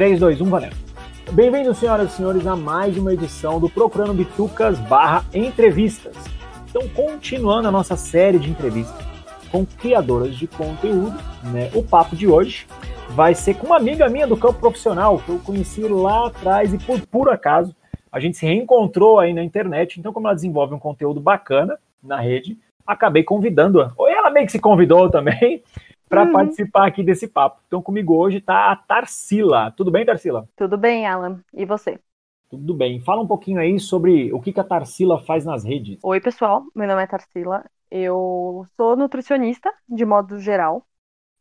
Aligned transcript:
3, 0.00 0.18
2, 0.18 0.40
1, 0.40 0.44
valendo. 0.46 0.76
Bem-vindos, 1.30 1.76
senhoras 1.76 2.10
e 2.10 2.16
senhores, 2.16 2.46
a 2.46 2.56
mais 2.56 2.96
uma 2.96 3.12
edição 3.12 3.60
do 3.60 3.68
Procurando 3.68 4.14
Bitucas 4.14 4.78
barra 4.78 5.26
Entrevistas. 5.34 6.16
Então, 6.70 6.88
continuando 6.88 7.68
a 7.68 7.70
nossa 7.70 7.96
série 7.96 8.38
de 8.38 8.48
entrevistas 8.48 9.04
com 9.52 9.66
criadoras 9.66 10.34
de 10.34 10.46
conteúdo, 10.46 11.18
né? 11.52 11.70
O 11.74 11.82
papo 11.82 12.16
de 12.16 12.26
hoje 12.26 12.66
vai 13.10 13.34
ser 13.34 13.52
com 13.52 13.66
uma 13.66 13.76
amiga 13.76 14.08
minha 14.08 14.26
do 14.26 14.38
campo 14.38 14.58
profissional, 14.58 15.18
que 15.18 15.28
eu 15.28 15.38
conheci 15.38 15.82
lá 15.82 16.28
atrás 16.28 16.72
e 16.72 16.78
por 16.78 16.98
puro 17.02 17.30
acaso 17.30 17.76
a 18.10 18.18
gente 18.18 18.38
se 18.38 18.46
reencontrou 18.46 19.18
aí 19.18 19.34
na 19.34 19.44
internet. 19.44 20.00
Então, 20.00 20.14
como 20.14 20.28
ela 20.28 20.34
desenvolve 20.34 20.72
um 20.72 20.78
conteúdo 20.78 21.20
bacana 21.20 21.78
na 22.02 22.18
rede, 22.18 22.56
acabei 22.86 23.22
convidando-a. 23.22 23.92
Ou 23.98 24.08
ela 24.08 24.30
meio 24.30 24.46
que 24.46 24.52
se 24.52 24.58
convidou 24.58 25.10
também 25.10 25.62
para 26.10 26.24
uhum. 26.24 26.32
participar 26.32 26.88
aqui 26.88 27.04
desse 27.04 27.28
papo. 27.28 27.62
Então, 27.68 27.80
comigo 27.80 28.16
hoje 28.16 28.38
está 28.38 28.72
a 28.72 28.76
Tarsila. 28.76 29.72
Tudo 29.76 29.92
bem, 29.92 30.04
Tarsila? 30.04 30.48
Tudo 30.56 30.76
bem, 30.76 31.06
Alan. 31.06 31.40
E 31.54 31.64
você? 31.64 32.00
Tudo 32.50 32.74
bem. 32.74 32.98
Fala 32.98 33.22
um 33.22 33.28
pouquinho 33.28 33.60
aí 33.60 33.78
sobre 33.78 34.32
o 34.32 34.40
que, 34.40 34.52
que 34.52 34.58
a 34.58 34.64
Tarsila 34.64 35.20
faz 35.20 35.44
nas 35.44 35.64
redes. 35.64 36.00
Oi, 36.02 36.20
pessoal. 36.20 36.64
Meu 36.74 36.88
nome 36.88 37.00
é 37.00 37.06
Tarsila. 37.06 37.64
Eu 37.88 38.66
sou 38.76 38.96
nutricionista, 38.96 39.72
de 39.88 40.04
modo 40.04 40.40
geral. 40.40 40.84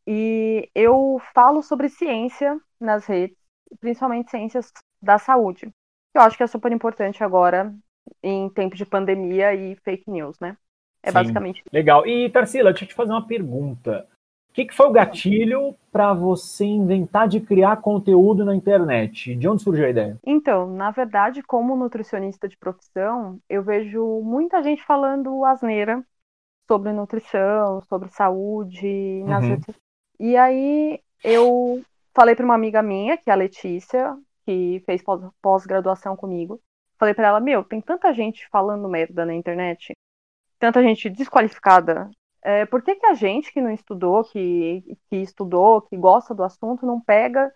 E 0.05 0.69
eu 0.75 1.19
falo 1.33 1.63
sobre 1.63 1.89
ciência 1.89 2.59
nas 2.79 3.07
redes, 3.07 3.37
principalmente 3.79 4.29
ciências 4.29 4.71
da 5.01 5.17
saúde. 5.17 5.67
Eu 6.13 6.21
acho 6.21 6.37
que 6.37 6.43
é 6.43 6.47
super 6.47 6.71
importante 6.71 7.23
agora, 7.23 7.73
em 8.21 8.47
tempos 8.49 8.77
de 8.77 8.85
pandemia 8.85 9.53
e 9.55 9.75
fake 9.77 10.09
news, 10.09 10.39
né? 10.39 10.55
É 11.01 11.09
Sim, 11.09 11.13
basicamente. 11.13 11.63
Legal. 11.73 12.05
E, 12.05 12.29
Tarsila, 12.29 12.71
deixa 12.71 12.85
eu 12.85 12.89
te 12.89 12.93
fazer 12.93 13.11
uma 13.11 13.25
pergunta. 13.25 14.07
O 14.59 14.61
que, 14.61 14.65
que 14.65 14.75
foi 14.75 14.87
o 14.87 14.91
gatilho 14.91 15.73
para 15.89 16.13
você 16.13 16.65
inventar 16.65 17.29
de 17.29 17.39
criar 17.39 17.77
conteúdo 17.77 18.43
na 18.43 18.53
internet? 18.53 19.33
De 19.33 19.47
onde 19.47 19.63
surgiu 19.63 19.85
a 19.85 19.89
ideia? 19.89 20.19
Então, 20.21 20.67
na 20.67 20.91
verdade, 20.91 21.41
como 21.41 21.77
nutricionista 21.77 22.45
de 22.45 22.57
profissão, 22.57 23.39
eu 23.47 23.63
vejo 23.63 24.19
muita 24.21 24.61
gente 24.61 24.83
falando 24.83 25.45
asneira 25.45 26.05
sobre 26.67 26.91
nutrição, 26.91 27.81
sobre 27.87 28.09
saúde, 28.09 29.23
nas 29.23 29.45
uhum. 29.45 29.49
redes... 29.51 29.75
E 30.19 30.35
aí 30.35 30.99
eu 31.23 31.81
falei 32.13 32.35
para 32.35 32.43
uma 32.43 32.55
amiga 32.55 32.83
minha, 32.83 33.15
que 33.15 33.29
é 33.29 33.33
a 33.33 33.37
Letícia, 33.37 34.13
que 34.45 34.83
fez 34.85 35.01
pós-graduação 35.41 36.17
comigo. 36.17 36.59
Falei 36.97 37.13
para 37.13 37.29
ela, 37.29 37.39
meu, 37.39 37.63
tem 37.63 37.79
tanta 37.79 38.13
gente 38.13 38.45
falando 38.49 38.89
merda 38.89 39.25
na 39.25 39.33
internet, 39.33 39.93
tanta 40.59 40.83
gente 40.83 41.09
desqualificada. 41.09 42.11
É, 42.49 42.65
por 42.65 42.81
que, 42.81 42.95
que 42.95 43.05
a 43.05 43.13
gente 43.13 43.53
que 43.53 43.61
não 43.61 43.69
estudou, 43.69 44.23
que, 44.23 44.97
que 45.07 45.17
estudou, 45.17 45.83
que 45.83 45.95
gosta 45.95 46.33
do 46.33 46.43
assunto, 46.43 46.83
não 46.83 46.99
pega, 46.99 47.53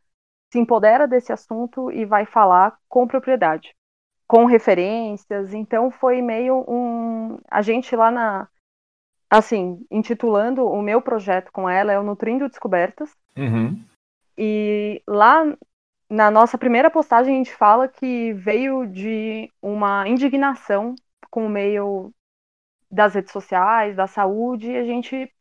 se 0.52 0.60
empodera 0.60 1.08
desse 1.08 1.34
assunto 1.34 1.92
e 1.92 2.06
vai 2.06 2.28
falar 2.28 2.78
com 2.88 3.08
propriedade, 3.08 3.76
com 4.28 4.46
referências? 4.46 5.52
Então 5.52 5.90
foi 5.90 6.22
meio 6.22 6.64
um. 6.68 7.40
A 7.50 7.64
gente 7.64 7.96
lá 7.96 8.12
na. 8.12 8.48
Assim, 9.28 9.84
intitulando 9.90 10.64
o 10.64 10.80
meu 10.80 11.02
projeto 11.02 11.52
com 11.52 11.68
ela 11.68 11.92
é 11.92 12.00
o 12.00 12.04
Nutrindo 12.04 12.48
Descobertas. 12.48 13.10
Uhum. 13.36 13.84
E 14.38 15.02
lá 15.08 15.44
na 16.08 16.30
nossa 16.30 16.56
primeira 16.56 16.92
postagem 16.92 17.34
a 17.34 17.38
gente 17.40 17.56
fala 17.56 17.88
que 17.88 18.32
veio 18.34 18.86
de 18.86 19.52
uma 19.60 20.08
indignação 20.08 20.94
com 21.32 21.48
o 21.48 21.50
meio 21.50 22.14
das 22.94 23.16
redes 23.16 23.32
sociais, 23.32 23.96
da 23.96 24.08
saúde, 24.08 24.72
e 24.72 24.78
a 24.78 24.84
gente 24.84 25.32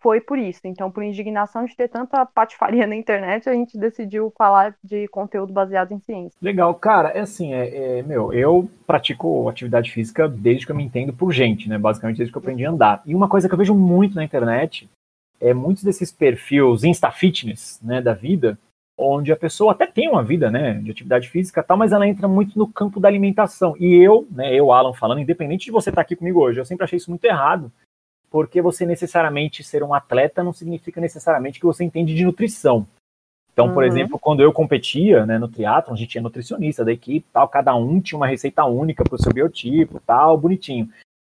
foi 0.00 0.20
por 0.20 0.38
isso. 0.38 0.60
Então, 0.64 0.90
por 0.90 1.02
indignação 1.02 1.64
de 1.64 1.76
ter 1.76 1.88
tanta 1.88 2.24
patifaria 2.26 2.86
na 2.88 2.96
internet, 2.96 3.48
a 3.48 3.54
gente 3.54 3.78
decidiu 3.78 4.32
falar 4.36 4.76
de 4.82 5.08
conteúdo 5.08 5.52
baseado 5.52 5.92
em 5.92 6.00
ciência. 6.00 6.36
Legal, 6.40 6.74
cara, 6.74 7.10
é 7.10 7.20
assim, 7.20 7.54
é, 7.54 7.98
é, 7.98 8.02
meu, 8.02 8.32
eu 8.32 8.68
pratico 8.86 9.48
atividade 9.48 9.90
física 9.90 10.28
desde 10.28 10.66
que 10.66 10.72
eu 10.72 10.76
me 10.76 10.84
entendo 10.84 11.12
por 11.12 11.32
gente, 11.32 11.68
né? 11.68 11.78
Basicamente 11.78 12.18
desde 12.18 12.32
que 12.32 12.36
eu 12.36 12.42
aprendi 12.42 12.64
a 12.64 12.70
andar. 12.70 13.02
E 13.06 13.14
uma 13.14 13.28
coisa 13.28 13.48
que 13.48 13.54
eu 13.54 13.58
vejo 13.58 13.74
muito 13.74 14.14
na 14.14 14.24
internet 14.24 14.88
é 15.40 15.52
muitos 15.52 15.82
desses 15.82 16.12
perfis 16.12 16.84
Insta 16.84 17.10
Fitness, 17.10 17.80
né, 17.82 18.00
da 18.00 18.14
vida, 18.14 18.56
onde 19.02 19.32
a 19.32 19.36
pessoa 19.36 19.72
até 19.72 19.86
tem 19.86 20.08
uma 20.08 20.22
vida, 20.22 20.50
né, 20.50 20.74
de 20.74 20.90
atividade 20.90 21.28
física 21.28 21.62
tal, 21.62 21.76
mas 21.76 21.92
ela 21.92 22.06
entra 22.06 22.28
muito 22.28 22.58
no 22.58 22.66
campo 22.66 23.00
da 23.00 23.08
alimentação. 23.08 23.74
E 23.78 23.94
eu, 23.94 24.26
né, 24.30 24.54
eu, 24.54 24.72
Alan, 24.72 24.92
falando, 24.92 25.20
independente 25.20 25.66
de 25.66 25.70
você 25.70 25.90
estar 25.90 26.00
aqui 26.00 26.16
comigo 26.16 26.40
hoje, 26.40 26.60
eu 26.60 26.64
sempre 26.64 26.84
achei 26.84 26.96
isso 26.96 27.10
muito 27.10 27.24
errado, 27.24 27.70
porque 28.30 28.62
você 28.62 28.86
necessariamente 28.86 29.62
ser 29.62 29.82
um 29.82 29.92
atleta 29.92 30.42
não 30.42 30.52
significa 30.52 31.00
necessariamente 31.00 31.58
que 31.60 31.66
você 31.66 31.84
entende 31.84 32.14
de 32.14 32.24
nutrição. 32.24 32.86
Então, 33.52 33.66
uhum. 33.66 33.74
por 33.74 33.84
exemplo, 33.84 34.18
quando 34.18 34.42
eu 34.42 34.52
competia, 34.52 35.26
né, 35.26 35.38
no 35.38 35.48
triatlo, 35.48 35.92
a 35.92 35.96
gente 35.96 36.08
tinha 36.08 36.22
nutricionista 36.22 36.84
da 36.84 36.92
equipe, 36.92 37.26
tal, 37.32 37.48
cada 37.48 37.74
um 37.74 38.00
tinha 38.00 38.16
uma 38.16 38.26
receita 38.26 38.64
única 38.64 39.04
para 39.04 39.14
o 39.14 39.22
seu 39.22 39.32
biotipo, 39.32 40.00
tal, 40.06 40.38
bonitinho. 40.38 40.88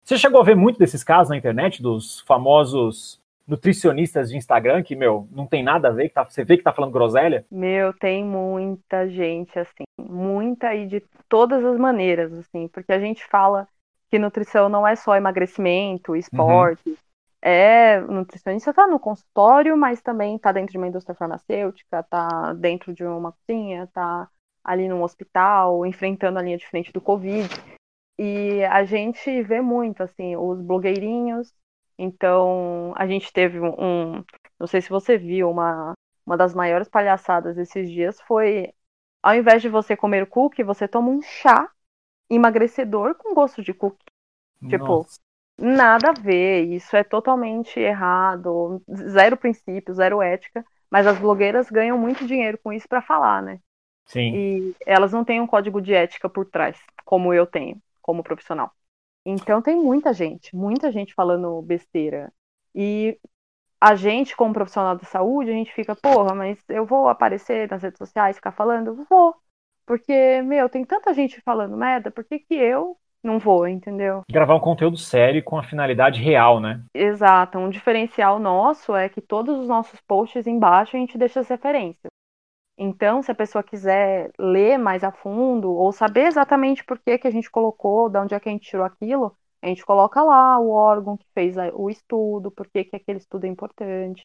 Você 0.05 0.17
chegou 0.17 0.41
a 0.41 0.45
ver 0.45 0.57
muito 0.57 0.79
desses 0.79 1.05
casos 1.05 1.31
na 1.31 1.37
internet, 1.37 1.83
dos 1.83 2.21
famosos 2.21 3.21
nutricionistas 3.49 4.29
de 4.29 4.37
Instagram 4.37 4.83
que, 4.83 4.95
meu, 4.95 5.27
não 5.33 5.47
tem 5.47 5.63
nada 5.63 5.89
a 5.89 5.91
ver, 5.91 6.09
que 6.09 6.15
tá, 6.15 6.23
você 6.23 6.45
vê 6.45 6.59
que 6.59 6.63
tá 6.63 6.73
falando 6.73 6.93
groselha? 6.93 7.47
Meu, 7.51 7.95
tem 7.95 8.23
muita 8.23 9.09
gente, 9.09 9.59
assim, 9.59 9.85
muita 9.99 10.75
e 10.75 10.87
de 10.87 11.03
todas 11.29 11.65
as 11.65 11.79
maneiras, 11.79 12.31
assim, 12.35 12.69
porque 12.69 12.93
a 12.93 13.01
gente 13.01 13.25
fala 13.25 13.67
que 14.11 14.19
nutrição 14.19 14.69
não 14.69 14.87
é 14.87 14.95
só 14.95 15.17
emagrecimento, 15.17 16.15
esporte. 16.15 16.91
Uhum. 16.91 16.97
É, 17.41 18.01
o 18.01 18.13
nutricionista 18.13 18.75
tá 18.75 18.87
no 18.87 18.99
consultório, 18.99 19.77
mas 19.77 20.03
também 20.03 20.39
tá 20.39 20.53
dentro 20.53 20.73
de 20.73 20.79
uma 20.79 20.89
indústria 20.89 21.15
farmacêutica, 21.15 22.03
tá 22.03 22.53
dentro 22.53 22.93
de 22.93 23.05
uma 23.05 23.33
cozinha, 23.33 23.89
tá 23.95 24.29
ali 24.63 24.89
num 24.89 25.03
hospital, 25.03 25.87
enfrentando 25.87 26.39
a 26.39 26.43
linha 26.43 26.59
de 26.59 26.67
frente 26.67 26.93
do 26.93 27.01
Covid. 27.01 27.49
E 28.19 28.63
a 28.65 28.85
gente 28.85 29.43
vê 29.43 29.61
muito, 29.61 30.03
assim, 30.03 30.37
os 30.37 30.61
blogueirinhos 30.61 31.55
então, 31.99 32.93
a 32.97 33.07
gente 33.07 33.33
teve 33.33 33.59
um. 33.61 34.25
Não 34.59 34.67
sei 34.67 34.81
se 34.81 34.89
você 34.89 35.19
viu, 35.19 35.51
uma, 35.51 35.95
uma 36.25 36.37
das 36.37 36.55
maiores 36.55 36.89
palhaçadas 36.89 37.59
esses 37.59 37.91
dias 37.91 38.21
foi: 38.23 38.73
ao 39.23 39.35
invés 39.35 39.61
de 39.61 39.69
você 39.69 39.97
comer 39.97 40.27
cookie, 40.27 40.63
você 40.63 40.87
toma 40.87 41.11
um 41.11 41.21
chá 41.21 41.69
emagrecedor 42.31 43.17
com 43.17 43.35
gosto 43.35 43.63
de 43.63 43.75
cookie. 43.75 44.05
Tipo, 44.69 44.85
Nossa. 44.85 45.19
nada 45.59 46.11
a 46.11 46.13
ver, 46.13 46.65
isso 46.65 46.97
é 46.97 47.03
totalmente 47.03 47.81
errado, 47.81 48.83
zero 49.09 49.37
princípio, 49.37 49.95
zero 49.95 50.23
ética. 50.23 50.65
Mas 50.91 51.07
as 51.07 51.19
blogueiras 51.19 51.69
ganham 51.69 51.99
muito 51.99 52.27
dinheiro 52.27 52.59
com 52.63 52.73
isso 52.73 52.89
para 52.89 53.03
falar, 53.03 53.43
né? 53.43 53.61
Sim. 54.07 54.35
E 54.35 54.75
elas 54.87 55.13
não 55.13 55.25
têm 55.25 55.41
um 55.41 55.47
código 55.47 55.83
de 55.83 55.93
ética 55.93 56.29
por 56.29 56.47
trás, 56.47 56.79
como 57.05 57.35
eu 57.35 57.47
tenho, 57.47 57.81
como 58.01 58.23
profissional. 58.23 58.73
Então 59.31 59.61
tem 59.61 59.77
muita 59.77 60.15
gente, 60.15 60.57
muita 60.57 60.91
gente 60.91 61.13
falando 61.13 61.61
besteira. 61.61 62.33
E 62.75 63.19
a 63.79 63.95
gente, 63.95 64.35
como 64.35 64.55
profissional 64.55 64.97
da 64.97 65.05
saúde, 65.05 65.51
a 65.51 65.53
gente 65.53 65.73
fica, 65.75 65.95
porra, 65.95 66.35
mas 66.35 66.59
eu 66.67 66.87
vou 66.87 67.09
aparecer 67.09 67.71
nas 67.71 67.83
redes 67.83 67.99
sociais, 67.99 68.37
ficar 68.37 68.53
falando? 68.53 69.05
Vou. 69.09 69.35
Porque, 69.85 70.41
meu, 70.43 70.67
tem 70.71 70.83
tanta 70.83 71.13
gente 71.13 71.43
falando 71.43 71.77
merda, 71.77 72.11
por 72.11 72.25
que, 72.25 72.39
que 72.39 72.55
eu 72.55 72.97
não 73.23 73.39
vou, 73.39 73.69
entendeu? 73.69 74.23
Gravar 74.31 74.55
um 74.55 74.61
conteúdo 74.61 74.97
sério 74.97 75.45
com 75.45 75.59
a 75.59 75.63
finalidade 75.63 76.23
real, 76.23 76.59
né? 76.59 76.83
Exato. 76.95 77.59
Um 77.59 77.69
diferencial 77.69 78.39
nosso 78.39 78.97
é 78.97 79.11
que 79.11 79.21
todos 79.21 79.59
os 79.59 79.69
nossos 79.69 80.01
posts 80.01 80.47
embaixo 80.47 80.97
a 80.97 81.01
gente 81.01 81.19
deixa 81.19 81.41
as 81.41 81.49
referências. 81.49 82.11
Então, 82.81 83.25
se 83.25 83.33
a 83.33 83.35
pessoa 83.35 83.63
quiser 83.63 84.31
ler 84.39 84.79
mais 84.79 85.03
a 85.03 85.11
fundo 85.11 85.73
ou 85.73 85.91
saber 85.91 86.27
exatamente 86.27 86.85
por 86.85 86.97
que, 86.97 87.19
que 87.19 87.27
a 87.27 87.31
gente 87.31 87.51
colocou, 87.51 88.09
de 88.09 88.19
onde 88.19 88.35
é 88.35 88.41
que 88.41 88.49
a 88.49 88.53
gente 88.53 88.71
tirou 88.71 88.87
aquilo, 88.87 89.37
a 89.61 89.67
gente 89.67 89.85
coloca 89.85 90.23
lá 90.23 90.61
o 90.61 90.71
órgão 90.71 91.17
que 91.17 91.27
fez 91.35 91.57
o 91.75 91.91
estudo, 91.91 92.53
por 92.53 92.69
que, 92.69 92.85
que 92.85 92.95
aquele 92.95 93.19
estudo 93.19 93.47
é 93.47 93.49
importante, 93.49 94.23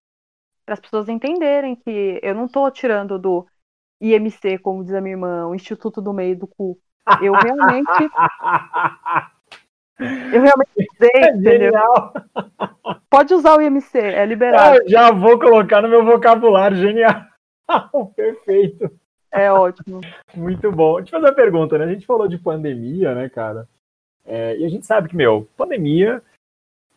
para 0.63 0.73
as 0.73 0.79
pessoas 0.79 1.09
entenderem 1.09 1.75
que 1.75 2.19
eu 2.21 2.35
não 2.35 2.45
estou 2.45 2.69
tirando 2.69 3.17
do 3.17 3.47
IMC, 3.99 4.59
como 4.59 4.83
diz 4.83 4.93
a 4.93 5.01
minha 5.01 5.15
irmã, 5.15 5.47
o 5.47 5.55
Instituto 5.55 5.99
do 5.99 6.13
Meio 6.13 6.37
do 6.37 6.45
Cu. 6.45 6.77
Eu 7.21 7.33
realmente. 7.33 7.89
eu 9.97 10.41
realmente 10.41 10.87
sei, 10.97 11.09
é 11.15 11.31
entendeu? 11.31 11.73
Pode 13.09 13.33
usar 13.33 13.57
o 13.57 13.61
IMC, 13.61 13.97
é 13.97 14.25
liberado. 14.27 14.77
Eu 14.77 14.89
já 14.89 15.11
vou 15.11 15.39
colocar 15.39 15.81
no 15.81 15.89
meu 15.89 16.05
vocabulário, 16.05 16.77
genial. 16.77 17.32
Perfeito. 18.15 18.91
É 19.31 19.51
ótimo. 19.51 20.01
Muito 20.35 20.71
bom. 20.71 20.97
Deixa 20.97 21.15
eu 21.15 21.19
fazer 21.19 21.31
uma 21.31 21.35
pergunta, 21.35 21.77
né? 21.77 21.85
A 21.85 21.93
gente 21.93 22.05
falou 22.05 22.27
de 22.27 22.37
pandemia, 22.37 23.15
né, 23.15 23.29
cara? 23.29 23.67
É, 24.25 24.57
e 24.57 24.65
a 24.65 24.69
gente 24.69 24.85
sabe 24.85 25.09
que, 25.09 25.15
meu, 25.15 25.49
pandemia 25.57 26.21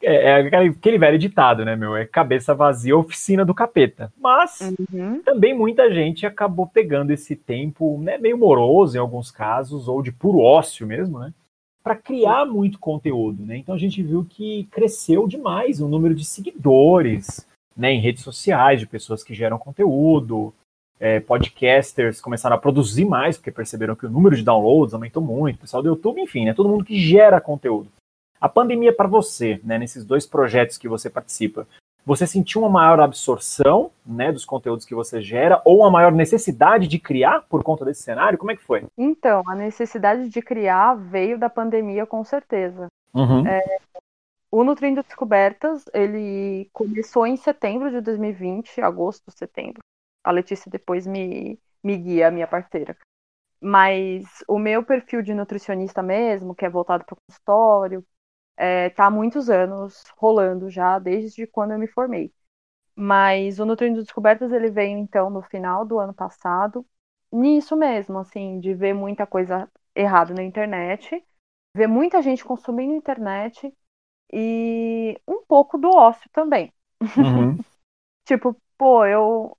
é, 0.02 0.40
é, 0.40 0.68
aquele 0.68 0.98
velho 0.98 1.18
ditado, 1.18 1.64
né, 1.64 1.74
meu? 1.74 1.96
É 1.96 2.04
cabeça 2.04 2.54
vazia, 2.54 2.96
oficina 2.96 3.44
do 3.44 3.54
capeta. 3.54 4.12
Mas 4.20 4.60
uhum. 4.92 5.22
também 5.22 5.54
muita 5.54 5.92
gente 5.92 6.26
acabou 6.26 6.66
pegando 6.66 7.10
esse 7.10 7.34
tempo, 7.34 7.98
né, 8.02 8.18
meio 8.18 8.36
moroso 8.36 8.96
em 8.96 9.00
alguns 9.00 9.30
casos, 9.30 9.88
ou 9.88 10.02
de 10.02 10.12
puro 10.12 10.38
ócio 10.38 10.86
mesmo, 10.86 11.18
né? 11.18 11.32
Para 11.82 11.96
criar 11.96 12.44
muito 12.44 12.78
conteúdo, 12.78 13.44
né? 13.46 13.56
Então 13.56 13.74
a 13.74 13.78
gente 13.78 14.02
viu 14.02 14.26
que 14.28 14.64
cresceu 14.70 15.26
demais 15.26 15.80
o 15.80 15.88
número 15.88 16.14
de 16.14 16.24
seguidores, 16.24 17.46
né, 17.76 17.92
em 17.92 18.00
redes 18.00 18.22
sociais, 18.22 18.80
de 18.80 18.86
pessoas 18.86 19.22
que 19.22 19.34
geram 19.34 19.58
conteúdo. 19.58 20.52
é, 20.98 21.20
podcasters 21.20 22.20
começaram 22.20 22.56
a 22.56 22.58
produzir 22.58 23.04
mais, 23.04 23.36
porque 23.36 23.50
perceberam 23.50 23.94
que 23.94 24.06
o 24.06 24.10
número 24.10 24.34
de 24.34 24.42
downloads 24.42 24.94
aumentou 24.94 25.22
muito, 25.22 25.56
o 25.56 25.60
pessoal 25.60 25.82
do 25.82 25.90
YouTube, 25.90 26.20
enfim, 26.20 26.46
né, 26.46 26.54
todo 26.54 26.68
mundo 26.68 26.84
que 26.84 26.98
gera 26.98 27.40
conteúdo. 27.40 27.88
A 28.40 28.48
pandemia 28.48 28.94
para 28.94 29.06
você, 29.06 29.60
né, 29.62 29.78
nesses 29.78 30.04
dois 30.04 30.26
projetos 30.26 30.78
que 30.78 30.88
você 30.88 31.10
participa, 31.10 31.66
você 32.04 32.24
sentiu 32.24 32.60
uma 32.60 32.70
maior 32.70 33.00
absorção 33.00 33.90
né, 34.06 34.30
dos 34.30 34.44
conteúdos 34.44 34.86
que 34.86 34.94
você 34.94 35.20
gera 35.20 35.60
ou 35.64 35.80
uma 35.80 35.90
maior 35.90 36.12
necessidade 36.12 36.86
de 36.86 37.00
criar 37.00 37.42
por 37.48 37.64
conta 37.64 37.84
desse 37.84 38.02
cenário? 38.02 38.38
Como 38.38 38.52
é 38.52 38.56
que 38.56 38.62
foi? 38.62 38.84
Então, 38.96 39.42
a 39.44 39.56
necessidade 39.56 40.28
de 40.28 40.40
criar 40.40 40.94
veio 40.94 41.36
da 41.36 41.50
pandemia, 41.50 42.06
com 42.06 42.22
certeza. 42.22 42.86
Uhum. 43.12 43.44
É, 43.44 43.78
o 44.50 44.64
Nutrindo 44.64 45.02
Descobertas, 45.02 45.84
ele 45.92 46.70
começou 46.72 47.26
em 47.26 47.36
setembro 47.36 47.90
de 47.90 48.00
2020, 48.00 48.80
agosto, 48.80 49.30
setembro. 49.30 49.80
A 50.24 50.30
Letícia 50.30 50.70
depois 50.70 51.06
me, 51.06 51.58
me 51.82 51.96
guia, 51.96 52.28
a 52.28 52.30
minha 52.30 52.46
parceira. 52.46 52.96
Mas 53.60 54.44
o 54.48 54.58
meu 54.58 54.84
perfil 54.84 55.22
de 55.22 55.34
nutricionista 55.34 56.02
mesmo, 56.02 56.54
que 56.54 56.64
é 56.64 56.70
voltado 56.70 57.04
para 57.04 57.14
o 57.14 57.18
consultório, 57.28 58.06
é, 58.56 58.90
tá 58.90 59.06
há 59.06 59.10
muitos 59.10 59.50
anos 59.50 60.04
rolando 60.16 60.70
já, 60.70 60.98
desde 60.98 61.46
quando 61.46 61.72
eu 61.72 61.78
me 61.78 61.88
formei. 61.88 62.32
Mas 62.94 63.58
o 63.58 63.66
Nutrindo 63.66 64.02
Descobertas, 64.02 64.52
ele 64.52 64.70
veio 64.70 64.98
então 64.98 65.30
no 65.30 65.42
final 65.42 65.84
do 65.84 65.98
ano 65.98 66.14
passado, 66.14 66.86
nisso 67.32 67.76
mesmo, 67.76 68.18
assim, 68.18 68.60
de 68.60 68.74
ver 68.74 68.94
muita 68.94 69.26
coisa 69.26 69.70
errada 69.94 70.34
na 70.34 70.42
internet, 70.42 71.24
ver 71.76 71.86
muita 71.86 72.22
gente 72.22 72.44
consumindo 72.44 72.94
internet 72.94 73.72
e 74.32 75.20
um 75.26 75.44
pouco 75.46 75.78
do 75.78 75.88
ócio 75.88 76.28
também. 76.32 76.72
Uhum. 77.16 77.58
tipo, 78.26 78.56
pô, 78.78 79.04
eu, 79.06 79.56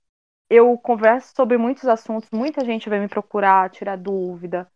eu 0.50 0.78
converso 0.78 1.34
sobre 1.34 1.58
muitos 1.58 1.86
assuntos, 1.86 2.30
muita 2.32 2.64
gente 2.64 2.88
vem 2.90 3.00
me 3.00 3.08
procurar, 3.08 3.70
tirar 3.70 3.96
dúvida, 3.96 4.70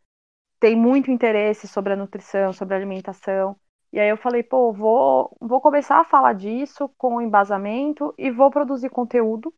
tem 0.60 0.76
muito 0.76 1.10
interesse 1.10 1.68
sobre 1.68 1.92
a 1.92 1.96
nutrição, 1.96 2.52
sobre 2.52 2.74
a 2.74 2.78
alimentação. 2.78 3.56
E 3.92 4.00
aí 4.00 4.08
eu 4.08 4.16
falei, 4.16 4.42
pô, 4.42 4.72
vou, 4.72 5.36
vou 5.40 5.60
começar 5.60 6.00
a 6.00 6.04
falar 6.04 6.34
disso 6.34 6.88
com 6.98 7.20
embasamento 7.20 8.14
e 8.18 8.30
vou 8.30 8.50
produzir 8.50 8.90
conteúdo. 8.90 9.52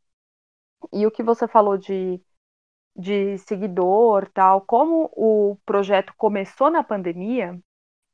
E 0.93 1.07
o 1.07 1.11
que 1.11 1.23
você 1.23 1.49
falou 1.49 1.77
de, 1.79 2.21
de 2.97 3.39
seguidor, 3.39 4.31
tal, 4.33 4.61
como 4.63 5.11
o 5.17 5.57
projeto 5.67 6.15
começou 6.17 6.71
na 6.71 6.85
pandemia, 6.85 7.59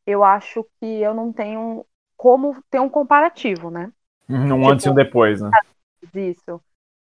eu 0.07 0.25
acho 0.25 0.65
que 0.81 0.87
eu 0.87 1.15
não 1.15 1.33
tenho 1.33 1.87
como 2.21 2.63
ter 2.69 2.79
um 2.79 2.89
comparativo, 2.91 3.71
né? 3.71 3.91
Um 4.29 4.43
tipo, 4.43 4.69
antes 4.69 4.85
e 4.85 4.91
um 4.91 4.95
depois, 4.95 5.41
né? 5.41 5.51
Isso. 6.15 6.61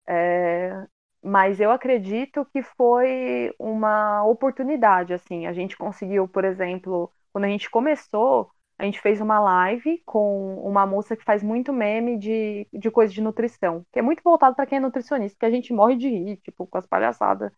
É, 0.08 0.88
mas 1.22 1.60
eu 1.60 1.70
acredito 1.70 2.46
que 2.46 2.64
foi 2.64 3.54
uma 3.60 4.24
oportunidade, 4.24 5.14
assim. 5.14 5.48
A 5.48 5.52
gente 5.52 5.76
conseguiu, 5.76 6.30
por 6.30 6.46
exemplo, 6.46 7.12
quando 7.34 7.44
a 7.44 7.50
gente 7.50 7.70
começou, 7.70 8.50
a 8.80 8.86
gente 8.86 9.02
fez 9.02 9.20
uma 9.20 9.38
live 9.42 10.02
com 10.06 10.56
uma 10.66 10.86
moça 10.86 11.18
que 11.18 11.26
faz 11.26 11.44
muito 11.44 11.74
meme 11.74 12.18
de, 12.18 12.66
de 12.72 12.90
coisa 12.90 13.14
de 13.14 13.20
nutrição, 13.20 13.86
que 13.92 14.00
é 14.00 14.02
muito 14.02 14.24
voltado 14.24 14.56
para 14.56 14.66
quem 14.66 14.78
é 14.78 14.82
nutricionista, 14.82 15.38
que 15.38 15.46
a 15.46 15.52
gente 15.52 15.74
morre 15.74 15.98
de 15.98 16.08
rir, 16.08 16.38
tipo, 16.38 16.66
com 16.66 16.78
as 16.78 16.88
palhaçadas 16.88 17.52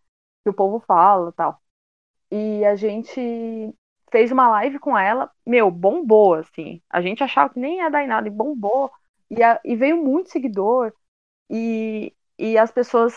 que 0.43 0.49
o 0.49 0.53
povo 0.55 0.79
fala 0.79 1.31
tal. 1.33 1.61
E 2.31 2.65
a 2.65 2.75
gente 2.75 3.21
fez 4.13 4.31
uma 4.31 4.47
live 4.47 4.77
com 4.77 4.95
ela, 4.95 5.31
meu, 5.43 5.71
bombou, 5.71 6.35
assim. 6.35 6.79
A 6.87 7.01
gente 7.01 7.23
achava 7.23 7.51
que 7.51 7.59
nem 7.59 7.77
ia 7.77 7.89
dar 7.89 8.03
em 8.03 8.07
nada, 8.07 8.27
e 8.27 8.31
bombou. 8.31 8.91
E, 9.27 9.41
a, 9.41 9.59
e 9.65 9.75
veio 9.75 9.97
muito 9.97 10.29
seguidor, 10.29 10.93
e, 11.49 12.13
e 12.37 12.55
as 12.57 12.71
pessoas, 12.71 13.15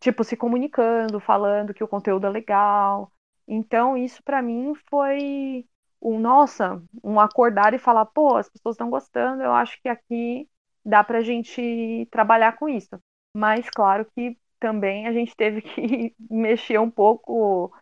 tipo, 0.00 0.22
se 0.22 0.36
comunicando, 0.36 1.18
falando 1.18 1.72
que 1.72 1.82
o 1.82 1.88
conteúdo 1.88 2.26
é 2.26 2.30
legal. 2.30 3.10
Então, 3.48 3.96
isso 3.96 4.22
para 4.22 4.42
mim 4.42 4.74
foi 4.90 5.66
um, 6.00 6.18
nossa, 6.18 6.82
um 7.02 7.18
acordar 7.18 7.72
e 7.72 7.78
falar, 7.78 8.04
pô, 8.04 8.36
as 8.36 8.48
pessoas 8.50 8.74
estão 8.74 8.90
gostando, 8.90 9.42
eu 9.42 9.52
acho 9.52 9.80
que 9.80 9.88
aqui 9.88 10.46
dá 10.84 11.02
pra 11.02 11.22
gente 11.22 12.06
trabalhar 12.10 12.58
com 12.58 12.68
isso. 12.68 12.98
Mas, 13.34 13.70
claro 13.70 14.06
que 14.14 14.36
também 14.60 15.06
a 15.06 15.12
gente 15.12 15.34
teve 15.34 15.62
que 15.62 16.14
mexer 16.30 16.78
um 16.78 16.90
pouco 16.90 17.72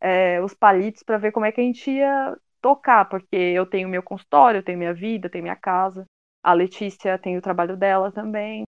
é, 0.00 0.40
os 0.42 0.54
palitos 0.54 1.02
para 1.02 1.18
ver 1.18 1.32
como 1.32 1.46
é 1.46 1.52
que 1.52 1.60
a 1.60 1.64
gente 1.64 1.90
ia 1.90 2.36
tocar, 2.60 3.08
porque 3.08 3.36
eu 3.36 3.66
tenho 3.66 3.88
meu 3.88 4.02
consultório, 4.02 4.58
eu 4.58 4.62
tenho 4.62 4.78
minha 4.78 4.94
vida, 4.94 5.26
eu 5.26 5.30
tenho 5.30 5.44
minha 5.44 5.56
casa, 5.56 6.04
a 6.42 6.52
Letícia 6.52 7.18
tem 7.18 7.36
o 7.36 7.42
trabalho 7.42 7.76
dela 7.76 8.12
também. 8.12 8.64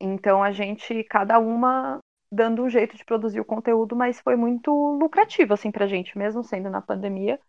Então 0.00 0.42
a 0.42 0.52
gente, 0.52 1.04
cada 1.04 1.38
uma 1.38 1.98
dando 2.30 2.62
um 2.62 2.68
jeito 2.68 2.96
de 2.96 3.04
produzir 3.04 3.40
o 3.40 3.44
conteúdo, 3.44 3.94
mas 3.94 4.20
foi 4.20 4.36
muito 4.36 4.70
lucrativo 5.00 5.54
assim 5.54 5.70
pra 5.70 5.86
gente, 5.86 6.16
mesmo 6.18 6.42
sendo 6.42 6.68
na 6.70 6.82
pandemia. 6.82 7.40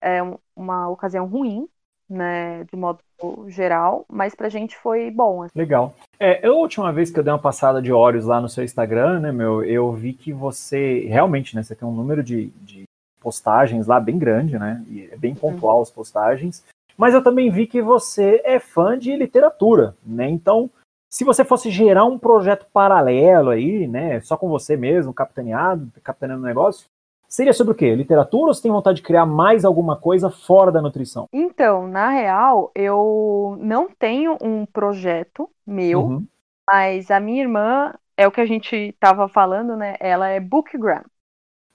É 0.00 0.20
uma 0.56 0.88
ocasião 0.88 1.26
ruim, 1.26 1.68
né, 2.12 2.64
de 2.64 2.76
modo 2.76 3.00
geral, 3.48 4.04
mas 4.10 4.34
pra 4.34 4.48
gente 4.48 4.76
foi 4.76 5.10
bom. 5.10 5.42
Assim. 5.42 5.52
Legal. 5.56 5.94
É, 6.18 6.46
a 6.46 6.52
última 6.52 6.92
vez 6.92 7.10
que 7.10 7.18
eu 7.18 7.24
dei 7.24 7.32
uma 7.32 7.38
passada 7.38 7.80
de 7.80 7.92
olhos 7.92 8.24
lá 8.24 8.40
no 8.40 8.48
seu 8.48 8.64
Instagram, 8.64 9.20
né, 9.20 9.32
meu, 9.32 9.64
eu 9.64 9.92
vi 9.92 10.12
que 10.12 10.32
você, 10.32 11.06
realmente, 11.08 11.54
né, 11.54 11.62
você 11.62 11.74
tem 11.74 11.86
um 11.86 11.94
número 11.94 12.22
de, 12.22 12.46
de 12.60 12.84
postagens 13.20 13.86
lá 13.86 14.00
bem 14.00 14.18
grande, 14.18 14.58
né, 14.58 14.84
e 14.88 15.08
é 15.10 15.16
bem 15.16 15.34
pontual 15.34 15.82
as 15.82 15.90
postagens, 15.90 16.64
mas 16.96 17.14
eu 17.14 17.22
também 17.22 17.50
vi 17.50 17.66
que 17.66 17.80
você 17.80 18.40
é 18.44 18.58
fã 18.58 18.98
de 18.98 19.14
literatura, 19.16 19.96
né, 20.04 20.28
então, 20.28 20.68
se 21.10 21.24
você 21.24 21.44
fosse 21.44 21.70
gerar 21.70 22.04
um 22.04 22.18
projeto 22.18 22.66
paralelo 22.72 23.50
aí, 23.50 23.86
né, 23.86 24.20
só 24.20 24.36
com 24.36 24.48
você 24.48 24.76
mesmo, 24.76 25.14
capitaneado, 25.14 25.90
capitaneando 26.02 26.42
o 26.42 26.46
negócio, 26.46 26.86
Seria 27.32 27.54
sobre 27.54 27.72
o 27.72 27.74
quê? 27.74 27.94
Literatura 27.94 28.48
ou 28.48 28.54
você 28.54 28.60
tem 28.60 28.70
vontade 28.70 28.96
de 28.96 29.02
criar 29.02 29.24
mais 29.24 29.64
alguma 29.64 29.96
coisa 29.96 30.28
fora 30.28 30.70
da 30.70 30.82
nutrição? 30.82 31.30
Então, 31.32 31.88
na 31.88 32.10
real, 32.10 32.70
eu 32.74 33.56
não 33.58 33.88
tenho 33.88 34.36
um 34.38 34.66
projeto 34.66 35.48
meu, 35.66 36.02
uhum. 36.02 36.26
mas 36.70 37.10
a 37.10 37.18
minha 37.18 37.40
irmã, 37.40 37.94
é 38.18 38.28
o 38.28 38.30
que 38.30 38.42
a 38.42 38.44
gente 38.44 38.76
estava 38.76 39.28
falando, 39.28 39.74
né? 39.74 39.96
Ela 39.98 40.28
é 40.28 40.38
bookgram. 40.38 41.04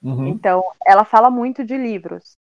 Uhum. 0.04 0.28
Então, 0.28 0.64
ela 0.86 1.04
fala 1.04 1.32
muito 1.32 1.66
de 1.66 1.76
livros. 1.76 2.38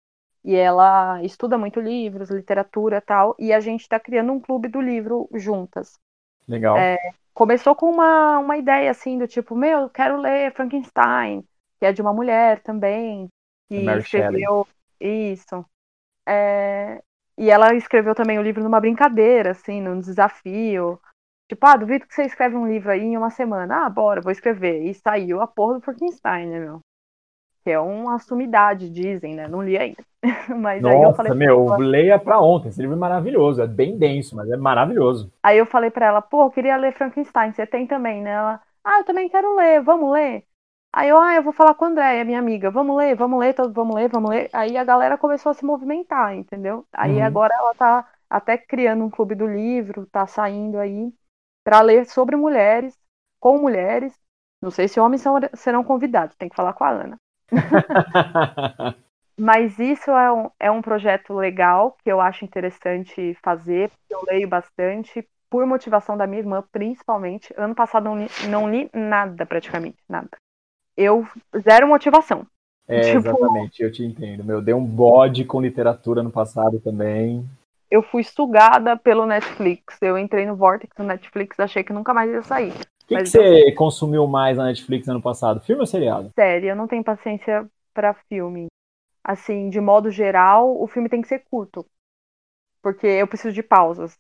E 0.45 0.57
ela 0.57 1.23
estuda 1.23 1.57
muito 1.57 1.79
livros, 1.79 2.31
literatura 2.31 3.01
tal. 3.01 3.37
E 3.39 3.53
a 3.53 3.61
gente 3.61 3.83
está 3.83 4.01
criando 4.01 4.33
um 4.33 4.41
clube 4.41 4.67
do 4.67 4.81
livro 4.81 5.29
juntas. 5.35 6.01
Legal. 6.49 6.77
É, 6.77 6.99
começou 7.33 7.77
com 7.77 7.89
uma, 7.89 8.41
uma 8.41 8.57
ideia 8.57 8.91
assim, 8.91 9.17
do 9.17 9.29
tipo, 9.29 9.55
meu, 9.55 9.83
eu 9.83 9.89
quero 9.89 10.21
ler 10.21 10.53
Frankenstein 10.53 11.45
que 11.79 11.87
é 11.87 11.93
de 11.93 12.03
uma 12.03 12.13
mulher 12.13 12.61
também, 12.63 13.29
que 13.69 13.77
escreveu 13.77 14.67
isso. 15.01 15.65
É... 16.27 17.03
E 17.37 17.51
ela 17.51 17.75
escreveu 17.75 18.15
também 18.15 18.39
o 18.39 18.43
livro 18.43 18.63
numa 18.63 18.81
brincadeira, 18.81 19.51
assim, 19.51 19.81
num 19.81 19.99
desafio. 19.99 21.01
Tipo, 21.49 21.67
ah, 21.67 21.77
duvido 21.77 22.07
que 22.07 22.15
você 22.15 22.23
escreve 22.23 22.57
um 22.57 22.67
livro 22.67 22.91
aí 22.91 23.03
em 23.03 23.17
uma 23.17 23.31
semana. 23.31 23.85
Ah, 23.85 23.91
bora, 23.91 24.21
vou 24.21 24.33
escrever. 24.33 24.83
E 24.85 24.95
saiu 24.95 25.41
a 25.41 25.47
porra 25.47 25.75
do 25.75 25.81
Frankenstein, 25.81 26.47
né, 26.47 26.61
meu? 26.61 26.81
Que 27.63 27.71
é 27.71 27.81
uma 27.81 28.19
sumidade, 28.19 28.89
dizem, 28.89 29.35
né? 29.35 29.49
Não 29.49 29.63
li 29.63 29.77
ainda. 29.77 30.03
mas 30.57 30.81
Nossa, 30.81 30.97
aí 30.97 31.03
eu 31.03 31.15
falei 31.15 31.35
meu, 31.35 31.67
ela, 31.67 31.77
leia 31.77 32.19
pra 32.19 32.41
ontem. 32.41 32.69
Esse 32.69 32.81
livro 32.81 32.97
é 32.97 32.99
maravilhoso. 32.99 33.63
É 33.63 33.67
bem 33.67 33.99
denso, 33.99 34.37
mas 34.37 34.49
é 34.51 34.57
maravilhoso. 34.57 35.33
Aí 35.43 35.59
eu 35.59 35.67
falei 35.67 35.91
pra 35.91 36.07
ela, 36.07 36.23
pô, 36.23 36.43
eu 36.45 36.51
queria 36.51 36.77
ler 36.77 36.93
Frankenstein. 36.93 37.53
Você 37.53 37.67
tem 37.67 37.87
também, 37.87 38.23
né? 38.23 38.31
Ela, 38.31 38.61
ah, 38.83 39.01
eu 39.01 39.05
também 39.05 39.29
quero 39.29 39.55
ler. 39.57 39.83
Vamos 39.83 40.13
ler? 40.13 40.45
Aí 40.97 41.09
eu, 41.09 41.21
ah, 41.21 41.35
eu 41.35 41.43
vou 41.43 41.53
falar 41.53 41.75
com 41.75 41.87
a 41.87 41.89
Andréia, 41.89 42.25
minha 42.25 42.39
amiga, 42.39 42.71
vamos 42.71 42.97
ler, 42.97 43.17
vamos 43.17 43.41
ler, 43.41 43.53
vamos 43.73 43.97
ler, 43.97 44.09
vamos 44.09 44.31
ler. 44.31 44.49
Aí 44.53 44.77
a 44.77 44.85
galera 44.85 45.19
começou 45.19 45.51
a 45.51 45.55
se 45.55 45.65
movimentar, 45.65 46.37
entendeu? 46.37 46.87
Aí 46.93 47.17
uhum. 47.17 47.25
agora 47.25 47.53
ela 47.53 47.75
tá 47.75 48.09
até 48.31 48.57
criando 48.57 49.03
um 49.03 49.11
clube 49.11 49.35
do 49.35 49.45
livro, 49.45 50.07
tá 50.07 50.25
saindo 50.25 50.79
aí 50.79 51.13
para 51.65 51.81
ler 51.81 52.07
sobre 52.07 52.37
mulheres, 52.37 52.97
com 53.41 53.59
mulheres. 53.59 54.17
Não 54.63 54.71
sei 54.71 54.87
se 54.87 55.01
homens 55.01 55.21
são, 55.21 55.35
serão 55.55 55.83
convidados, 55.83 56.37
tem 56.37 56.49
que 56.49 56.55
falar 56.55 56.75
com 56.75 56.85
a 56.85 56.91
Ana. 56.91 57.19
Mas 59.37 59.77
isso 59.81 60.13
é 60.13 60.33
um, 60.33 60.51
é 60.61 60.71
um 60.71 60.81
projeto 60.81 61.35
legal 61.35 61.97
que 62.05 62.13
eu 62.13 62.21
acho 62.21 62.45
interessante 62.45 63.37
fazer, 63.43 63.91
eu 64.09 64.23
leio 64.29 64.47
bastante, 64.47 65.29
por 65.51 65.67
motivação 65.67 66.17
da 66.17 66.25
minha 66.25 66.39
irmã, 66.39 66.63
principalmente. 66.71 67.53
Ano 67.57 67.75
passado 67.75 68.05
não 68.05 68.17
li, 68.17 68.29
não 68.49 68.71
li 68.71 68.89
nada, 68.95 69.45
praticamente, 69.45 69.99
nada 70.09 70.31
eu 70.97 71.27
zero 71.59 71.89
motivação. 71.89 72.47
É, 72.87 73.01
tipo, 73.01 73.17
exatamente, 73.19 73.83
eu 73.83 73.91
te 73.91 74.05
entendo. 74.05 74.45
Meu, 74.45 74.61
dei 74.61 74.75
um 74.75 74.85
bode 74.85 75.45
com 75.45 75.61
literatura 75.61 76.23
no 76.23 76.31
passado 76.31 76.79
também. 76.81 77.49
Eu 77.91 78.03
fui 78.03 78.23
sugada 78.23 78.97
pelo 78.97 79.25
Netflix. 79.27 79.97
Eu 80.03 80.19
entrei 80.19 80.45
no 80.47 80.57
Vortex 80.57 80.95
do 80.97 81.05
Netflix, 81.05 81.59
achei 81.59 81.83
que 81.83 81.93
nunca 81.93 82.13
mais 82.13 82.31
ia 82.31 82.43
sair. 82.43 82.73
O 82.73 83.07
que, 83.07 83.17
que, 83.17 83.27
você 83.27 83.71
eu... 83.71 83.75
consumiu 83.75 84.27
mais 84.27 84.57
na 84.57 84.65
Netflix 84.65 85.09
ano 85.09 85.23
passado? 85.23 85.61
Filme 85.61 85.81
ou 85.81 85.87
seriado? 85.87 86.31
Sério, 86.35 86.71
eu 86.71 86.77
não 86.77 86.89
tenho 86.89 87.05
paciência 87.05 87.67
para 87.93 88.15
filme. 88.29 88.67
Assim, 89.23 89.71
de 89.71 89.81
modo 89.81 90.11
geral, 90.11 90.81
o 90.81 90.87
filme 90.87 91.09
tem 91.09 91.23
que 91.23 91.29
ser 91.29 91.45
curto. 91.51 91.87
Porque 92.83 93.07
eu 93.07 93.27
preciso 93.27 93.55
de 93.55 93.63
pausas. 93.63 94.19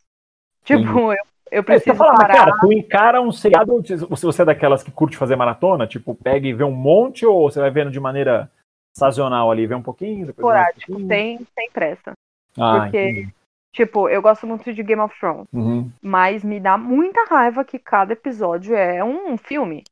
Tipo, 0.62 0.81
eu, 1.12 1.25
eu 1.50 1.62
preciso 1.62 1.90
é, 1.90 1.94
você 1.94 1.98
fala, 1.98 2.16
parar. 2.16 2.34
cara, 2.34 2.52
tu 2.60 2.72
encara 2.72 3.20
um 3.20 3.30
seriado, 3.32 3.82
se 3.86 3.96
você 4.24 4.42
é 4.42 4.44
daquelas 4.44 4.82
que 4.82 4.90
curte 4.90 5.16
fazer 5.16 5.36
maratona, 5.36 5.86
tipo, 5.86 6.14
pega 6.14 6.46
e 6.46 6.52
vê 6.52 6.64
um 6.64 6.72
monte, 6.72 7.24
ou 7.26 7.50
você 7.50 7.60
vai 7.60 7.70
vendo 7.70 7.90
de 7.90 8.00
maneira 8.00 8.50
sazonal 8.96 9.50
ali, 9.50 9.66
vê 9.66 9.74
um 9.74 9.82
pouquinho, 9.82 10.26
depois 10.26 10.38
Esporádico, 10.56 10.92
um 10.92 10.94
pouquinho? 10.94 11.08
sem, 11.08 11.38
sem 11.54 11.70
pressa. 11.70 12.12
Ah, 12.58 12.82
porque, 12.82 13.10
entendi. 13.10 13.34
tipo, 13.72 14.08
eu 14.08 14.22
gosto 14.22 14.46
muito 14.46 14.72
de 14.72 14.82
Game 14.82 15.02
of 15.02 15.18
Thrones, 15.18 15.46
Uhum. 15.52 15.90
mas 16.00 16.44
me 16.44 16.60
dá 16.60 16.78
muita 16.78 17.24
raiva 17.28 17.64
que 17.64 17.78
cada 17.78 18.12
episódio 18.12 18.74
é 18.74 19.02
um 19.02 19.36
filme. 19.36 19.82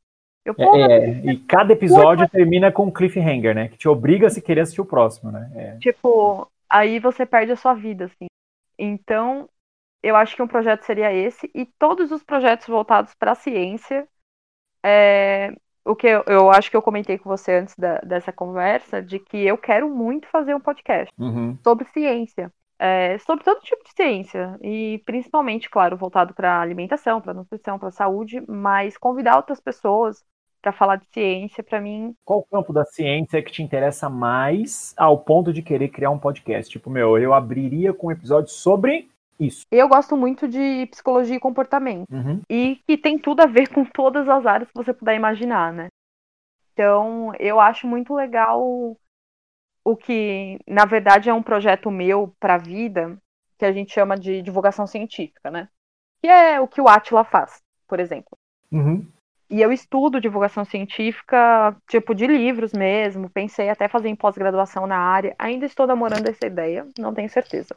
Eu, 0.44 0.54
porra, 0.54 0.86
É, 0.90 1.04
é, 1.04 1.08
e 1.32 1.36
cada 1.38 1.72
episódio 1.72 2.28
termina 2.28 2.72
com 2.72 2.86
um 2.86 2.90
cliffhanger, 2.90 3.54
né? 3.54 3.68
Que 3.68 3.76
te 3.78 3.88
obriga 3.88 4.26
a 4.26 4.30
se 4.30 4.42
querer 4.42 4.62
assistir 4.62 4.80
o 4.80 4.84
próximo, 4.84 5.30
né? 5.30 5.50
É. 5.54 5.76
tipo, 5.78 6.48
aí 6.68 6.98
você 6.98 7.24
perde 7.24 7.52
a 7.52 7.56
sua 7.56 7.74
vida, 7.74 8.06
assim. 8.06 8.26
Então, 8.78 9.48
eu 10.02 10.16
acho 10.16 10.34
que 10.36 10.42
um 10.42 10.48
projeto 10.48 10.82
seria 10.84 11.12
esse, 11.12 11.50
e 11.54 11.66
todos 11.66 12.10
os 12.12 12.22
projetos 12.22 12.66
voltados 12.66 13.14
para 13.14 13.32
a 13.32 13.34
ciência. 13.34 14.06
é, 14.84 15.52
o 15.84 15.94
que 15.96 16.06
eu, 16.06 16.22
eu 16.26 16.50
acho 16.50 16.70
que 16.70 16.76
eu 16.76 16.82
comentei 16.82 17.18
com 17.18 17.28
você 17.28 17.54
antes 17.56 17.74
da- 17.76 17.98
dessa 18.00 18.32
conversa, 18.32 19.02
de 19.02 19.18
que 19.18 19.38
eu 19.46 19.58
quero 19.58 19.88
muito 19.88 20.28
fazer 20.28 20.54
um 20.54 20.60
podcast 20.60 21.12
Uhum. 21.18 21.56
sobre 21.64 21.86
ciência. 21.86 22.52
é, 22.78 23.16
sobre 23.18 23.44
todo 23.44 23.60
tipo 23.60 23.84
de 23.84 23.92
ciência, 23.94 24.58
e 24.60 25.00
principalmente, 25.06 25.70
claro, 25.70 25.96
voltado 25.96 26.34
para 26.34 26.60
alimentação, 26.60 27.20
para 27.20 27.32
nutrição, 27.32 27.78
para 27.78 27.92
saúde, 27.92 28.42
mas 28.48 28.98
convidar 28.98 29.36
outras 29.36 29.60
pessoas 29.60 30.24
para 30.60 30.72
falar 30.72 30.96
de 30.96 31.06
ciência, 31.06 31.62
para 31.62 31.80
mim, 31.80 32.12
Qual 32.24 32.42
campo 32.44 32.72
da 32.72 32.84
ciência 32.84 33.42
que 33.42 33.52
te 33.52 33.62
interessa 33.62 34.08
mais 34.08 34.94
ao 34.96 35.18
ponto 35.18 35.52
de 35.52 35.62
querer 35.62 35.88
criar 35.88 36.10
um 36.10 36.18
podcast? 36.18 36.70
Tipo, 36.70 36.90
meu, 36.90 37.18
eu 37.18 37.34
abriria 37.34 37.92
com 37.92 38.08
um 38.08 38.12
episódio 38.12 38.50
sobre 38.50 39.08
isso. 39.38 39.64
eu 39.70 39.88
gosto 39.88 40.16
muito 40.16 40.46
de 40.46 40.86
psicologia 40.86 41.36
e 41.36 41.40
comportamento. 41.40 42.10
Uhum. 42.10 42.40
e 42.48 42.76
que 42.86 42.96
tem 42.96 43.18
tudo 43.18 43.40
a 43.40 43.46
ver 43.46 43.68
com 43.74 43.84
todas 43.84 44.28
as 44.28 44.46
áreas 44.46 44.68
que 44.68 44.76
você 44.76 44.92
puder 44.92 45.14
imaginar, 45.14 45.72
né? 45.72 45.88
Então, 46.72 47.32
eu 47.38 47.60
acho 47.60 47.86
muito 47.86 48.14
legal 48.14 48.96
o 49.84 49.96
que, 49.96 50.58
na 50.66 50.84
verdade, 50.84 51.28
é 51.28 51.34
um 51.34 51.42
projeto 51.42 51.90
meu 51.90 52.34
para 52.40 52.54
a 52.54 52.58
vida, 52.58 53.18
que 53.58 53.64
a 53.64 53.72
gente 53.72 53.92
chama 53.92 54.16
de 54.16 54.42
divulgação 54.42 54.86
científica, 54.86 55.50
né? 55.50 55.68
Que 56.22 56.28
é 56.28 56.60
o 56.60 56.68
que 56.68 56.80
o 56.80 56.88
Atila 56.88 57.24
faz, 57.24 57.60
por 57.86 58.00
exemplo. 58.00 58.36
Uhum. 58.70 59.06
E 59.50 59.60
eu 59.60 59.70
estudo 59.70 60.20
divulgação 60.20 60.64
científica, 60.64 61.76
tipo 61.86 62.14
de 62.14 62.26
livros 62.26 62.72
mesmo. 62.72 63.28
Pensei 63.28 63.68
até 63.68 63.86
fazer 63.86 64.08
em 64.08 64.16
pós-graduação 64.16 64.86
na 64.86 64.96
área. 64.96 65.34
Ainda 65.38 65.66
estou 65.66 65.86
namorando 65.86 66.26
essa 66.26 66.46
ideia, 66.46 66.88
não 66.98 67.12
tenho 67.12 67.28
certeza. 67.28 67.76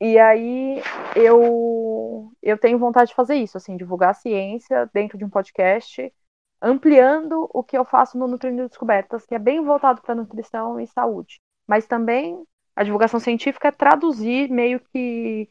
E 0.00 0.18
aí 0.18 0.82
eu 1.14 2.32
eu 2.42 2.58
tenho 2.58 2.78
vontade 2.78 3.10
de 3.10 3.14
fazer 3.14 3.34
isso, 3.34 3.56
assim, 3.58 3.76
divulgar 3.76 4.10
a 4.10 4.14
ciência 4.14 4.88
dentro 4.94 5.18
de 5.18 5.24
um 5.24 5.30
podcast, 5.30 6.12
ampliando 6.60 7.48
o 7.52 7.62
que 7.62 7.76
eu 7.76 7.84
faço 7.84 8.18
no 8.18 8.26
Nutrindo 8.26 8.66
Descobertas, 8.66 9.26
que 9.26 9.34
é 9.34 9.38
bem 9.38 9.62
voltado 9.62 10.00
para 10.02 10.14
nutrição 10.14 10.80
e 10.80 10.86
saúde. 10.86 11.40
Mas 11.66 11.86
também 11.86 12.42
a 12.74 12.82
divulgação 12.82 13.20
científica 13.20 13.68
é 13.68 13.72
traduzir 13.72 14.50
meio 14.50 14.80
que 14.80 15.50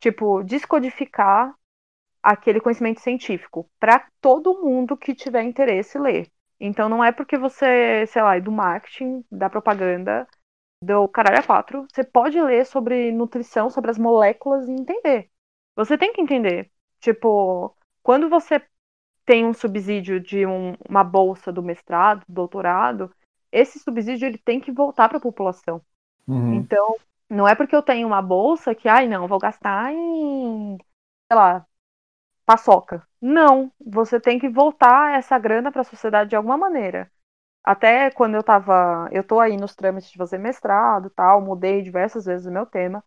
tipo 0.00 0.42
descodificar 0.42 1.54
aquele 2.22 2.60
conhecimento 2.60 3.00
científico 3.00 3.70
para 3.78 4.06
todo 4.20 4.60
mundo 4.62 4.96
que 4.96 5.14
tiver 5.14 5.42
interesse 5.44 5.98
ler. 5.98 6.28
Então 6.58 6.88
não 6.88 7.04
é 7.04 7.12
porque 7.12 7.36
você, 7.38 8.06
sei 8.08 8.22
lá, 8.22 8.36
é 8.36 8.40
do 8.40 8.50
marketing, 8.50 9.24
da 9.30 9.50
propaganda, 9.50 10.26
do 10.84 11.08
caralho 11.08 11.38
a 11.38 11.42
quatro, 11.42 11.86
você 11.92 12.04
pode 12.04 12.40
ler 12.40 12.66
sobre 12.66 13.10
nutrição, 13.12 13.70
sobre 13.70 13.90
as 13.90 13.98
moléculas 13.98 14.68
e 14.68 14.72
entender. 14.72 15.30
Você 15.76 15.98
tem 15.98 16.12
que 16.12 16.20
entender. 16.20 16.70
Tipo, 17.00 17.76
quando 18.02 18.28
você 18.28 18.62
tem 19.24 19.44
um 19.46 19.54
subsídio 19.54 20.20
de 20.20 20.46
um- 20.46 20.74
uma 20.88 21.02
bolsa 21.02 21.52
do 21.52 21.62
mestrado, 21.62 22.24
do 22.28 22.34
doutorado, 22.34 23.10
esse 23.50 23.78
subsídio 23.78 24.26
ele 24.26 24.38
tem 24.38 24.60
que 24.60 24.72
voltar 24.72 25.08
para 25.08 25.18
a 25.18 25.20
população. 25.20 25.80
Uhum. 26.26 26.54
Então, 26.54 26.96
não 27.28 27.48
é 27.48 27.54
porque 27.54 27.74
eu 27.74 27.82
tenho 27.82 28.06
uma 28.06 28.20
bolsa 28.20 28.74
que, 28.74 28.88
ai, 28.88 29.08
não, 29.08 29.28
vou 29.28 29.38
gastar 29.38 29.92
em, 29.92 30.76
sei 30.76 31.36
lá, 31.36 31.66
paçoca. 32.44 33.06
Não, 33.20 33.72
você 33.80 34.20
tem 34.20 34.38
que 34.38 34.48
voltar 34.48 35.16
essa 35.18 35.38
grana 35.38 35.72
para 35.72 35.80
a 35.80 35.84
sociedade 35.84 36.30
de 36.30 36.36
alguma 36.36 36.58
maneira. 36.58 37.10
Até 37.64 38.10
quando 38.10 38.34
eu 38.34 38.42
tava, 38.42 39.08
eu 39.10 39.24
tô 39.24 39.40
aí 39.40 39.56
nos 39.56 39.74
trâmites 39.74 40.10
de 40.10 40.18
fazer 40.18 40.38
mestrado, 40.38 41.10
tal, 41.10 41.40
mudei 41.40 41.82
diversas 41.82 42.26
vezes 42.26 42.46
o 42.46 42.52
meu 42.52 42.66
tema. 42.66 43.02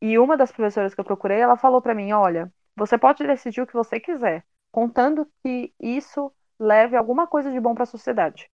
E 0.00 0.18
uma 0.18 0.36
das 0.36 0.52
professoras 0.52 0.94
que 0.94 1.00
eu 1.00 1.04
procurei, 1.04 1.40
ela 1.40 1.56
falou 1.56 1.82
para 1.82 1.94
mim, 1.94 2.12
olha, 2.12 2.52
você 2.76 2.98
pode 2.98 3.26
decidir 3.26 3.62
o 3.62 3.66
que 3.66 3.74
você 3.74 4.00
quiser, 4.00 4.44
contando 4.72 5.26
que 5.42 5.74
isso 5.80 6.32
leve 6.58 6.96
alguma 6.96 7.26
coisa 7.26 7.50
de 7.50 7.60
bom 7.60 7.74
para 7.74 7.84
a 7.84 7.86
sociedade. 7.86 8.50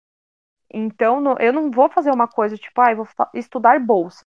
Então, 0.73 1.37
eu 1.39 1.53
não 1.53 1.71
vou 1.71 1.91
fazer 1.91 2.11
uma 2.11 2.29
coisa 2.29 2.57
tipo, 2.57 2.81
ah, 2.81 2.95
vou 2.95 3.07
estudar 3.35 3.79
bolsa. 3.81 4.25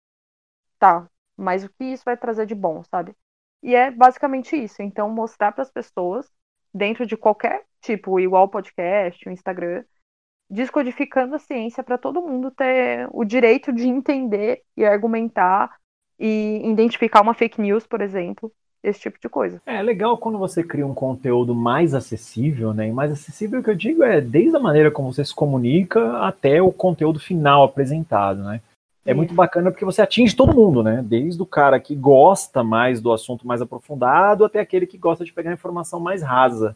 Tá, 0.80 1.10
mas 1.38 1.64
o 1.64 1.70
que 1.70 1.86
isso 1.86 2.04
vai 2.06 2.18
trazer 2.18 2.46
de 2.46 2.56
bom, 2.56 2.84
sabe? 2.84 3.16
E 3.64 3.75
é 3.75 3.92
basicamente 3.92 4.56
isso. 4.56 4.82
Então, 4.82 5.10
mostrar 5.10 5.52
para 5.52 5.64
as 5.64 5.72
pessoas, 5.72 6.30
dentro 6.74 7.06
de 7.06 7.18
qualquer 7.18 7.66
tipo, 7.82 8.20
igual 8.20 8.50
podcast, 8.50 9.28
o 9.28 9.32
Instagram, 9.32 9.84
descodificando 10.50 11.36
a 11.36 11.40
ciência 11.40 11.84
para 11.84 11.98
todo 11.98 12.22
mundo 12.22 12.52
ter 12.52 13.08
o 13.12 13.24
direito 13.24 13.74
de 13.74 13.88
entender 13.88 14.62
e 14.78 14.86
argumentar 14.86 15.75
e 16.20 16.62
identificar 16.64 17.22
uma 17.22 17.34
fake 17.34 17.60
news, 17.60 17.86
por 17.86 18.02
exemplo, 18.02 18.52
esse 18.84 19.00
tipo 19.00 19.20
de 19.20 19.28
coisa. 19.28 19.62
É 19.66 19.82
legal 19.82 20.18
quando 20.18 20.38
você 20.38 20.64
cria 20.64 20.86
um 20.86 20.94
conteúdo 20.94 21.56
mais 21.56 21.94
acessível, 21.94 22.74
né? 22.74 22.88
E 22.88 22.92
mais 22.92 23.12
acessível 23.12 23.62
que 23.64 23.70
eu 23.70 23.75
digo 23.75 24.04
é 24.04 24.22
desde 24.22 24.56
a 24.56 24.60
maneira 24.60 24.92
como 24.92 25.12
você 25.12 25.25
se 25.25 25.34
comunica 25.34 26.20
até 26.20 26.62
o 26.62 26.72
conteúdo 26.72 27.20
final 27.20 27.64
apresentado, 27.64 28.44
né? 28.44 28.62
É 29.08 29.14
muito 29.14 29.36
bacana 29.36 29.70
porque 29.70 29.86
você 29.86 30.02
atinge 30.02 30.36
todo 30.36 30.56
mundo, 30.56 30.82
né? 30.82 31.04
Desde 31.06 31.40
o 31.40 31.46
cara 31.46 31.80
que 31.80 31.96
gosta 31.96 32.64
mais 32.64 33.00
do 33.00 33.12
assunto 33.12 33.46
mais 33.46 33.62
aprofundado 33.62 34.44
até 34.44 34.60
aquele 34.60 34.88
que 34.88 34.98
gosta 34.98 35.24
de 35.24 35.32
pegar 35.32 35.52
a 35.52 35.54
informação 35.54 36.00
mais 36.00 36.24
rasa. 36.24 36.75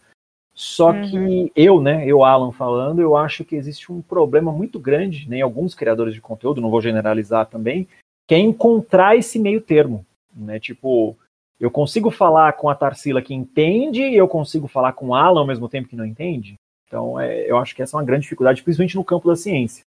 Só 0.60 0.92
Uhum. 0.92 1.10
que 1.10 1.52
eu, 1.56 1.80
né, 1.80 2.06
eu, 2.06 2.22
Alan, 2.22 2.52
falando, 2.52 3.02
eu 3.02 3.16
acho 3.16 3.46
que 3.46 3.56
existe 3.56 3.94
um 3.94 4.02
problema 4.02 4.52
muito 4.52 4.78
grande, 4.78 5.30
né, 5.30 5.38
em 5.38 5.42
alguns 5.42 5.74
criadores 5.74 6.14
de 6.14 6.20
conteúdo, 6.20 6.60
não 6.60 6.70
vou 6.70 6.82
generalizar 6.82 7.46
também, 7.46 7.88
que 8.28 8.36
é 8.36 8.40
encontrar 8.40 9.16
esse 9.16 9.40
meio 9.40 9.62
termo, 9.62 10.06
né? 10.36 10.60
Tipo, 10.60 11.16
eu 11.62 11.72
consigo 11.72 12.12
falar 12.12 12.52
com 12.54 12.68
a 12.68 12.76
Tarsila 12.76 13.22
que 13.22 13.34
entende 13.34 14.02
e 14.02 14.18
eu 14.18 14.28
consigo 14.28 14.68
falar 14.68 14.92
com 14.92 15.08
o 15.08 15.16
Alan 15.16 15.40
ao 15.40 15.48
mesmo 15.48 15.70
tempo 15.70 15.88
que 15.88 15.96
não 15.96 16.06
entende. 16.06 16.56
Então, 16.86 17.18
é, 17.18 17.50
eu 17.50 17.58
acho 17.58 17.74
que 17.74 17.82
essa 17.82 17.96
é 17.96 17.98
uma 17.98 18.06
grande 18.06 18.24
dificuldade, 18.24 18.62
principalmente 18.62 18.98
no 18.98 19.06
campo 19.06 19.30
da 19.30 19.38
ciência. 19.38 19.86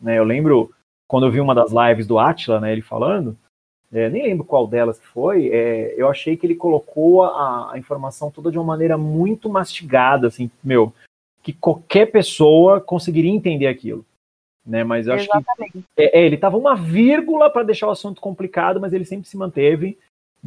Né? 0.00 0.20
Eu 0.20 0.24
lembro 0.24 0.70
quando 1.08 1.26
eu 1.26 1.32
vi 1.32 1.40
uma 1.40 1.54
das 1.54 1.72
lives 1.72 2.06
do 2.06 2.20
Atila, 2.20 2.60
né, 2.60 2.70
ele 2.70 2.80
falando, 2.80 3.36
é, 3.92 4.08
nem 4.08 4.22
lembro 4.22 4.44
qual 4.44 4.66
delas 4.66 4.98
que 4.98 5.06
foi, 5.06 5.48
é, 5.48 5.94
eu 5.96 6.08
achei 6.08 6.36
que 6.36 6.46
ele 6.46 6.54
colocou 6.54 7.24
a, 7.24 7.72
a 7.72 7.78
informação 7.78 8.30
toda 8.30 8.50
de 8.50 8.58
uma 8.58 8.64
maneira 8.64 8.96
muito 8.96 9.50
mastigada, 9.50 10.26
assim, 10.26 10.50
meu, 10.64 10.92
que 11.42 11.52
qualquer 11.52 12.06
pessoa 12.06 12.80
conseguiria 12.80 13.30
entender 13.30 13.66
aquilo. 13.66 14.04
Né? 14.64 14.82
Mas 14.84 15.06
eu 15.06 15.14
acho 15.14 15.28
que 15.28 15.36
Exatamente. 15.36 15.84
é, 15.96 16.20
é, 16.20 16.24
ele 16.24 16.36
tava 16.36 16.56
uma 16.56 16.74
vírgula 16.74 17.50
para 17.50 17.64
deixar 17.64 17.88
o 17.88 17.90
assunto 17.90 18.20
complicado, 18.20 18.80
mas 18.80 18.92
ele 18.92 19.04
sempre 19.04 19.28
se 19.28 19.36
manteve 19.36 19.98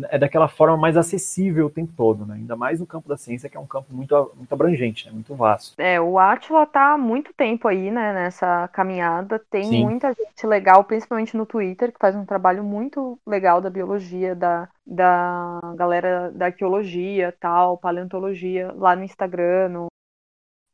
é 0.09 0.17
daquela 0.17 0.47
forma 0.47 0.75
mais 0.75 0.97
acessível 0.97 1.67
o 1.67 1.69
tempo 1.69 1.93
todo, 1.95 2.25
né? 2.25 2.35
Ainda 2.35 2.55
mais 2.55 2.79
no 2.79 2.85
campo 2.85 3.07
da 3.07 3.15
ciência, 3.15 3.49
que 3.49 3.55
é 3.55 3.59
um 3.59 3.65
campo 3.65 3.93
muito, 3.93 4.33
muito 4.35 4.51
abrangente, 4.51 5.05
né? 5.05 5.13
muito 5.13 5.33
vasto. 5.35 5.79
É, 5.79 5.99
o 6.01 6.19
Atila 6.19 6.65
tá 6.65 6.93
há 6.93 6.97
muito 6.97 7.33
tempo 7.33 7.67
aí, 7.67 7.89
né, 7.89 8.13
nessa 8.13 8.67
caminhada. 8.69 9.39
Tem 9.49 9.63
Sim. 9.63 9.83
muita 9.83 10.13
gente 10.13 10.45
legal, 10.45 10.83
principalmente 10.83 11.37
no 11.37 11.45
Twitter, 11.45 11.93
que 11.93 11.99
faz 11.99 12.15
um 12.15 12.25
trabalho 12.25 12.63
muito 12.63 13.17
legal 13.25 13.61
da 13.61 13.69
biologia, 13.69 14.35
da, 14.35 14.67
da 14.85 15.59
galera 15.75 16.31
da 16.31 16.47
arqueologia, 16.47 17.33
tal, 17.39 17.77
paleontologia, 17.77 18.73
lá 18.73 18.95
no 18.95 19.03
Instagram, 19.03 19.69
no, 19.69 19.87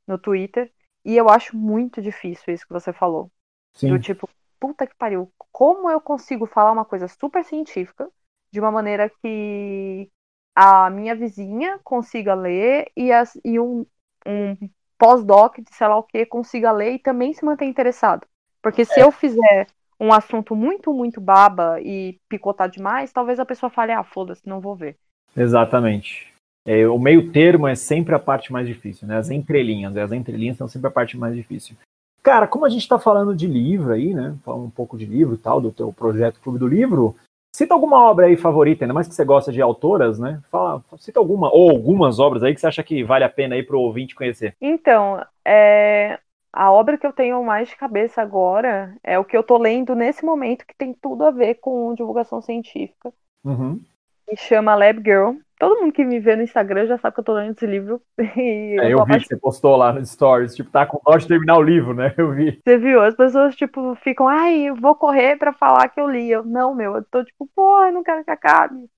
no 0.08 0.18
Twitter. 0.18 0.72
E 1.06 1.16
eu 1.16 1.30
acho 1.30 1.56
muito 1.56 2.02
difícil 2.02 2.54
isso 2.54 2.66
que 2.66 2.74
você 2.74 2.92
falou. 2.92 3.32
Sim, 3.74 3.90
Do 3.90 4.00
tipo, 4.00 4.28
puta 4.60 4.86
que 4.88 4.96
pariu, 4.96 5.32
como 5.52 5.90
eu 5.90 6.02
consigo 6.02 6.46
falar 6.46 6.72
uma 6.72 6.86
coisa 6.86 7.08
super 7.08 7.44
científica 7.44 8.10
de 8.52 8.60
uma 8.60 8.72
maneira 8.72 9.10
que 9.22 10.10
a 10.56 10.90
minha 10.90 11.16
vizinha 11.16 11.80
consiga 11.84 12.34
ler 12.34 12.92
e, 12.96 13.12
as, 13.12 13.40
e 13.44 13.60
um, 13.60 13.86
um 14.28 14.56
pós-doc 14.98 15.58
de 15.58 15.74
sei 15.74 15.88
lá 15.88 15.98
o 15.98 16.04
que 16.04 16.26
consiga 16.26 16.72
ler 16.72 16.94
e 16.94 17.00
também 17.00 17.34
se 17.34 17.46
manter 17.46 17.66
interessado. 17.66 18.28
Porque 18.62 18.86
se 18.86 19.00
eu 19.00 19.12
fizer 19.12 19.68
um 20.00 20.12
assunto 20.12 20.56
muito, 20.56 20.94
muito 20.94 21.22
baba 21.22 21.80
e 21.82 22.20
picotar 22.28 22.70
demais, 22.70 23.12
talvez 23.12 23.40
a 23.40 23.46
pessoa 23.46 23.70
fale, 23.70 23.92
ah, 23.92 24.04
foda-se, 24.04 24.48
não 24.48 24.60
vou 24.60 24.76
ver. 24.76 24.98
exatamente. 25.36 26.32
É, 26.66 26.88
o 26.88 27.00
meio 27.00 27.32
termo 27.32 27.68
é 27.68 27.74
sempre 27.74 28.14
a 28.14 28.20
parte 28.20 28.54
mais 28.54 28.68
difícil, 28.68 29.08
né? 29.08 29.18
As 29.18 29.32
entrelinhas, 29.32 29.94
né? 29.94 30.04
as 30.04 30.12
entrelinhas 30.12 30.58
são 30.58 30.68
sempre 30.68 30.88
a 30.88 30.92
parte 30.92 31.18
mais 31.18 31.36
difícil. 31.36 31.76
Cara, 32.22 32.48
como 32.48 32.66
a 32.66 32.70
gente 32.70 32.82
está 32.82 33.00
falando 33.00 33.36
de 33.36 33.48
livro 33.48 33.94
aí, 33.94 34.14
né? 34.14 34.36
Falando 34.44 34.66
um 34.66 34.70
pouco 34.70 34.96
de 34.96 35.06
livro 35.06 35.34
e 35.34 35.38
tal, 35.40 35.60
do 35.60 35.72
teu 35.72 35.92
projeto 35.92 36.40
Clube 36.40 36.60
do 36.60 36.68
Livro, 36.68 37.16
Cita 37.54 37.74
alguma 37.74 38.00
obra 38.10 38.28
aí 38.28 38.38
favorita, 38.38 38.86
ainda 38.86 38.94
mais 38.94 39.08
que 39.08 39.14
você 39.14 39.26
gosta 39.26 39.52
de 39.52 39.62
autoras, 39.62 40.18
né? 40.18 40.42
Fala, 40.50 40.82
cita 40.98 41.20
alguma, 41.20 41.54
ou 41.54 41.70
algumas 41.70 42.18
obras 42.18 42.44
aí 42.44 42.54
que 42.54 42.62
você 42.62 42.68
acha 42.68 42.82
que 42.82 43.04
vale 43.04 43.26
a 43.26 43.30
pena 43.30 43.56
aí 43.56 43.64
para 43.64 43.76
o 43.76 43.82
ouvinte 43.82 44.16
conhecer. 44.16 44.56
Então, 44.62 45.22
é, 45.44 46.18
a 46.54 46.72
obra 46.72 46.98
que 46.98 47.06
eu 47.06 47.12
tenho 47.12 47.44
mais 47.44 47.68
de 47.68 47.76
cabeça 47.76 48.22
agora 48.22 48.96
é 49.04 49.20
o 49.20 49.26
que 49.26 49.36
eu 49.36 49.44
tô 49.44 49.58
lendo 49.58 49.96
nesse 49.96 50.24
momento, 50.24 50.66
que 50.66 50.76
tem 50.76 50.94
tudo 50.94 51.26
a 51.26 51.32
ver 51.32 51.56
com 51.56 51.94
divulgação 51.94 52.42
científica. 52.42 53.12
Uhum. 53.44 53.82
E 54.30 54.38
chama 54.38 54.76
Lab 54.76 55.02
Girl. 55.04 55.36
Todo 55.62 55.80
mundo 55.80 55.94
que 55.94 56.04
me 56.04 56.20
vê 56.20 56.36
no 56.36 56.42
Instagram 56.42 56.88
já 56.88 56.98
sabe 56.98 57.14
que 57.14 57.20
eu 57.20 57.24
tô 57.24 57.34
lendo 57.34 57.52
esse 57.52 57.68
livro. 57.68 58.02
E 58.36 58.80
é, 58.80 58.86
eu, 58.86 58.98
eu 58.98 59.06
vi 59.06 59.20
que 59.20 59.28
você 59.28 59.38
postou 59.38 59.76
lá 59.76 59.94
no 59.94 60.04
Stories, 60.04 60.56
tipo, 60.56 60.72
tá 60.72 60.88
com 60.88 61.00
dó 61.06 61.16
de 61.16 61.28
terminar 61.28 61.56
o 61.56 61.62
livro, 61.62 61.94
né? 61.94 62.12
Eu 62.18 62.32
vi. 62.32 62.60
Você 62.66 62.80
viu? 62.80 63.00
As 63.00 63.14
pessoas, 63.14 63.56
tipo, 63.56 63.94
ficam, 63.98 64.28
ai, 64.28 64.70
eu 64.70 64.76
vou 64.76 64.96
correr 64.96 65.38
pra 65.38 65.54
falar 65.54 65.88
que 65.90 66.02
eu 66.02 66.10
li. 66.10 66.32
Eu, 66.32 66.44
não, 66.44 66.74
meu, 66.74 66.96
eu 66.96 67.04
tô 67.04 67.24
tipo, 67.24 67.48
pô, 67.56 67.84
eu 67.84 67.92
não 67.92 68.02
quero 68.02 68.24
que 68.24 68.32
acabe. 68.32 68.90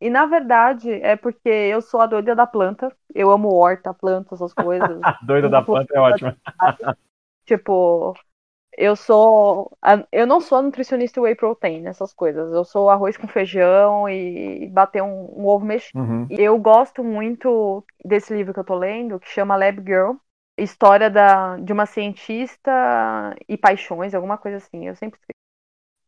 E 0.00 0.10
na 0.10 0.26
verdade 0.26 0.90
é 0.90 1.14
porque 1.14 1.48
eu 1.48 1.80
sou 1.80 2.00
a 2.00 2.06
doida 2.06 2.34
da 2.34 2.48
planta. 2.48 2.92
Eu 3.14 3.30
amo 3.30 3.54
horta, 3.54 3.94
planta, 3.94 4.34
essas 4.34 4.52
coisas. 4.52 4.98
doida 5.24 5.48
da 5.48 5.62
planta 5.62 5.94
é 5.94 6.00
ótima. 6.00 6.36
tipo, 7.46 8.12
eu 8.76 8.96
sou. 8.96 9.70
Eu 10.10 10.26
não 10.26 10.40
sou 10.40 10.62
nutricionista 10.62 11.20
whey 11.20 11.34
protein, 11.34 11.86
essas 11.86 12.12
coisas. 12.12 12.52
Eu 12.52 12.64
sou 12.64 12.88
arroz 12.88 13.16
com 13.16 13.28
feijão 13.28 14.08
e 14.08 14.68
bater 14.68 15.02
um, 15.02 15.40
um 15.40 15.46
ovo 15.46 15.64
mexido. 15.64 15.98
Uhum. 15.98 16.26
Eu 16.30 16.58
gosto 16.58 17.04
muito 17.04 17.84
desse 18.04 18.32
livro 18.34 18.54
que 18.54 18.60
eu 18.60 18.64
tô 18.64 18.74
lendo, 18.74 19.20
que 19.20 19.28
chama 19.28 19.56
Lab 19.56 19.82
Girl. 19.84 20.12
História 20.56 21.10
da, 21.10 21.56
de 21.56 21.72
uma 21.72 21.86
cientista 21.86 22.70
e 23.48 23.56
paixões, 23.56 24.14
alguma 24.14 24.38
coisa 24.38 24.58
assim. 24.58 24.86
Eu 24.86 24.96
sempre 24.96 25.18
esqueço. 25.18 25.38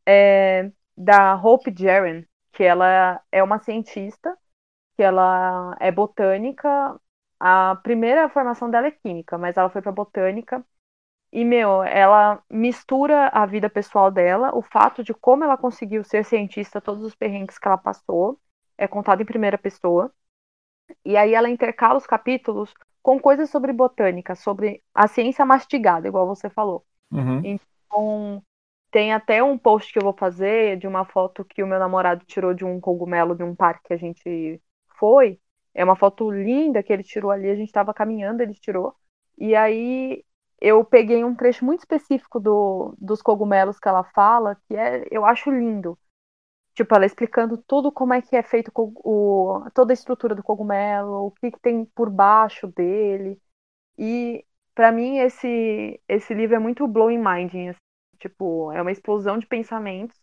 É, 0.06 0.71
da 0.97 1.35
Hope 1.35 1.75
Jaren, 1.76 2.25
que 2.52 2.62
ela 2.62 3.21
é 3.33 3.42
uma 3.42 3.59
cientista, 3.59 4.37
que 4.97 5.02
ela 5.02 5.76
é 5.80 5.90
botânica. 5.90 6.99
A 7.40 7.76
primeira 7.83 8.28
formação 8.28 8.71
dela 8.71 8.87
é 8.87 8.90
química, 8.90 9.37
mas 9.37 9.56
ela 9.56 9.68
foi 9.68 9.83
para 9.83 9.92
botânica 9.92 10.64
e, 11.35 11.45
meu, 11.45 11.83
ela 11.83 12.41
mistura 12.49 13.26
a 13.26 13.45
vida 13.45 13.69
pessoal 13.69 14.09
dela, 14.09 14.57
o 14.57 14.62
fato 14.62 15.03
de 15.03 15.12
como 15.12 15.43
ela 15.43 15.57
conseguiu 15.57 16.05
ser 16.05 16.25
cientista, 16.25 16.81
todos 16.81 17.03
os 17.03 17.12
perrengues 17.17 17.59
que 17.59 17.67
ela 17.67 17.76
passou, 17.76 18.38
é 18.79 18.87
contado 18.87 19.21
em 19.21 19.25
primeira 19.25 19.59
pessoa. 19.59 20.12
E 21.05 21.17
aí 21.17 21.35
ela 21.35 21.50
intercala 21.50 21.99
os 21.99 22.07
capítulos 22.07 22.73
com 23.03 23.19
coisas 23.19 23.50
sobre 23.50 23.73
botânica, 23.73 24.37
sobre 24.37 24.81
a 24.95 25.09
ciência 25.09 25.45
mastigada, 25.45 26.07
igual 26.07 26.25
você 26.25 26.49
falou. 26.49 26.87
Uhum. 27.11 27.43
Então, 27.43 28.41
tem 28.93 29.12
até 29.12 29.43
um 29.43 29.59
post 29.59 29.93
que 29.93 29.99
eu 29.99 30.05
vou 30.05 30.14
fazer 30.17 30.76
de 30.76 30.87
uma 30.87 31.05
foto 31.05 31.45
que 31.45 31.64
o 31.64 31.67
meu 31.67 31.81
namorado 31.81 32.25
tirou 32.25 32.55
de 32.55 32.64
um 32.64 32.81
cogumelo 32.81 33.35
de 33.35 33.43
um 33.43 33.57
parque 33.57 33.88
que 33.88 33.93
a 33.93 33.99
gente 33.99 34.62
foi. 35.00 35.41
É 35.75 35.83
uma 35.83 35.97
foto 35.97 36.31
linda 36.31 36.81
que 36.81 36.93
ele 36.93 37.03
tirou 37.03 37.33
ali, 37.33 37.50
a 37.50 37.57
gente 37.57 37.71
estava 37.71 37.93
caminhando, 37.93 38.41
ele 38.41 38.55
tirou. 38.55 38.95
E 39.37 39.57
aí 39.57 40.25
eu 40.61 40.85
peguei 40.85 41.25
um 41.25 41.35
trecho 41.35 41.65
muito 41.65 41.81
específico 41.81 42.41
do, 42.41 42.95
dos 42.99 43.23
cogumelos 43.23 43.79
que 43.79 43.89
ela 43.89 44.05
fala, 44.05 44.57
que 44.69 44.77
é, 44.77 45.07
eu 45.11 45.25
acho 45.25 45.51
lindo. 45.51 45.99
Tipo, 46.75 46.97
ela 46.97 47.07
explicando 47.07 47.57
tudo 47.59 47.93
como 47.93 48.15
é 48.15 48.23
que 48.23 48.37
é 48.37 48.43
feito 48.43 48.73
o, 48.77 49.65
toda 49.75 49.93
a 49.93 49.95
estrutura 49.95 50.35
do 50.35 50.43
cogumelo, 50.43 51.27
o 51.27 51.31
que, 51.33 51.51
que 51.53 51.61
tem 51.61 51.85
por 51.87 52.11
baixo 52.11 52.67
dele. 52.69 53.41
E 53.99 54.45
para 54.75 54.93
mim 54.93 55.19
esse 55.19 56.01
esse 56.09 56.35
livro 56.35 56.57
é 56.57 56.59
muito 56.59 56.87
blowing 56.89 57.19
mind, 57.19 57.55
assim. 57.71 57.79
tipo, 58.19 58.73
é 58.73 58.83
uma 58.83 58.93
explosão 58.93 59.39
de 59.39 59.47
pensamentos 59.47 60.21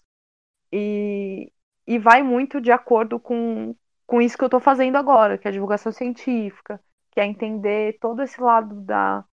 e, 0.71 1.51
e 1.87 1.99
vai 1.99 2.23
muito 2.23 2.61
de 2.61 2.71
acordo 2.71 3.19
com, 3.19 3.75
com 4.07 4.21
isso 4.21 4.37
que 4.37 4.43
eu 4.43 4.47
estou 4.47 4.59
fazendo 4.59 4.97
agora, 4.97 5.37
que 5.37 5.47
é 5.47 5.49
a 5.49 5.53
divulgação 5.53 5.91
científica, 5.91 6.81
que 7.11 7.19
é 7.19 7.25
entender 7.25 7.97
todo 7.99 8.21
esse 8.23 8.41
lado 8.41 8.81
da 8.81 9.25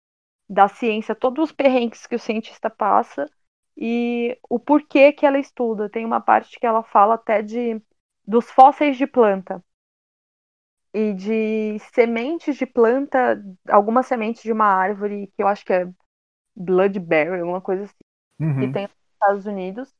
da 0.48 0.68
ciência, 0.68 1.14
todos 1.14 1.50
os 1.50 1.52
perrengues 1.52 2.06
que 2.06 2.14
o 2.14 2.18
cientista 2.18 2.70
passa 2.70 3.30
e 3.76 4.38
o 4.48 4.58
porquê 4.58 5.12
que 5.12 5.26
ela 5.26 5.38
estuda. 5.38 5.88
Tem 5.90 6.04
uma 6.04 6.20
parte 6.20 6.58
que 6.58 6.66
ela 6.66 6.82
fala 6.82 7.14
até 7.14 7.42
de 7.42 7.80
dos 8.26 8.50
fósseis 8.50 8.96
de 8.96 9.06
planta 9.06 9.64
e 10.92 11.14
de 11.14 11.78
sementes 11.94 12.56
de 12.56 12.66
planta, 12.66 13.42
algumas 13.68 14.06
sementes 14.06 14.42
de 14.42 14.52
uma 14.52 14.66
árvore 14.66 15.28
que 15.36 15.42
eu 15.42 15.48
acho 15.48 15.64
que 15.64 15.72
é 15.72 15.88
bloodberry, 16.54 17.40
alguma 17.40 17.60
coisa 17.60 17.84
assim, 17.84 17.94
uhum. 18.40 18.60
que 18.60 18.72
tem 18.72 18.82
nos 18.82 19.12
Estados 19.14 19.46
Unidos, 19.46 19.94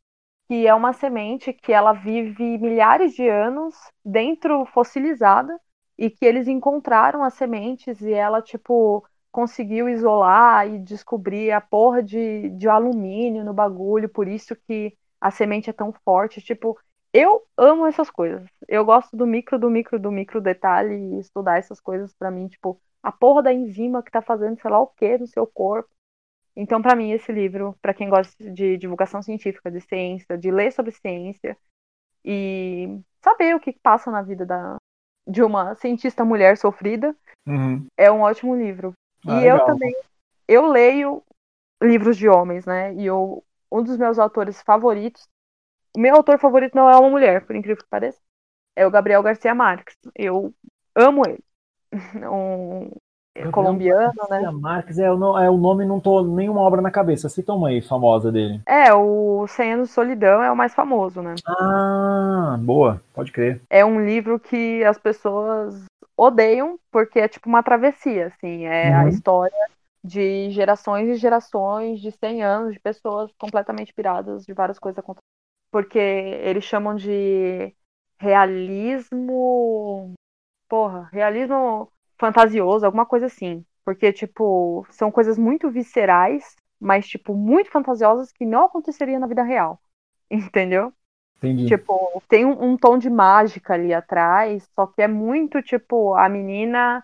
que 0.49 0.67
é 0.67 0.75
uma 0.75 0.93
semente 0.93 1.53
que 1.53 1.73
ela 1.73 1.93
vive 1.93 2.59
milhares 2.59 3.15
de 3.15 3.29
anos 3.29 3.75
dentro 4.05 4.65
fossilizada 4.67 5.59
e 5.97 6.11
que 6.11 6.25
eles 6.25 6.49
encontraram 6.49 7.23
as 7.23 7.35
sementes 7.35 8.01
e 8.01 8.13
ela 8.13 8.43
tipo 8.43 9.07
conseguiu 9.31 9.89
isolar 9.89 10.69
e 10.69 10.79
descobrir 10.79 11.53
a 11.53 11.61
porra 11.61 12.03
de, 12.03 12.49
de 12.51 12.69
alumínio 12.69 13.45
no 13.45 13.55
bagulho, 13.55 14.09
por 14.09 14.27
isso 14.27 14.57
que 14.67 14.97
a 15.21 15.31
semente 15.31 15.71
é 15.71 15.73
tão 15.73 15.93
forte. 16.05 16.41
Tipo, 16.41 16.79
eu 17.13 17.43
amo 17.57 17.87
essas 17.87 18.11
coisas. 18.11 18.47
Eu 18.67 18.85
gosto 18.85 19.17
do 19.17 19.27
micro, 19.27 19.59
do 19.59 19.71
micro, 19.71 19.99
do 19.99 20.11
micro 20.11 20.41
detalhe 20.41 20.95
e 20.95 21.19
estudar 21.19 21.59
essas 21.59 21.81
coisas 21.81 22.15
para 22.15 22.31
mim, 22.31 22.49
tipo, 22.49 22.81
a 23.03 23.13
porra 23.13 23.43
da 23.43 23.53
enzima 23.53 24.03
que 24.03 24.11
tá 24.11 24.21
fazendo 24.21 24.61
sei 24.61 24.71
lá 24.71 24.81
o 24.81 24.89
que 24.89 25.19
no 25.19 25.27
seu 25.27 25.47
corpo. 25.47 25.89
Então, 26.57 26.83
para 26.83 26.97
mim, 26.97 27.13
esse 27.13 27.31
livro, 27.31 27.77
para 27.81 27.95
quem 27.95 28.09
gosta 28.09 28.51
de 28.51 28.77
divulgação 28.77 29.23
científica, 29.23 29.71
de 29.71 29.81
ciência, 29.81 30.37
de 30.37 30.51
ler 30.51 30.73
sobre 30.73 30.91
ciência 30.91 31.57
e 32.25 33.01
saber 33.23 33.55
o 33.55 33.61
que 33.61 33.73
passa 33.73 34.11
na 34.11 34.23
vida 34.23 34.45
da, 34.45 34.77
de 35.27 35.43
uma 35.43 35.77
cientista 35.77 36.25
mulher 36.25 36.57
sofrida, 36.57 37.15
uhum. 37.47 37.87
é 37.97 38.11
um 38.11 38.23
ótimo 38.23 38.57
livro. 38.57 38.93
Ah, 39.27 39.35
e 39.35 39.41
legal. 39.41 39.59
eu 39.61 39.67
também, 39.67 39.95
eu 40.49 40.67
leio 40.69 41.23
livros 41.83 42.17
de 42.17 42.29
homens, 42.29 42.67
né? 42.67 42.95
E 42.95 43.07
eu, 43.07 43.45
um 43.71 43.83
dos 43.83 43.97
meus 43.99 44.19
autores 44.19 44.63
favoritos, 44.63 45.29
o 45.97 46.01
meu 46.01 46.17
autor 46.17 46.39
favorito 46.39 46.75
não 46.75 46.91
é 46.91 46.97
uma 46.99 47.11
mulher, 47.11 47.47
por 47.47 47.57
incrível 47.57 47.83
que 47.83 47.91
pareça, 47.91 48.21
é 48.77 48.87
o 48.87 48.91
Gabriel 48.91 49.23
Garcia 49.23 49.55
Marques. 49.55 49.97
Eu 50.15 50.55
amo 50.97 51.23
ele. 51.29 51.45
Um 53.41 53.53
Gabriel 53.53 53.53
colombiano, 53.53 54.13
Garcia 54.17 54.29
né? 54.31 54.51
Marques 54.51 54.99
é, 54.99 55.13
o- 55.13 55.39
é 55.39 55.49
o 55.49 55.57
nome, 55.57 55.87
não 55.87 56.01
tô 56.01 56.25
nenhuma 56.25 56.61
obra 56.61 56.83
na 56.83 56.91
cabeça. 56.91 57.29
Cita 57.29 57.53
uma 57.53 57.69
aí 57.69 57.81
famosa 57.81 58.33
dele. 58.33 58.61
É, 58.67 58.93
o 58.93 59.47
Cem 59.47 59.75
Anos 59.75 59.89
de 59.89 59.95
Solidão 59.95 60.43
é 60.43 60.51
o 60.51 60.57
mais 60.57 60.75
famoso, 60.75 61.23
né? 61.23 61.35
Ah, 61.47 62.57
boa, 62.61 63.01
pode 63.15 63.31
crer. 63.33 63.61
É 63.71 63.85
um 63.85 64.05
livro 64.05 64.41
que 64.41 64.83
as 64.85 64.99
pessoas 64.99 65.85
odeiam 66.19 66.81
porque 66.93 67.21
é 67.21 67.29
tipo 67.29 67.49
uma 67.49 67.63
travessia, 67.65 68.29
assim, 68.29 68.67
é 68.67 68.95
a 68.95 69.09
Uhum. 69.09 69.09
história 69.09 69.57
de 70.05 70.51
gerações 70.51 71.09
e 71.11 71.17
gerações 71.17 72.01
de 72.01 72.13
100 72.13 72.43
anos 72.45 72.75
de 72.75 72.81
pessoas 72.81 73.33
completamente 73.39 73.95
piradas 73.95 74.45
de 74.47 74.53
várias 74.55 74.79
coisas 74.79 74.99
acontecendo. 74.99 75.25
Porque 75.71 75.99
eles 75.99 76.65
chamam 76.65 76.95
de 76.97 77.75
realismo, 78.21 80.15
porra, 80.69 81.09
realismo 81.13 81.93
fantasioso, 82.19 82.87
alguma 82.87 83.07
coisa 83.07 83.27
assim. 83.27 83.65
Porque 83.85 84.13
tipo, 84.13 84.87
são 84.91 85.11
coisas 85.13 85.39
muito 85.39 85.71
viscerais, 85.71 86.57
mas 86.81 87.09
tipo 87.09 87.35
muito 87.35 87.71
fantasiosas 87.71 88.33
que 88.33 88.45
não 88.47 88.67
aconteceriam 88.67 89.21
na 89.21 89.27
vida 89.27 89.43
real. 89.43 89.81
Entendeu? 90.31 90.93
Entendi. 91.39 91.69
Tipo, 91.69 92.23
tem 92.29 92.45
um, 92.47 92.73
um 92.73 92.77
tom 92.77 92.99
de 92.99 93.11
mágica 93.11 93.75
ali 93.75 93.93
atrás, 93.93 94.69
só 94.75 94.87
que 94.87 95.03
é 95.03 95.09
muito 95.09 95.63
tipo, 95.63 96.15
a 96.15 96.29
menina, 96.29 97.03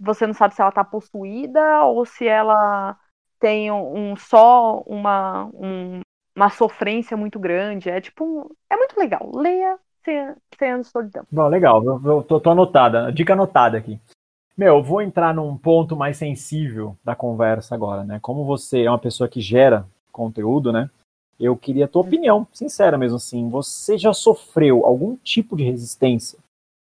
você 0.00 0.26
não 0.26 0.34
sabe 0.34 0.54
se 0.54 0.62
ela 0.62 0.72
tá 0.72 0.84
possuída 0.84 1.84
ou 1.84 2.04
se 2.06 2.26
ela 2.26 2.96
tem 3.40 3.70
um, 3.72 4.12
um 4.12 4.16
só 4.16 4.80
uma, 4.86 5.46
um- 5.54 6.00
uma 6.36 6.50
sofrência 6.50 7.16
muito 7.16 7.38
grande. 7.38 7.90
É 7.90 8.00
tipo, 8.00 8.24
um- 8.24 8.48
é 8.70 8.76
muito 8.76 8.98
legal. 8.98 9.30
Leia 9.34 9.78
100 10.04 10.34
100 10.58 10.70
anos 10.72 10.86
de 10.86 10.92
solidão. 10.92 11.24
Bom, 11.30 11.48
legal, 11.48 11.84
eu, 11.84 12.00
eu 12.04 12.22
tô, 12.22 12.40
tô 12.40 12.50
anotada, 12.50 13.12
dica 13.12 13.32
anotada 13.34 13.78
aqui. 13.78 13.98
Meu, 14.56 14.76
eu 14.76 14.82
vou 14.82 15.00
entrar 15.02 15.34
num 15.34 15.56
ponto 15.56 15.96
mais 15.96 16.16
sensível 16.18 16.96
da 17.04 17.14
conversa 17.16 17.74
agora, 17.74 18.04
né? 18.04 18.18
Como 18.20 18.44
você 18.44 18.82
é 18.84 18.90
uma 18.90 18.98
pessoa 18.98 19.28
que 19.28 19.40
gera 19.40 19.86
conteúdo, 20.12 20.72
né? 20.72 20.90
Eu 21.38 21.56
queria 21.56 21.86
a 21.86 21.88
tua 21.88 22.02
opinião, 22.02 22.46
sincera 22.52 22.96
mesmo 22.96 23.16
assim. 23.16 23.48
Você 23.48 23.98
já 23.98 24.12
sofreu 24.12 24.86
algum 24.86 25.16
tipo 25.16 25.56
de 25.56 25.64
resistência, 25.64 26.38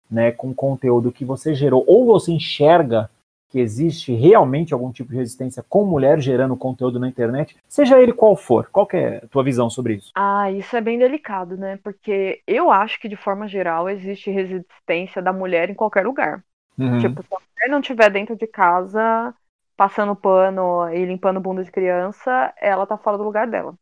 né, 0.09 0.31
com 0.31 0.49
o 0.49 0.55
conteúdo 0.55 1.11
que 1.11 1.23
você 1.23 1.53
gerou, 1.53 1.83
ou 1.87 2.05
você 2.05 2.31
enxerga 2.31 3.09
que 3.49 3.59
existe 3.59 4.13
realmente 4.13 4.73
algum 4.73 4.91
tipo 4.91 5.09
de 5.09 5.17
resistência 5.17 5.65
com 5.67 5.83
mulher 5.83 6.19
gerando 6.19 6.55
conteúdo 6.55 6.99
na 6.99 7.07
internet, 7.07 7.57
seja 7.67 7.99
ele 7.99 8.13
qual 8.13 8.35
for? 8.35 8.69
Qual 8.71 8.85
que 8.85 8.95
é 8.95 9.17
a 9.17 9.27
tua 9.27 9.43
visão 9.43 9.69
sobre 9.69 9.95
isso? 9.95 10.11
Ah, 10.15 10.51
isso 10.51 10.75
é 10.77 10.81
bem 10.81 10.99
delicado, 10.99 11.57
né? 11.57 11.79
Porque 11.83 12.41
eu 12.45 12.69
acho 12.69 12.99
que, 12.99 13.09
de 13.09 13.15
forma 13.15 13.47
geral, 13.47 13.89
existe 13.89 14.29
resistência 14.29 15.21
da 15.21 15.33
mulher 15.33 15.69
em 15.69 15.73
qualquer 15.73 16.05
lugar. 16.05 16.43
Uhum. 16.77 16.99
Tipo, 16.99 17.23
se 17.23 17.33
a 17.33 17.37
mulher 17.39 17.71
não 17.71 17.79
estiver 17.79 18.11
dentro 18.11 18.35
de 18.35 18.45
casa, 18.45 19.33
passando 19.75 20.15
pano 20.15 20.87
e 20.93 21.03
limpando 21.05 21.41
bunda 21.41 21.63
de 21.63 21.71
criança, 21.71 22.53
ela 22.61 22.85
tá 22.85 22.97
fora 22.97 23.17
do 23.17 23.23
lugar 23.23 23.47
dela. 23.47 23.73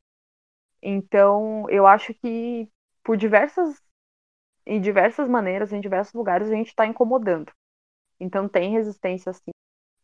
Então, 0.89 1.69
eu 1.69 1.86
acho 1.86 2.13
que 2.13 2.69
por 3.04 3.17
diversas 3.17 3.82
em 4.65 4.82
diversas 4.82 5.28
maneiras, 5.30 5.73
em 5.73 5.82
diversos 5.82 6.13
lugares, 6.13 6.50
a 6.50 6.56
gente 6.56 6.67
está 6.67 6.86
incomodando. 6.86 7.52
Então 8.19 8.50
tem 8.50 8.71
resistência 8.73 9.34
sim. 9.34 9.52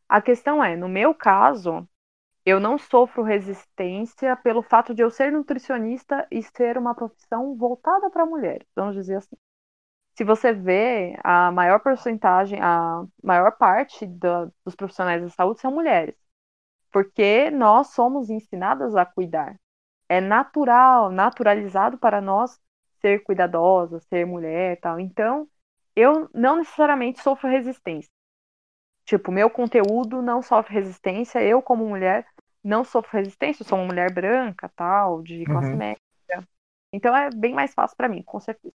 A 0.10 0.22
questão 0.22 0.64
é, 0.64 0.76
no 0.76 0.90
meu 0.90 1.16
caso, 1.16 1.88
eu 2.46 2.60
não 2.60 2.78
sofro 2.78 3.24
resistência 3.24 4.36
pelo 4.38 4.64
fato 4.64 4.94
de 4.96 5.04
eu 5.04 5.12
ser 5.12 5.32
nutricionista 5.32 6.28
e 6.32 6.44
ser 6.44 6.78
uma 6.78 6.96
profissão 6.96 7.56
voltada 7.58 8.10
para 8.12 8.26
mulheres, 8.26 8.68
vamos 8.76 8.96
dizer 8.96 9.18
assim. 9.18 9.36
Se 10.16 10.24
você 10.24 10.54
vê, 10.54 11.18
a 11.24 11.52
maior 11.52 11.80
porcentagem, 11.80 12.60
a 12.62 13.06
maior 13.24 13.52
parte 13.58 14.06
dos 14.08 14.76
profissionais 14.76 15.22
da 15.24 15.30
saúde 15.30 15.62
são 15.62 15.72
mulheres. 15.72 16.16
Porque 16.92 17.52
nós 17.52 17.90
somos 17.90 18.30
ensinadas 18.30 18.96
a 18.96 19.06
cuidar. 19.06 19.60
É 20.08 20.22
natural, 20.22 21.12
naturalizado 21.12 21.98
para 21.98 22.22
nós 22.22 22.60
ser 23.02 23.24
cuidadosa, 23.24 24.00
ser 24.02 24.26
mulher 24.26 24.80
tal. 24.80 25.00
Então, 25.00 25.48
eu 25.96 26.30
não 26.34 26.58
necessariamente 26.58 27.22
sofro 27.22 27.50
resistência. 27.50 28.10
Tipo, 29.06 29.32
meu 29.32 29.50
conteúdo 29.50 30.22
não 30.22 30.42
sofre 30.42 30.74
resistência, 30.76 31.42
eu 31.44 31.62
como 31.62 31.88
mulher 31.88 32.26
não 32.64 32.84
sofro 32.86 33.18
resistência, 33.18 33.64
eu 33.64 33.68
sou 33.68 33.78
uma 33.78 33.88
mulher 33.88 34.14
branca, 34.14 34.72
tal, 34.76 35.22
de 35.22 35.44
classe 35.44 35.72
uhum. 35.72 35.78
média. 35.78 36.00
Então 36.94 37.16
é 37.16 37.30
bem 37.32 37.54
mais 37.54 37.74
fácil 37.74 37.98
para 37.98 38.08
mim, 38.08 38.22
com 38.24 38.40
certeza. 38.40 38.74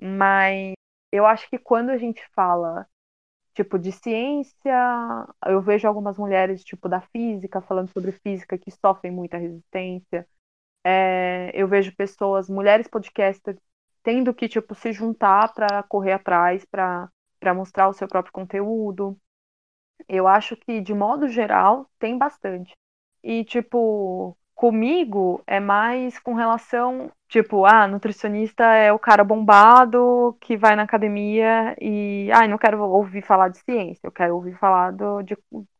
Mas 0.00 0.74
eu 1.12 1.26
acho 1.26 1.48
que 1.50 1.58
quando 1.58 1.90
a 1.90 1.98
gente 1.98 2.22
fala 2.34 2.86
tipo 3.52 3.78
de 3.78 3.90
ciência, 3.90 5.26
eu 5.46 5.60
vejo 5.60 5.88
algumas 5.88 6.16
mulheres 6.16 6.64
tipo 6.64 6.88
da 6.88 7.00
física 7.00 7.60
falando 7.60 7.90
sobre 7.90 8.12
física 8.12 8.56
que 8.56 8.70
sofrem 8.70 9.12
muita 9.12 9.36
resistência. 9.36 10.26
É, 10.84 11.50
eu 11.54 11.68
vejo 11.68 11.94
pessoas, 11.96 12.48
mulheres 12.48 12.88
podcasters, 12.88 13.58
tendo 14.02 14.34
que 14.34 14.48
tipo 14.48 14.74
se 14.74 14.92
juntar 14.92 15.52
para 15.54 15.82
correr 15.82 16.12
atrás, 16.12 16.64
para 16.64 17.10
mostrar 17.54 17.88
o 17.88 17.92
seu 17.92 18.08
próprio 18.08 18.32
conteúdo. 18.32 19.18
Eu 20.08 20.26
acho 20.26 20.56
que 20.56 20.80
de 20.80 20.94
modo 20.94 21.28
geral 21.28 21.88
tem 21.98 22.16
bastante. 22.18 22.74
E 23.22 23.44
tipo, 23.44 24.36
comigo 24.54 25.42
é 25.46 25.60
mais 25.60 26.18
com 26.18 26.34
relação, 26.34 27.10
tipo, 27.28 27.64
ah, 27.66 27.86
nutricionista 27.86 28.64
é 28.64 28.92
o 28.92 28.98
cara 28.98 29.24
bombado 29.24 30.36
que 30.40 30.56
vai 30.56 30.76
na 30.76 30.82
academia 30.84 31.76
e, 31.80 32.30
ah, 32.32 32.46
não 32.48 32.58
quero 32.58 32.80
ouvir 32.82 33.22
falar 33.22 33.48
de 33.50 33.58
ciência, 33.58 34.00
eu 34.06 34.12
quero 34.12 34.34
ouvir 34.34 34.56
falar 34.58 34.92
do, 34.92 35.22
de 35.22 35.36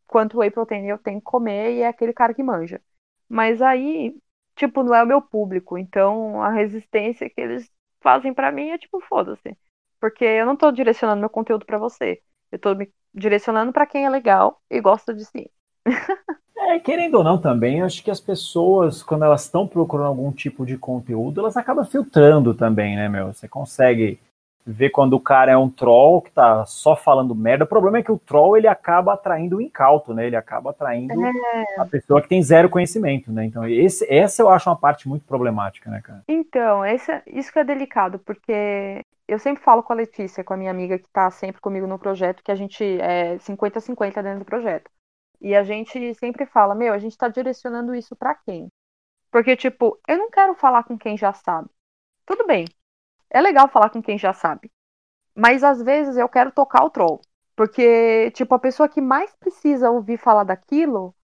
quanto 0.06 0.38
whey 0.38 0.50
protein 0.50 0.86
eu 0.88 0.98
tenho 0.98 1.18
que 1.20 1.24
comer 1.24 1.74
e 1.76 1.82
é 1.82 1.88
aquele 1.88 2.12
cara 2.12 2.34
que 2.34 2.42
manja. 2.42 2.80
Mas 3.28 3.60
aí, 3.62 4.16
tipo, 4.58 4.82
não 4.82 4.94
é 4.94 5.02
o 5.02 5.06
meu 5.06 5.22
público, 5.22 5.78
então 5.78 6.42
a 6.42 6.50
resistência 6.50 7.30
que 7.30 7.40
eles 7.40 7.70
fazem 8.00 8.34
para 8.34 8.52
mim 8.52 8.70
é 8.70 8.78
tipo, 8.78 9.00
foda-se. 9.00 9.56
Porque 10.00 10.24
eu 10.24 10.44
não 10.46 10.56
tô 10.56 10.70
direcionando 10.70 11.20
meu 11.20 11.30
conteúdo 11.30 11.64
para 11.64 11.78
você. 11.78 12.20
Eu 12.52 12.58
tô 12.58 12.74
me 12.74 12.92
direcionando 13.14 13.72
para 13.72 13.86
quem 13.86 14.04
é 14.04 14.10
legal 14.10 14.60
e 14.70 14.80
gosta 14.80 15.14
de 15.14 15.24
ciência. 15.24 15.52
É, 16.60 16.78
querendo 16.80 17.14
ou 17.14 17.24
não 17.24 17.40
também, 17.40 17.82
acho 17.82 18.02
que 18.02 18.10
as 18.10 18.20
pessoas, 18.20 19.00
quando 19.02 19.24
elas 19.24 19.44
estão 19.44 19.66
procurando 19.66 20.08
algum 20.08 20.32
tipo 20.32 20.66
de 20.66 20.76
conteúdo, 20.76 21.40
elas 21.40 21.56
acabam 21.56 21.84
filtrando 21.84 22.52
também, 22.52 22.96
né, 22.96 23.08
meu? 23.08 23.32
Você 23.32 23.48
consegue 23.48 24.18
ver 24.66 24.90
quando 24.90 25.14
o 25.14 25.20
cara 25.20 25.50
é 25.50 25.56
um 25.56 25.70
troll 25.70 26.20
que 26.20 26.30
tá 26.30 26.64
só 26.66 26.94
falando 26.94 27.34
merda. 27.34 27.64
O 27.64 27.68
problema 27.68 27.98
é 27.98 28.02
que 28.02 28.12
o 28.12 28.18
troll, 28.18 28.56
ele 28.56 28.68
acaba 28.68 29.14
atraindo 29.14 29.56
o 29.56 29.60
incauto, 29.60 30.12
né? 30.12 30.26
Ele 30.26 30.36
acaba 30.36 30.70
atraindo 30.70 31.14
é. 31.24 31.80
a 31.80 31.86
pessoa 31.86 32.20
que 32.20 32.28
tem 32.28 32.42
zero 32.42 32.68
conhecimento, 32.68 33.32
né? 33.32 33.44
Então, 33.44 33.66
esse, 33.66 34.06
essa 34.12 34.42
eu 34.42 34.50
acho 34.50 34.68
uma 34.68 34.76
parte 34.76 35.08
muito 35.08 35.24
problemática, 35.24 35.90
né, 35.90 36.00
cara? 36.02 36.22
Então, 36.28 36.84
esse, 36.84 37.10
isso 37.26 37.52
que 37.52 37.58
é 37.58 37.64
delicado, 37.64 38.18
porque 38.18 39.02
eu 39.26 39.38
sempre 39.38 39.62
falo 39.62 39.82
com 39.82 39.92
a 39.92 39.96
Letícia, 39.96 40.44
com 40.44 40.54
a 40.54 40.56
minha 40.56 40.70
amiga 40.70 40.98
que 40.98 41.08
tá 41.10 41.30
sempre 41.30 41.60
comigo 41.60 41.86
no 41.86 41.98
projeto, 41.98 42.42
que 42.42 42.52
a 42.52 42.56
gente 42.56 42.82
é 43.00 43.36
50-50 43.38 44.22
dentro 44.22 44.40
do 44.40 44.44
projeto. 44.44 44.90
E 45.40 45.54
a 45.54 45.62
gente 45.62 46.14
sempre 46.14 46.46
fala, 46.46 46.74
meu, 46.74 46.92
a 46.92 46.98
gente 46.98 47.16
tá 47.16 47.28
direcionando 47.28 47.94
isso 47.94 48.16
para 48.16 48.34
quem? 48.34 48.68
Porque, 49.30 49.56
tipo, 49.56 49.98
eu 50.08 50.16
não 50.18 50.30
quero 50.30 50.54
falar 50.54 50.84
com 50.84 50.98
quem 50.98 51.16
já 51.16 51.32
sabe. 51.32 51.68
Tudo 52.26 52.46
bem. 52.46 52.64
É 53.30 53.40
legal 53.40 53.68
falar 53.68 53.90
com 53.90 54.02
quem 54.02 54.18
já 54.18 54.32
sabe. 54.32 54.70
Mas 55.34 55.62
às 55.62 55.82
vezes 55.82 56.16
eu 56.16 56.28
quero 56.28 56.50
tocar 56.50 56.84
o 56.84 56.90
troll. 56.90 57.20
Porque, 57.54 58.30
tipo, 58.32 58.54
a 58.54 58.58
pessoa 58.58 58.88
que 58.88 59.00
mais 59.00 59.34
precisa 59.36 59.90
ouvir 59.90 60.16
falar 60.16 60.44
daquilo 60.44 61.14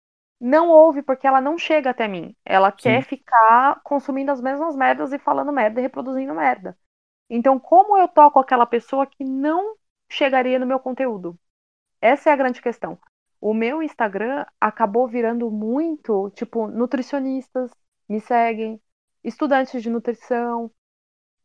não 0.40 0.69
ouve 0.69 1.03
porque 1.03 1.27
ela 1.27 1.40
não 1.40 1.57
chega 1.57 1.90
até 1.90 2.09
mim. 2.09 2.35
Ela 2.45 2.71
Sim. 2.71 2.77
quer 2.83 3.03
ficar 3.03 3.81
consumindo 3.83 4.33
as 4.33 4.40
mesmas 4.40 4.77
merdas 4.77 5.12
e 5.12 5.19
falando 5.19 5.53
merda 5.53 5.81
e 5.81 5.83
reproduzindo 5.83 6.35
merda. 6.35 6.77
Então, 7.31 7.59
como 7.59 7.97
eu 7.97 8.09
toco 8.09 8.38
aquela 8.38 8.67
pessoa 8.67 9.07
que 9.07 9.25
não 9.25 9.77
chegaria 10.09 10.59
no 10.59 10.67
meu 10.67 10.79
conteúdo? 10.79 11.38
Essa 12.01 12.31
é 12.31 12.33
a 12.33 12.37
grande 12.37 12.61
questão 12.61 12.99
o 13.45 13.53
meu 13.53 13.83
Instagram 13.83 14.47
acabou 14.59 15.07
virando 15.07 15.51
muito, 15.51 16.31
tipo, 16.31 16.67
nutricionistas 16.67 17.71
me 18.09 18.19
seguem, 18.19 18.81
estudantes 19.23 19.83
de 19.83 19.90
nutrição 19.90 20.71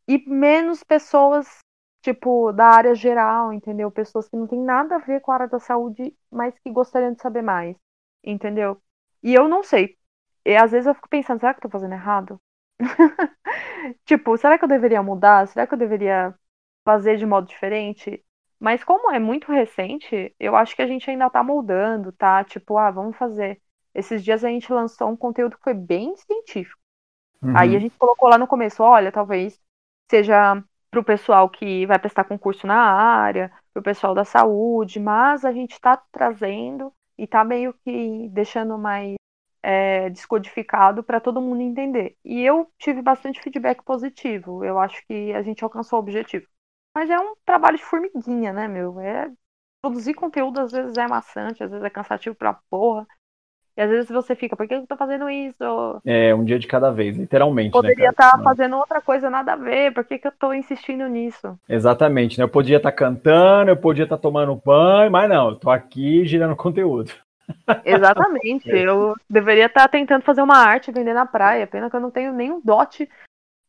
e 0.10 0.18
menos 0.28 0.84
pessoas, 0.84 1.48
tipo, 2.02 2.52
da 2.52 2.66
área 2.66 2.96
geral, 2.96 3.54
entendeu? 3.54 3.92
Pessoas 3.92 4.28
que 4.28 4.36
não 4.36 4.48
têm 4.48 4.60
nada 4.60 4.96
a 4.96 5.00
ver 5.00 5.22
com 5.22 5.32
a 5.32 5.36
área 5.36 5.48
da 5.48 5.60
saúde, 5.60 6.16
mas 6.32 6.58
que 6.58 6.72
gostariam 6.72 7.14
de 7.14 7.22
saber 7.22 7.44
mais, 7.44 7.78
entendeu? 8.24 8.82
E 9.22 9.36
eu 9.36 9.48
não 9.48 9.62
sei. 9.62 10.00
E 10.44 10.56
às 10.56 10.72
vezes 10.72 10.88
eu 10.88 10.96
fico 10.96 11.08
pensando, 11.10 11.40
será 11.40 11.54
que 11.54 11.60
eu 11.60 11.62
tô 11.62 11.70
fazendo 11.70 11.94
errado? 11.94 12.42
tipo, 14.04 14.36
será 14.36 14.58
que 14.58 14.64
eu 14.64 14.70
deveria 14.70 15.04
mudar? 15.04 15.48
Será 15.48 15.68
que 15.68 15.76
eu 15.76 15.78
deveria 15.78 16.34
fazer 16.84 17.18
de 17.18 17.26
modo 17.28 17.48
diferente? 17.48 18.24
Mas 18.60 18.84
como 18.84 19.12
é 19.12 19.20
muito 19.20 19.52
recente, 19.52 20.36
eu 20.40 20.56
acho 20.56 20.76
que 20.76 20.82
a 20.82 20.88
gente 20.88 21.08
ainda 21.08 21.30
tá 21.30 21.44
moldando, 21.44 22.12
tá? 22.14 22.44
Tipo, 22.44 22.78
ah, 22.80 22.90
vamos 22.90 23.16
fazer. 23.16 23.62
Esses 23.94 24.24
dias 24.24 24.44
a 24.44 24.50
gente 24.50 24.74
lançou 24.74 25.10
um 25.10 25.16
conteúdo 25.16 25.56
que 25.58 25.64
foi 25.64 25.76
bem 25.76 26.16
científico. 26.18 26.82
Uhum. 27.44 27.56
Aí 27.56 27.76
a 27.76 27.80
gente 27.80 27.96
colocou 27.98 28.28
lá 28.28 28.38
no 28.40 28.48
começo, 28.48 28.82
olha, 28.82 29.12
talvez 29.12 29.60
seja 30.10 30.64
para 30.90 31.00
o 31.00 31.04
pessoal 31.04 31.50
que 31.50 31.86
vai 31.86 32.00
prestar 32.00 32.24
concurso 32.24 32.66
na 32.66 32.76
área, 32.76 33.52
para 33.74 33.80
o 33.82 33.84
pessoal 33.84 34.14
da 34.14 34.26
saúde, 34.26 35.00
mas 35.00 35.46
a 35.46 35.52
gente 35.52 35.74
está 35.74 35.98
trazendo 36.12 36.94
e 37.18 37.24
está 37.26 37.44
meio 37.44 37.74
que 37.86 38.28
deixando 38.30 38.78
mais 38.78 39.16
é, 39.62 40.10
descodificado 40.10 41.04
para 41.04 41.20
todo 41.20 41.42
mundo 41.42 41.62
entender. 41.62 42.18
E 42.24 42.42
eu 42.42 42.72
tive 42.78 43.02
bastante 43.02 43.42
feedback 43.42 43.84
positivo. 43.84 44.64
Eu 44.64 44.80
acho 44.80 45.06
que 45.08 45.34
a 45.34 45.42
gente 45.42 45.64
alcançou 45.64 46.00
o 46.00 46.02
objetivo. 46.02 46.48
Mas 46.96 47.10
é 47.10 47.20
um 47.20 47.36
trabalho 47.46 47.78
de 47.78 47.86
formiguinha, 47.86 48.52
né, 48.54 48.68
meu? 48.68 49.00
É 49.00 49.32
produzir 49.82 50.14
conteúdo 50.14 50.60
às 50.60 50.72
vezes 50.72 50.98
é 50.98 51.08
maçante, 51.08 51.64
às 51.64 51.70
vezes 51.72 51.86
é 51.86 51.90
cansativo 51.90 52.36
pra 52.36 52.54
porra. 52.70 53.08
E 53.80 53.82
às 53.82 53.90
vezes 53.90 54.10
você 54.10 54.36
fica, 54.36 54.58
por 54.58 54.68
que 54.68 54.74
eu 54.74 54.86
tô 54.86 54.98
fazendo 54.98 55.30
isso? 55.30 56.02
É, 56.06 56.36
um 56.36 56.44
dia 56.44 56.60
de 56.60 56.68
cada 56.68 56.92
vez, 56.92 57.16
literalmente. 57.16 57.68
Né, 57.68 57.72
Poderia 57.72 58.10
estar 58.10 58.26
né, 58.26 58.32
tá 58.32 58.44
fazendo 58.44 58.76
outra 58.76 59.00
coisa 59.00 59.30
nada 59.30 59.54
a 59.54 59.56
ver, 59.56 59.94
por 59.94 60.04
que, 60.04 60.20
que 60.20 60.28
eu 60.28 60.34
tô 60.38 60.54
insistindo 60.54 61.08
nisso? 61.08 61.58
Exatamente, 61.70 62.38
né? 62.38 62.44
Eu 62.44 62.50
podia 62.50 62.76
estar 62.76 62.92
tá 62.92 62.98
cantando, 62.98 63.72
eu 63.72 63.78
podia 63.78 64.04
estar 64.04 64.18
tá 64.18 64.22
tomando 64.22 64.62
banho, 64.66 65.10
mas 65.10 65.30
não, 65.30 65.52
eu 65.52 65.56
tô 65.56 65.70
aqui 65.70 66.26
girando 66.26 66.58
conteúdo. 66.58 67.14
Exatamente, 67.86 68.70
eu 68.70 69.16
deveria 69.30 69.68
estar 69.68 69.84
tá 69.84 69.88
tentando 69.88 70.24
fazer 70.24 70.42
uma 70.42 70.58
arte 70.58 70.92
vender 70.92 71.14
na 71.14 71.26
praia, 71.26 71.66
pena 71.66 71.90
que 71.90 71.96
eu 71.96 72.02
não 72.02 72.12
tenho 72.12 72.34
nenhum 72.34 72.60
dote 72.62 73.08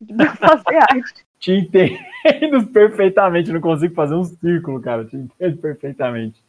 de 0.01 0.27
fazer 0.37 0.77
arte 0.91 1.25
te 1.41 1.51
entendo 1.53 2.67
perfeitamente. 2.71 3.51
Não 3.51 3.59
consigo 3.59 3.95
fazer 3.95 4.13
um 4.13 4.23
círculo, 4.23 4.79
cara. 4.79 5.03
Te 5.03 5.17
entendo 5.17 5.57
perfeitamente. 5.57 6.41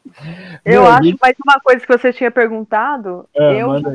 Eu 0.64 0.82
Meu, 0.82 0.86
acho, 0.86 1.04
gente... 1.04 1.18
mas 1.20 1.34
uma 1.44 1.58
coisa 1.60 1.80
que 1.84 1.98
você 1.98 2.12
tinha 2.12 2.30
perguntado, 2.30 3.26
é, 3.34 3.62
eu, 3.62 3.80
já, 3.80 3.90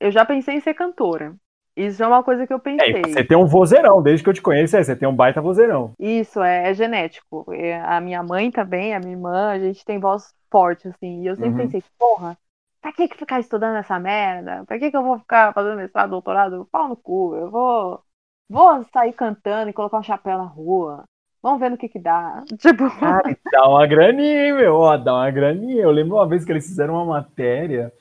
eu 0.00 0.10
já 0.10 0.24
pensei 0.24 0.56
em 0.56 0.60
ser 0.60 0.74
cantora. 0.74 1.34
Isso 1.76 2.02
é 2.02 2.06
uma 2.06 2.22
coisa 2.24 2.46
que 2.46 2.52
eu 2.52 2.56
é, 2.56 2.60
pensei. 2.60 3.00
É, 3.00 3.08
você 3.08 3.24
tem 3.24 3.36
um 3.36 3.46
vozeirão, 3.46 4.02
desde 4.02 4.24
que 4.24 4.30
eu 4.30 4.34
te 4.34 4.42
conheço, 4.42 4.76
é, 4.76 4.82
você 4.82 4.96
tem 4.96 5.06
um 5.06 5.14
baita 5.14 5.40
vozeirão. 5.40 5.92
Isso, 5.98 6.42
é, 6.42 6.70
é 6.70 6.74
genético. 6.74 7.46
É, 7.52 7.80
a 7.80 8.00
minha 8.00 8.22
mãe 8.22 8.50
também, 8.50 8.94
a 8.94 8.98
minha 8.98 9.12
irmã, 9.12 9.50
a 9.50 9.58
gente 9.58 9.84
tem 9.84 10.00
voz 10.00 10.34
forte, 10.50 10.88
assim. 10.88 11.22
E 11.22 11.26
eu 11.26 11.36
sempre 11.36 11.50
uhum. 11.50 11.56
pensei, 11.58 11.84
porra, 11.98 12.36
pra 12.80 12.92
que, 12.92 13.06
que 13.06 13.16
ficar 13.16 13.38
estudando 13.38 13.76
essa 13.76 14.00
merda? 14.00 14.64
Pra 14.66 14.78
que, 14.78 14.90
que 14.90 14.96
eu 14.96 15.02
vou 15.02 15.18
ficar 15.18 15.52
fazendo 15.52 15.76
mestrado, 15.76 16.10
doutorado? 16.10 16.66
Pau 16.72 16.88
no 16.88 16.96
cu, 16.96 17.36
eu 17.36 17.50
vou 17.50 18.02
Vou 18.48 18.84
sair 18.92 19.12
cantando 19.12 19.70
e 19.70 19.72
colocar 19.72 19.98
um 19.98 20.02
chapéu 20.02 20.38
na 20.38 20.44
rua. 20.44 21.04
Vamos 21.42 21.60
ver 21.60 21.70
no 21.70 21.76
que 21.76 21.88
que 21.88 21.98
dá. 21.98 22.42
Tipo... 22.58 22.90
Cara, 22.98 23.36
dá 23.52 23.68
uma 23.68 23.86
graninha, 23.86 24.54
meu. 24.54 24.74
Ó, 24.74 24.96
dá 24.96 25.14
uma 25.14 25.30
graninha. 25.30 25.82
Eu 25.82 25.90
lembro 25.90 26.16
uma 26.16 26.26
vez 26.26 26.44
que 26.44 26.52
eles 26.52 26.66
fizeram 26.66 26.94
uma 26.94 27.04
matéria 27.04 27.92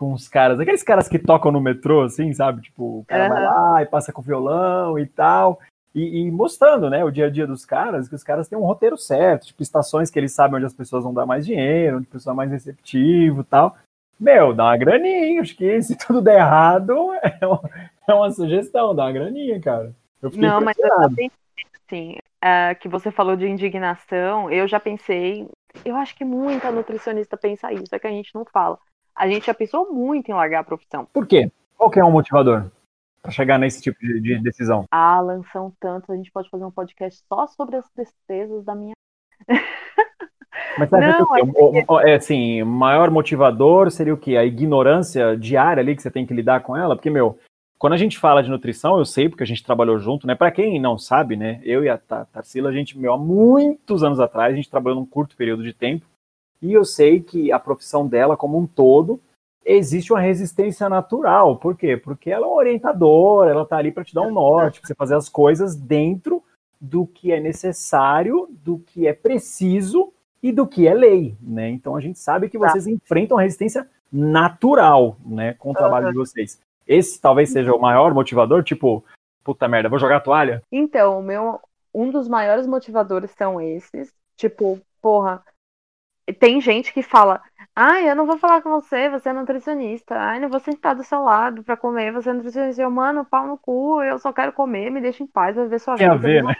com 0.00 0.14
os 0.14 0.28
caras, 0.28 0.58
aqueles 0.58 0.82
caras 0.82 1.08
que 1.08 1.18
tocam 1.18 1.52
no 1.52 1.60
metrô, 1.60 2.02
assim, 2.02 2.32
sabe? 2.32 2.62
Tipo, 2.62 3.00
o 3.00 3.04
cara 3.04 3.24
uhum. 3.24 3.28
vai 3.28 3.44
lá 3.44 3.82
e 3.82 3.86
passa 3.86 4.10
com 4.10 4.22
violão 4.22 4.98
e 4.98 5.04
tal. 5.04 5.60
E, 5.94 6.20
e, 6.20 6.30
mostrando, 6.30 6.88
né, 6.88 7.04
o 7.04 7.10
dia 7.10 7.26
a 7.26 7.30
dia 7.30 7.46
dos 7.46 7.66
caras, 7.66 8.08
que 8.08 8.14
os 8.14 8.22
caras 8.22 8.48
têm 8.48 8.56
um 8.56 8.64
roteiro 8.64 8.96
certo, 8.96 9.48
tipo, 9.48 9.62
estações 9.62 10.10
que 10.10 10.18
eles 10.18 10.32
sabem 10.32 10.56
onde 10.56 10.64
as 10.64 10.72
pessoas 10.72 11.04
vão 11.04 11.12
dar 11.12 11.26
mais 11.26 11.44
dinheiro, 11.44 11.98
onde 11.98 12.06
o 12.06 12.10
pessoal 12.10 12.32
é 12.32 12.36
mais 12.36 12.50
receptivo 12.50 13.42
e 13.42 13.44
tal. 13.44 13.76
Meu, 14.18 14.54
dá 14.54 14.64
uma 14.64 14.76
graninha, 14.76 15.42
acho 15.42 15.56
que 15.56 15.82
se 15.82 15.96
tudo 15.96 16.22
der 16.22 16.38
errado, 16.38 17.12
é 17.40 17.46
uma, 17.46 17.60
é 18.10 18.14
uma 18.14 18.30
sugestão, 18.30 18.94
dá 18.94 19.04
uma 19.04 19.12
graninha, 19.12 19.60
cara. 19.60 19.94
Não, 20.34 20.60
mas 20.60 20.78
eu 20.78 20.88
também, 20.88 21.30
assim, 21.74 22.16
uh, 22.44 22.78
que 22.78 22.88
você 22.88 23.10
falou 23.10 23.36
de 23.36 23.46
indignação, 23.46 24.50
eu 24.50 24.68
já 24.68 24.78
pensei, 24.78 25.48
eu 25.84 25.96
acho 25.96 26.14
que 26.14 26.24
muita 26.24 26.70
nutricionista 26.70 27.36
pensa 27.36 27.72
isso, 27.72 27.94
é 27.94 27.98
que 27.98 28.06
a 28.06 28.10
gente 28.10 28.34
não 28.34 28.44
fala. 28.44 28.78
A 29.14 29.28
gente 29.28 29.46
já 29.46 29.54
pensou 29.54 29.92
muito 29.92 30.30
em 30.30 30.34
largar 30.34 30.60
a 30.60 30.64
profissão. 30.64 31.06
Por 31.12 31.26
quê? 31.26 31.50
Qual 31.76 31.90
que 31.90 31.98
é 31.98 32.04
o 32.04 32.10
motivador 32.10 32.70
para 33.22 33.30
chegar 33.30 33.58
nesse 33.58 33.82
tipo 33.82 33.98
de, 33.98 34.20
de 34.20 34.38
decisão? 34.42 34.84
Alan, 34.90 35.42
são 35.52 35.72
tantos, 35.80 36.10
a 36.10 36.16
gente 36.16 36.30
pode 36.30 36.50
fazer 36.50 36.64
um 36.64 36.70
podcast 36.70 37.22
só 37.26 37.46
sobre 37.46 37.76
as 37.76 37.88
tristezas 37.90 38.64
da 38.64 38.74
minha 38.74 38.94
Mas 40.78 40.88
você 40.88 40.96
acha 40.96 41.24
que 41.24 41.42
o, 41.42 41.94
o, 41.94 42.00
é 42.00 42.14
assim, 42.14 42.62
maior 42.62 43.10
motivador 43.10 43.90
seria 43.90 44.14
o 44.14 44.16
quê? 44.16 44.36
A 44.36 44.44
ignorância 44.44 45.36
diária 45.36 45.80
ali 45.80 45.96
que 45.96 46.02
você 46.02 46.10
tem 46.10 46.26
que 46.26 46.34
lidar 46.34 46.62
com 46.62 46.76
ela? 46.76 46.94
Porque, 46.94 47.10
meu, 47.10 47.38
quando 47.80 47.94
a 47.94 47.96
gente 47.96 48.18
fala 48.18 48.42
de 48.42 48.50
nutrição, 48.50 48.98
eu 48.98 49.06
sei, 49.06 49.26
porque 49.26 49.42
a 49.42 49.46
gente 49.46 49.64
trabalhou 49.64 49.98
junto, 49.98 50.26
né? 50.26 50.34
Para 50.34 50.50
quem 50.50 50.78
não 50.78 50.98
sabe, 50.98 51.34
né? 51.34 51.62
Eu 51.64 51.82
e 51.82 51.88
a 51.88 51.96
Tarsila, 51.96 52.68
a 52.68 52.72
gente, 52.72 52.98
meu, 52.98 53.14
há 53.14 53.16
muitos 53.16 54.04
anos 54.04 54.20
atrás, 54.20 54.52
a 54.52 54.56
gente 54.56 54.68
trabalhou 54.68 55.00
num 55.00 55.06
curto 55.06 55.34
período 55.34 55.62
de 55.62 55.72
tempo, 55.72 56.04
e 56.60 56.74
eu 56.74 56.84
sei 56.84 57.22
que 57.22 57.50
a 57.50 57.58
profissão 57.58 58.06
dela, 58.06 58.36
como 58.36 58.58
um 58.58 58.66
todo, 58.66 59.18
existe 59.64 60.12
uma 60.12 60.20
resistência 60.20 60.90
natural. 60.90 61.56
Por 61.56 61.74
quê? 61.74 61.96
Porque 61.96 62.30
ela 62.30 62.44
é 62.44 62.48
uma 62.50 62.58
orientadora, 62.58 63.50
ela 63.50 63.64
tá 63.64 63.78
ali 63.78 63.90
para 63.90 64.04
te 64.04 64.14
dar 64.14 64.22
um 64.22 64.30
norte, 64.30 64.78
para 64.78 64.88
você 64.88 64.94
fazer 64.94 65.14
as 65.14 65.30
coisas 65.30 65.74
dentro 65.74 66.42
do 66.78 67.06
que 67.06 67.32
é 67.32 67.40
necessário, 67.40 68.46
do 68.62 68.78
que 68.78 69.06
é 69.06 69.14
preciso 69.14 70.12
e 70.42 70.52
do 70.52 70.66
que 70.66 70.86
é 70.86 70.92
lei, 70.92 71.34
né? 71.40 71.70
Então 71.70 71.96
a 71.96 72.00
gente 72.02 72.18
sabe 72.18 72.50
que 72.50 72.58
tá. 72.58 72.68
vocês 72.68 72.84
tá. 72.84 72.90
enfrentam 72.90 73.38
a 73.38 73.42
resistência 73.42 73.88
natural, 74.12 75.16
né, 75.24 75.54
com 75.54 75.70
o 75.70 75.74
trabalho 75.74 76.06
uhum. 76.06 76.12
de 76.12 76.18
vocês. 76.18 76.60
Esse 76.86 77.20
talvez 77.20 77.50
seja 77.52 77.72
o 77.74 77.80
maior 77.80 78.12
motivador, 78.12 78.62
tipo, 78.62 79.04
puta 79.44 79.68
merda, 79.68 79.88
vou 79.88 79.98
jogar 79.98 80.16
a 80.16 80.20
toalha? 80.20 80.62
Então, 80.70 81.22
meu, 81.22 81.60
um 81.94 82.10
dos 82.10 82.28
maiores 82.28 82.66
motivadores 82.66 83.30
são 83.32 83.60
esses. 83.60 84.12
Tipo, 84.36 84.80
porra, 85.00 85.44
tem 86.38 86.60
gente 86.60 86.92
que 86.92 87.02
fala, 87.02 87.42
ai, 87.74 88.08
eu 88.08 88.16
não 88.16 88.26
vou 88.26 88.38
falar 88.38 88.62
com 88.62 88.70
você, 88.70 89.08
você 89.08 89.28
é 89.28 89.32
nutricionista, 89.32 90.16
ai, 90.16 90.40
não 90.40 90.48
vou 90.48 90.60
sentar 90.60 90.94
do 90.94 91.04
seu 91.04 91.22
lado 91.22 91.62
pra 91.62 91.76
comer, 91.76 92.12
você 92.12 92.30
é 92.30 92.32
nutricionista, 92.32 92.82
eu, 92.82 92.90
mano, 92.90 93.24
pau 93.24 93.46
no 93.46 93.58
cu, 93.58 94.02
eu 94.02 94.18
só 94.18 94.32
quero 94.32 94.52
comer, 94.52 94.90
me 94.90 95.00
deixa 95.00 95.22
em 95.22 95.26
paz, 95.26 95.56
vai 95.56 95.68
ver 95.68 95.80
sua 95.80 95.96
Tem 95.96 96.06
vida. 96.06 96.14
A 96.14 96.18
ver, 96.18 96.44
né? 96.44 96.54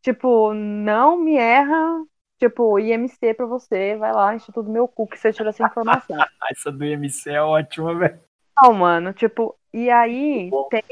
Tipo, 0.00 0.54
não 0.54 1.18
me 1.18 1.36
erra, 1.36 2.04
tipo, 2.38 2.78
IMC 2.78 3.34
pra 3.34 3.46
você, 3.46 3.96
vai 3.96 4.12
lá, 4.12 4.34
Instituto 4.34 4.70
Meu 4.70 4.86
Cu, 4.86 5.06
que 5.06 5.18
você 5.18 5.32
tira 5.32 5.50
essa 5.50 5.64
informação. 5.66 6.16
essa 6.50 6.70
do 6.72 6.84
IMC 6.84 7.30
é 7.30 7.42
ótima, 7.42 7.94
velho 7.94 8.27
não, 8.62 8.74
mano, 8.74 9.12
tipo, 9.12 9.54
e 9.72 9.90
aí 9.90 10.50
tem, 10.70 10.82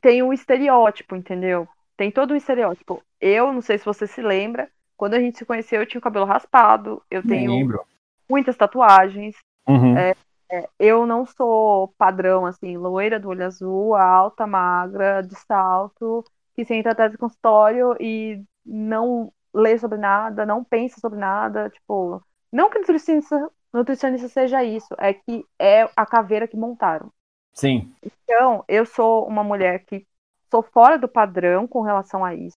tem 0.00 0.22
o 0.22 0.32
estereótipo, 0.32 1.16
entendeu? 1.16 1.68
Tem 1.96 2.10
todo 2.10 2.32
um 2.32 2.36
estereótipo. 2.36 3.02
Eu, 3.20 3.52
não 3.52 3.60
sei 3.60 3.78
se 3.78 3.84
você 3.84 4.06
se 4.06 4.22
lembra, 4.22 4.68
quando 4.96 5.14
a 5.14 5.20
gente 5.20 5.38
se 5.38 5.44
conheceu, 5.44 5.80
eu 5.80 5.86
tinha 5.86 5.98
o 5.98 6.02
cabelo 6.02 6.24
raspado, 6.24 7.02
eu 7.10 7.22
tenho 7.22 7.52
Lembro. 7.52 7.82
muitas 8.28 8.56
tatuagens. 8.56 9.36
Uhum. 9.68 9.96
É, 9.96 10.14
é, 10.50 10.68
eu 10.78 11.06
não 11.06 11.26
sou 11.26 11.88
padrão, 11.98 12.46
assim, 12.46 12.76
loira 12.76 13.18
do 13.18 13.28
olho 13.28 13.44
azul, 13.44 13.94
alta, 13.94 14.46
magra, 14.46 15.22
de 15.22 15.34
salto, 15.36 16.24
que 16.54 16.64
senta 16.64 16.90
atrás 16.90 17.12
do 17.12 17.18
consultório 17.18 17.96
e 18.00 18.42
não 18.64 19.32
lê 19.52 19.78
sobre 19.78 19.98
nada, 19.98 20.46
não 20.46 20.64
pensa 20.64 21.00
sobre 21.00 21.18
nada, 21.18 21.70
tipo, 21.70 22.22
não 22.52 22.70
que 22.70 22.78
nutricionista, 22.78 23.50
nutricionista 23.72 24.28
seja 24.28 24.64
isso, 24.64 24.94
é 24.98 25.12
que 25.14 25.44
é 25.58 25.88
a 25.96 26.06
caveira 26.06 26.48
que 26.48 26.56
montaram. 26.56 27.12
Sim. 27.52 27.92
Então, 28.02 28.64
eu 28.68 28.86
sou 28.86 29.26
uma 29.26 29.42
mulher 29.42 29.84
que 29.84 30.06
sou 30.50 30.62
fora 30.62 30.98
do 30.98 31.08
padrão 31.08 31.66
com 31.66 31.82
relação 31.82 32.24
a 32.24 32.34
isso. 32.34 32.56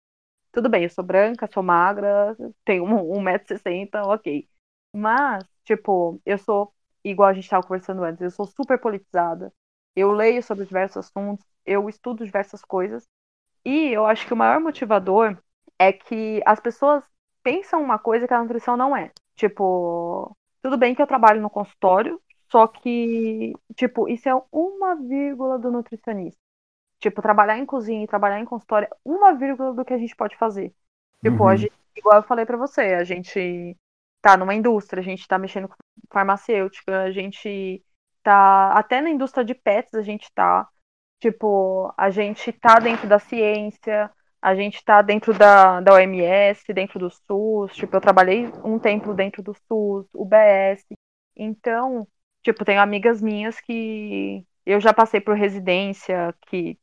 Tudo 0.52 0.68
bem, 0.68 0.84
eu 0.84 0.90
sou 0.90 1.04
branca, 1.04 1.48
sou 1.52 1.62
magra, 1.62 2.36
tenho 2.64 2.84
1,60m, 2.84 4.06
ok. 4.06 4.48
Mas, 4.94 5.44
tipo, 5.64 6.20
eu 6.24 6.38
sou, 6.38 6.72
igual 7.04 7.28
a 7.28 7.32
gente 7.32 7.44
estava 7.44 7.62
conversando 7.62 8.02
antes, 8.02 8.22
eu 8.22 8.30
sou 8.30 8.46
super 8.46 8.78
politizada. 8.80 9.52
Eu 9.94 10.12
leio 10.12 10.42
sobre 10.42 10.64
diversos 10.64 11.06
assuntos, 11.06 11.44
eu 11.64 11.88
estudo 11.88 12.24
diversas 12.24 12.62
coisas. 12.62 13.06
E 13.64 13.92
eu 13.92 14.06
acho 14.06 14.26
que 14.26 14.32
o 14.32 14.36
maior 14.36 14.60
motivador 14.60 15.36
é 15.78 15.92
que 15.92 16.42
as 16.46 16.60
pessoas 16.60 17.04
pensam 17.42 17.82
uma 17.82 17.98
coisa 17.98 18.26
que 18.26 18.34
a 18.34 18.42
nutrição 18.42 18.76
não 18.76 18.96
é. 18.96 19.12
Tipo, 19.36 20.36
tudo 20.68 20.76
bem 20.76 20.94
que 20.94 21.00
eu 21.00 21.06
trabalho 21.06 21.40
no 21.40 21.48
consultório, 21.48 22.20
só 22.50 22.66
que, 22.66 23.54
tipo, 23.74 24.06
isso 24.06 24.28
é 24.28 24.42
uma 24.52 24.94
vírgula 24.96 25.58
do 25.58 25.70
nutricionista. 25.70 26.38
Tipo, 27.00 27.22
trabalhar 27.22 27.56
em 27.56 27.64
cozinha 27.64 28.04
e 28.04 28.06
trabalhar 28.06 28.38
em 28.38 28.44
consultório 28.44 28.86
é 28.86 28.96
uma 29.02 29.32
vírgula 29.32 29.72
do 29.72 29.84
que 29.84 29.94
a 29.94 29.98
gente 29.98 30.14
pode 30.14 30.36
fazer. 30.36 30.74
Tipo, 31.24 31.44
uhum. 31.44 31.48
a 31.48 31.56
gente, 31.56 31.72
igual 31.96 32.16
eu 32.16 32.22
falei 32.22 32.44
para 32.44 32.58
você, 32.58 32.82
a 32.94 33.04
gente 33.04 33.76
tá 34.20 34.36
numa 34.36 34.54
indústria, 34.54 35.00
a 35.00 35.04
gente 35.04 35.26
tá 35.26 35.38
mexendo 35.38 35.68
com 35.68 35.74
farmacêutica, 36.12 37.02
a 37.02 37.10
gente 37.10 37.82
tá 38.22 38.72
até 38.72 39.00
na 39.00 39.08
indústria 39.08 39.44
de 39.44 39.54
pets 39.54 39.94
a 39.94 40.02
gente 40.02 40.30
tá. 40.34 40.68
Tipo, 41.18 41.92
a 41.96 42.10
gente 42.10 42.52
tá 42.52 42.78
dentro 42.78 43.08
da 43.08 43.18
ciência, 43.18 44.10
a 44.40 44.54
gente 44.54 44.76
está 44.76 45.02
dentro 45.02 45.36
da, 45.36 45.80
da 45.80 45.94
OMS, 45.94 46.72
dentro 46.72 46.98
do 46.98 47.10
SUS, 47.10 47.74
tipo, 47.74 47.96
eu 47.96 48.00
trabalhei 48.00 48.46
um 48.64 48.78
tempo 48.78 49.12
dentro 49.14 49.42
do 49.42 49.54
SUS, 49.54 50.06
UBS, 50.14 50.84
então, 51.36 52.06
tipo, 52.42 52.64
tenho 52.64 52.80
amigas 52.80 53.20
minhas 53.22 53.60
que 53.60 54.46
eu 54.64 54.80
já 54.80 54.92
passei 54.94 55.20
por 55.20 55.36
residência, 55.36 56.34
que 56.46 56.78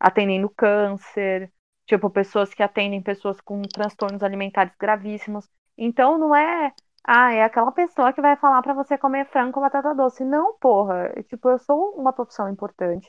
atendem 0.00 0.40
no 0.40 0.50
câncer, 0.50 1.52
tipo, 1.86 2.10
pessoas 2.10 2.52
que 2.54 2.62
atendem 2.62 3.02
pessoas 3.02 3.40
com 3.40 3.62
transtornos 3.62 4.22
alimentares 4.22 4.74
gravíssimos, 4.78 5.48
então 5.76 6.18
não 6.18 6.34
é, 6.34 6.72
ah, 7.04 7.32
é 7.32 7.42
aquela 7.44 7.72
pessoa 7.72 8.12
que 8.12 8.20
vai 8.20 8.36
falar 8.36 8.62
para 8.62 8.74
você 8.74 8.98
comer 8.98 9.26
frango 9.26 9.52
com 9.52 9.60
batata 9.60 9.94
doce, 9.94 10.24
não, 10.24 10.56
porra, 10.58 11.12
tipo, 11.28 11.48
eu 11.48 11.58
sou 11.58 11.94
uma 11.96 12.12
profissão 12.12 12.48
importante, 12.50 13.08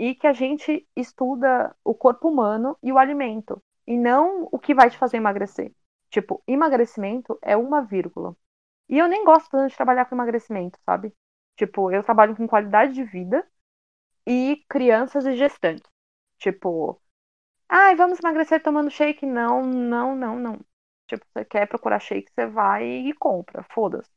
e 0.00 0.14
que 0.14 0.26
a 0.26 0.32
gente 0.32 0.88
estuda 0.96 1.76
o 1.84 1.94
corpo 1.94 2.30
humano 2.30 2.74
e 2.82 2.90
o 2.90 2.98
alimento, 2.98 3.62
e 3.86 3.98
não 3.98 4.48
o 4.50 4.58
que 4.58 4.74
vai 4.74 4.88
te 4.90 4.96
fazer 4.98 5.18
emagrecer. 5.18 5.74
Tipo, 6.10 6.42
emagrecimento 6.48 7.38
é 7.42 7.54
uma 7.56 7.82
vírgula. 7.82 8.34
E 8.88 8.98
eu 8.98 9.08
nem 9.08 9.24
gosto 9.24 9.50
tanto 9.50 9.70
de 9.70 9.76
trabalhar 9.76 10.06
com 10.06 10.14
emagrecimento, 10.16 10.78
sabe? 10.86 11.14
Tipo, 11.56 11.92
eu 11.92 12.02
trabalho 12.02 12.36
com 12.36 12.48
qualidade 12.48 12.94
de 12.94 13.04
vida 13.04 13.46
e 14.26 14.64
crianças 14.68 15.26
e 15.26 15.36
gestantes. 15.36 15.90
Tipo, 16.38 17.00
ai, 17.68 17.96
vamos 17.96 18.20
emagrecer 18.20 18.62
tomando 18.62 18.90
shake? 18.90 19.26
Não, 19.26 19.62
não, 19.66 20.16
não, 20.16 20.38
não. 20.38 20.60
Tipo, 21.08 21.26
você 21.32 21.44
quer 21.44 21.66
procurar 21.68 22.00
shake, 22.00 22.32
você 22.32 22.46
vai 22.46 22.84
e 22.86 23.14
compra, 23.14 23.64
foda-se. 23.72 24.10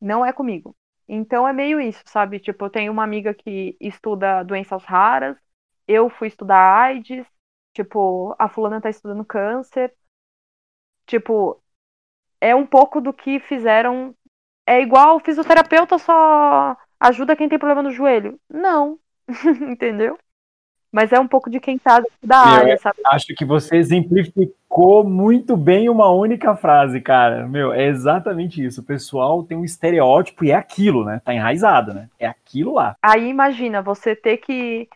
Não 0.00 0.24
é 0.24 0.32
comigo. 0.32 0.76
Então 1.08 1.46
é 1.46 1.52
meio 1.52 1.80
isso, 1.80 2.02
sabe? 2.06 2.40
Tipo, 2.40 2.66
eu 2.66 2.70
tenho 2.70 2.92
uma 2.92 3.04
amiga 3.04 3.34
que 3.34 3.76
estuda 3.80 4.42
doenças 4.42 4.84
raras, 4.84 5.36
eu 5.86 6.08
fui 6.10 6.28
estudar 6.28 6.58
AIDS, 6.84 7.26
tipo, 7.74 8.34
a 8.38 8.48
fulana 8.48 8.80
tá 8.80 8.90
estudando 8.90 9.24
câncer. 9.24 9.94
Tipo, 11.06 11.62
é 12.40 12.54
um 12.56 12.66
pouco 12.66 13.00
do 13.02 13.14
que 13.14 13.40
fizeram. 13.40 14.16
É 14.66 14.80
igual 14.82 15.16
o 15.16 15.20
fisioterapeuta 15.20 15.98
só 15.98 16.76
ajuda 17.00 17.36
quem 17.36 17.48
tem 17.48 17.58
problema 17.58 17.82
no 17.84 17.92
joelho. 17.92 18.40
Não. 18.50 19.00
Entendeu? 19.70 20.18
Mas 20.94 21.12
é 21.12 21.18
um 21.18 21.26
pouco 21.26 21.50
de 21.50 21.58
quem 21.58 21.76
tá 21.76 22.00
da 22.22 22.38
área, 22.38 22.78
sabe? 22.78 22.98
Acho 23.06 23.34
que 23.34 23.44
você 23.44 23.78
exemplificou 23.78 25.02
muito 25.02 25.56
bem 25.56 25.88
uma 25.88 26.08
única 26.12 26.54
frase, 26.54 27.00
cara. 27.00 27.48
Meu, 27.48 27.72
é 27.72 27.86
exatamente 27.88 28.64
isso. 28.64 28.80
O 28.80 28.84
pessoal 28.84 29.42
tem 29.42 29.58
um 29.58 29.64
estereótipo 29.64 30.44
e 30.44 30.52
é 30.52 30.54
aquilo, 30.54 31.04
né? 31.04 31.20
Tá 31.24 31.34
enraizado, 31.34 31.92
né? 31.92 32.08
É 32.16 32.28
aquilo 32.28 32.74
lá. 32.74 32.94
Aí 33.02 33.28
imagina 33.28 33.82
você 33.82 34.14
ter 34.14 34.36
que 34.36 34.88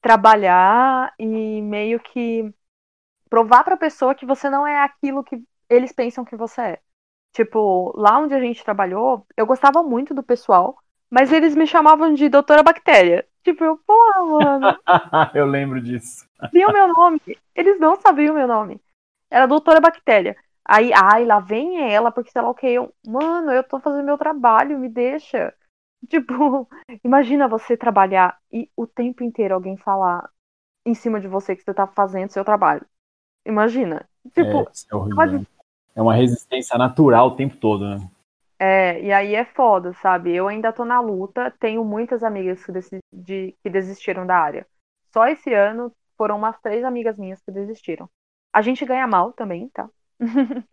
trabalhar 0.00 1.12
e 1.18 1.60
meio 1.60 2.00
que 2.00 2.50
provar 3.28 3.62
para 3.62 3.74
a 3.74 3.78
pessoa 3.78 4.14
que 4.14 4.24
você 4.24 4.48
não 4.48 4.66
é 4.66 4.82
aquilo 4.82 5.22
que 5.22 5.38
eles 5.68 5.92
pensam 5.92 6.24
que 6.24 6.34
você 6.34 6.62
é. 6.62 6.78
Tipo, 7.34 7.92
lá 7.94 8.18
onde 8.18 8.32
a 8.32 8.40
gente 8.40 8.64
trabalhou, 8.64 9.26
eu 9.36 9.44
gostava 9.44 9.82
muito 9.82 10.14
do 10.14 10.22
pessoal, 10.22 10.78
mas 11.10 11.30
eles 11.30 11.54
me 11.54 11.66
chamavam 11.66 12.14
de 12.14 12.30
doutora 12.30 12.62
bactéria. 12.62 13.26
Tipo, 13.42 13.64
eu, 13.64 13.78
porra, 13.78 14.24
mano. 14.24 14.78
eu 15.34 15.46
lembro 15.46 15.80
disso. 15.80 16.26
O 16.40 16.72
meu 16.72 16.88
nome? 16.88 17.20
Eles 17.54 17.78
não 17.80 17.96
sabiam 17.96 18.34
o 18.34 18.38
meu 18.38 18.46
nome. 18.46 18.80
Era 19.30 19.46
doutora 19.46 19.80
bactéria. 19.80 20.36
Aí, 20.64 20.92
ai, 20.94 21.24
lá 21.24 21.40
vem 21.40 21.92
ela, 21.92 22.12
porque 22.12 22.30
sei 22.30 22.40
lá 22.40 22.50
o 22.50 22.54
que. 22.54 22.66
Eu, 22.66 22.94
mano, 23.06 23.50
eu 23.50 23.64
tô 23.64 23.80
fazendo 23.80 24.04
meu 24.04 24.16
trabalho, 24.16 24.78
me 24.78 24.88
deixa. 24.88 25.52
Tipo, 26.08 26.68
imagina 27.04 27.48
você 27.48 27.76
trabalhar 27.76 28.38
e 28.52 28.70
o 28.76 28.86
tempo 28.86 29.24
inteiro 29.24 29.54
alguém 29.54 29.76
falar 29.76 30.30
em 30.84 30.94
cima 30.94 31.20
de 31.20 31.28
você 31.28 31.56
que 31.56 31.62
você 31.62 31.74
tá 31.74 31.86
fazendo 31.86 32.30
seu 32.30 32.44
trabalho. 32.44 32.84
Imagina. 33.44 34.08
Tipo, 34.32 34.60
é, 34.60 34.66
é, 34.90 34.94
horrível, 34.94 35.46
é 35.94 36.02
uma 36.02 36.14
resistência 36.14 36.78
natural 36.78 37.28
o 37.28 37.36
tempo 37.36 37.56
todo, 37.56 37.88
né? 37.88 38.08
É, 38.64 39.02
e 39.02 39.12
aí 39.12 39.34
é 39.34 39.44
foda, 39.44 39.92
sabe? 39.94 40.32
Eu 40.32 40.46
ainda 40.46 40.72
tô 40.72 40.84
na 40.84 41.00
luta, 41.00 41.52
tenho 41.58 41.84
muitas 41.84 42.22
amigas 42.22 42.64
que, 42.64 42.72
de, 43.12 43.56
que 43.60 43.68
desistiram 43.68 44.24
da 44.24 44.36
área. 44.36 44.64
Só 45.12 45.26
esse 45.26 45.52
ano 45.52 45.92
foram 46.16 46.36
umas 46.36 46.56
três 46.60 46.84
amigas 46.84 47.18
minhas 47.18 47.42
que 47.42 47.50
desistiram. 47.50 48.08
A 48.52 48.62
gente 48.62 48.84
ganha 48.84 49.04
mal 49.04 49.32
também, 49.32 49.68
tá? 49.70 49.90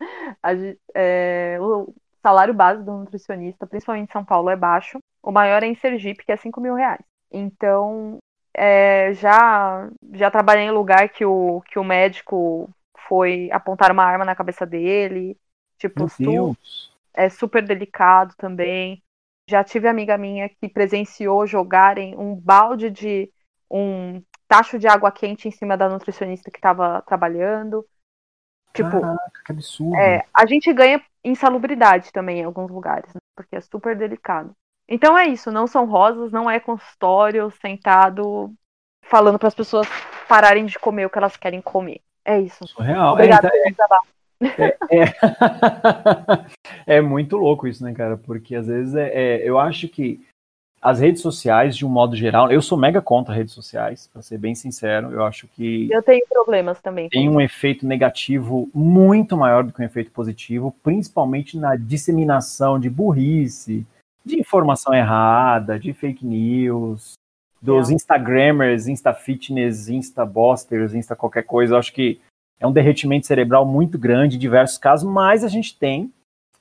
gente, 0.56 0.80
é, 0.94 1.58
o 1.60 1.92
salário 2.22 2.54
base 2.54 2.84
do 2.84 2.92
nutricionista, 2.92 3.66
principalmente 3.66 4.10
em 4.10 4.14
São 4.14 4.24
Paulo, 4.24 4.52
é 4.52 4.56
baixo. 4.56 5.00
O 5.24 5.32
maior 5.32 5.64
é 5.64 5.66
em 5.66 5.74
Sergipe, 5.74 6.24
que 6.24 6.32
é 6.32 6.38
5 6.38 6.62
mil 6.62 6.76
reais. 6.76 7.04
Então, 7.32 8.20
é, 8.54 9.16
já, 9.16 9.90
já 10.14 10.30
trabalhei 10.30 10.66
em 10.66 10.72
lugar 10.72 11.10
que 11.10 11.26
o, 11.26 11.60
que 11.62 11.80
o 11.80 11.84
médico 11.84 12.70
foi 13.08 13.50
apontar 13.52 13.92
uma 13.92 14.04
arma 14.04 14.26
na 14.26 14.36
cabeça 14.36 14.64
dele. 14.64 15.36
Tipo, 15.80 16.04
é 17.14 17.30
super 17.30 17.64
delicado 17.64 18.34
também. 18.38 19.04
Já 19.50 19.64
tive 19.64 19.88
amiga 19.88 20.18
minha 20.18 20.48
que 20.50 20.70
presenciou 20.70 21.48
jogarem 21.48 22.16
um 22.18 22.36
balde 22.36 22.90
de 22.90 23.32
um 23.70 24.22
tacho 24.48 24.80
de 24.80 24.88
água 24.88 25.12
quente 25.12 25.48
em 25.48 25.52
cima 25.52 25.78
da 25.78 25.90
nutricionista 25.90 26.52
que 26.52 26.58
estava 26.58 27.02
trabalhando. 27.04 27.86
Tipo, 28.74 29.02
Caraca, 29.02 29.42
que 29.46 29.52
absurdo. 29.52 29.96
É, 29.96 30.24
a 30.34 30.46
gente 30.46 30.72
ganha 30.74 31.02
insalubridade 31.24 32.12
também 32.12 32.40
em 32.40 32.44
alguns 32.44 32.70
lugares, 32.70 33.14
né? 33.14 33.20
porque 33.36 33.56
é 33.56 33.62
super 33.62 33.96
delicado. 33.96 34.56
Então 34.88 35.18
é 35.18 35.28
isso, 35.28 35.52
não 35.52 35.68
são 35.68 35.86
rosas, 35.86 36.32
não 36.32 36.50
é 36.50 36.60
consultório 36.60 37.52
sentado 37.62 38.54
falando 39.04 39.38
para 39.38 39.48
as 39.48 39.56
pessoas 39.56 39.88
pararem 40.28 40.66
de 40.66 40.78
comer 40.80 41.06
o 41.06 41.10
que 41.10 41.18
elas 41.18 41.38
querem 41.38 41.62
comer. 41.62 42.02
É 42.26 42.40
isso. 42.40 42.68
Surreal. 42.68 43.14
Obrigada 43.14 43.50
é, 43.52 43.70
então, 43.70 43.86
é, 43.86 43.98
é, 44.42 44.78
é, 46.98 47.02
muito 47.02 47.38
louco 47.38 47.68
isso, 47.68 47.84
né, 47.84 47.94
cara? 47.94 48.18
Porque 48.18 48.56
às 48.56 48.68
vezes 48.68 48.96
é, 48.96 49.10
é, 49.10 49.50
eu 49.50 49.60
acho 49.60 49.88
que 49.88 50.22
as 50.82 51.00
redes 51.00 51.22
sociais, 51.22 51.76
de 51.76 51.86
um 51.86 51.90
modo 51.90 52.16
geral, 52.16 52.50
eu 52.52 52.62
sou 52.62 52.78
mega 52.78 53.02
contra 53.02 53.34
redes 53.34 53.54
sociais, 53.54 54.10
para 54.12 54.22
ser 54.22 54.38
bem 54.38 54.56
sincero. 54.56 55.12
Eu 55.12 55.26
acho 55.26 55.48
que. 55.48 55.92
Eu 55.92 56.02
tenho 56.02 56.26
problemas 56.30 56.80
também. 56.82 57.10
Tem 57.10 57.28
um 57.28 57.42
efeito 57.42 57.86
negativo 57.86 58.70
muito 58.74 59.36
maior 59.36 59.64
do 59.64 59.74
que 59.74 59.82
um 59.82 59.86
efeito 59.86 60.12
positivo, 60.12 60.74
principalmente 60.82 61.58
na 61.58 61.76
disseminação 61.76 62.80
de 62.80 62.90
burrice, 62.90 63.86
de 64.24 64.40
informação 64.40 64.94
errada, 64.94 65.78
de 65.78 65.92
fake 65.92 66.26
news, 66.26 67.14
dos 67.62 67.90
é. 67.90 67.94
Instagrammers, 67.94 68.88
Insta 68.88 69.14
Fitness, 69.14 69.90
Insta 69.90 70.26
Bosters, 70.26 70.94
Insta 70.94 71.16
qualquer 71.16 71.44
coisa. 71.44 71.74
Eu 71.74 71.80
acho 71.80 71.92
que 71.92 72.22
é 72.60 72.68
um 72.68 72.72
derretimento 72.72 73.26
cerebral 73.26 73.66
muito 73.66 73.98
grande 73.98 74.36
em 74.36 74.40
diversos 74.40 74.78
casos, 74.78 75.10
mas 75.10 75.44
a 75.44 75.48
gente 75.48 75.78
tem 75.78 76.12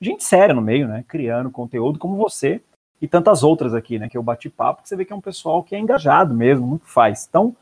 gente 0.01 0.23
séria 0.23 0.55
no 0.55 0.61
meio, 0.61 0.87
né? 0.87 1.03
Criando 1.07 1.51
conteúdo 1.51 1.99
como 1.99 2.15
você 2.15 2.61
e 3.01 3.07
tantas 3.07 3.43
outras 3.43 3.73
aqui, 3.73 3.99
né? 3.99 4.09
Que 4.09 4.17
eu 4.17 4.23
bati 4.23 4.49
papo, 4.49 4.81
que 4.81 4.89
você 4.89 4.95
vê 4.95 5.05
que 5.05 5.13
é 5.13 5.15
um 5.15 5.21
pessoal 5.21 5.63
que 5.63 5.75
é 5.75 5.79
engajado 5.79 6.33
mesmo, 6.33 6.65
muito 6.65 6.85
faz. 6.85 7.25
Então, 7.27 7.55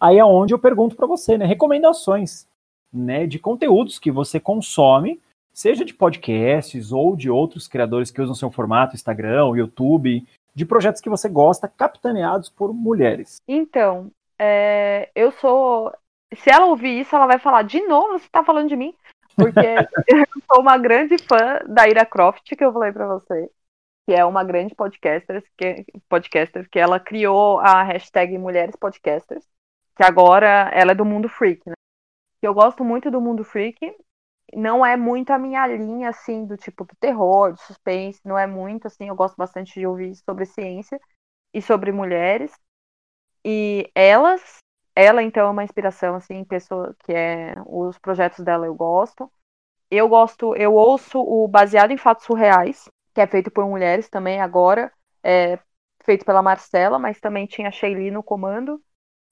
aí 0.00 0.18
é 0.18 0.24
onde 0.24 0.52
eu 0.52 0.58
pergunto 0.58 0.96
para 0.96 1.06
você, 1.06 1.38
né? 1.38 1.46
Recomendações, 1.46 2.46
né? 2.92 3.26
De 3.26 3.38
conteúdos 3.38 3.98
que 3.98 4.10
você 4.10 4.40
consome, 4.40 5.20
seja 5.52 5.84
de 5.84 5.94
podcasts 5.94 6.92
ou 6.92 7.14
de 7.16 7.30
outros 7.30 7.68
criadores 7.68 8.10
que 8.10 8.20
usam 8.20 8.34
seu 8.34 8.50
formato, 8.50 8.94
Instagram, 8.94 9.56
YouTube, 9.56 10.26
de 10.54 10.64
projetos 10.64 11.00
que 11.00 11.10
você 11.10 11.28
gosta, 11.28 11.68
capitaneados 11.68 12.48
por 12.48 12.72
mulheres. 12.72 13.40
Então, 13.46 14.10
é, 14.38 15.10
eu 15.14 15.32
sou. 15.32 15.92
Se 16.36 16.50
ela 16.50 16.66
ouvir 16.66 17.00
isso, 17.00 17.14
ela 17.14 17.26
vai 17.26 17.38
falar 17.38 17.62
de 17.62 17.80
novo, 17.82 18.18
você 18.18 18.28
tá 18.30 18.44
falando 18.44 18.68
de 18.68 18.76
mim? 18.76 18.94
Porque 19.36 19.58
eu 20.08 20.24
sou 20.50 20.60
uma 20.60 20.78
grande 20.78 21.18
fã 21.18 21.60
da 21.66 21.88
Ira 21.88 22.06
Croft, 22.06 22.54
que 22.54 22.64
eu 22.64 22.72
falei 22.72 22.92
para 22.92 23.06
você 23.06 23.50
que 24.06 24.12
é 24.12 24.24
uma 24.24 24.44
grande 24.44 24.74
podcaster, 24.74 25.42
que, 25.56 25.84
podcaster, 26.08 26.68
que 26.68 26.78
ela 26.78 27.00
criou 27.00 27.58
a 27.58 27.82
hashtag 27.82 28.36
Mulheres 28.36 28.76
Podcasters, 28.76 29.44
que 29.96 30.02
agora 30.02 30.70
ela 30.72 30.92
é 30.92 30.94
do 30.94 31.04
Mundo 31.04 31.28
Freak, 31.28 31.62
né? 31.66 31.74
Eu 32.42 32.52
gosto 32.52 32.84
muito 32.84 33.10
do 33.10 33.20
Mundo 33.20 33.42
Freak, 33.42 33.96
não 34.54 34.84
é 34.84 34.96
muito 34.96 35.30
a 35.30 35.38
minha 35.38 35.66
linha, 35.66 36.10
assim, 36.10 36.44
do 36.44 36.56
tipo 36.56 36.84
do 36.84 36.94
terror, 36.96 37.52
do 37.52 37.60
suspense, 37.60 38.20
não 38.24 38.38
é 38.38 38.46
muito, 38.46 38.86
assim, 38.86 39.08
eu 39.08 39.14
gosto 39.14 39.36
bastante 39.36 39.80
de 39.80 39.86
ouvir 39.86 40.14
sobre 40.16 40.44
ciência 40.44 41.00
e 41.54 41.62
sobre 41.62 41.90
mulheres, 41.90 42.52
e 43.42 43.90
elas, 43.94 44.58
ela, 44.94 45.22
então, 45.22 45.48
é 45.48 45.50
uma 45.50 45.64
inspiração, 45.64 46.14
assim, 46.14 46.44
pessoa 46.44 46.94
que 47.00 47.12
é, 47.12 47.54
os 47.66 47.98
projetos 47.98 48.44
dela 48.44 48.66
eu 48.66 48.74
gosto, 48.74 49.30
eu 49.90 50.08
gosto, 50.08 50.54
eu 50.56 50.74
ouço 50.74 51.20
o 51.20 51.48
Baseado 51.48 51.90
em 51.90 51.96
Fatos 51.96 52.24
Surreais, 52.24 52.88
que 53.12 53.20
é 53.20 53.26
feito 53.26 53.50
por 53.50 53.66
mulheres 53.66 54.08
também 54.08 54.40
agora, 54.40 54.92
é 55.22 55.58
feito 56.04 56.24
pela 56.24 56.42
Marcela, 56.42 56.98
mas 56.98 57.20
também 57.20 57.46
tinha 57.46 57.68
a 57.68 57.72
Sheili 57.72 58.10
no 58.10 58.22
comando, 58.22 58.80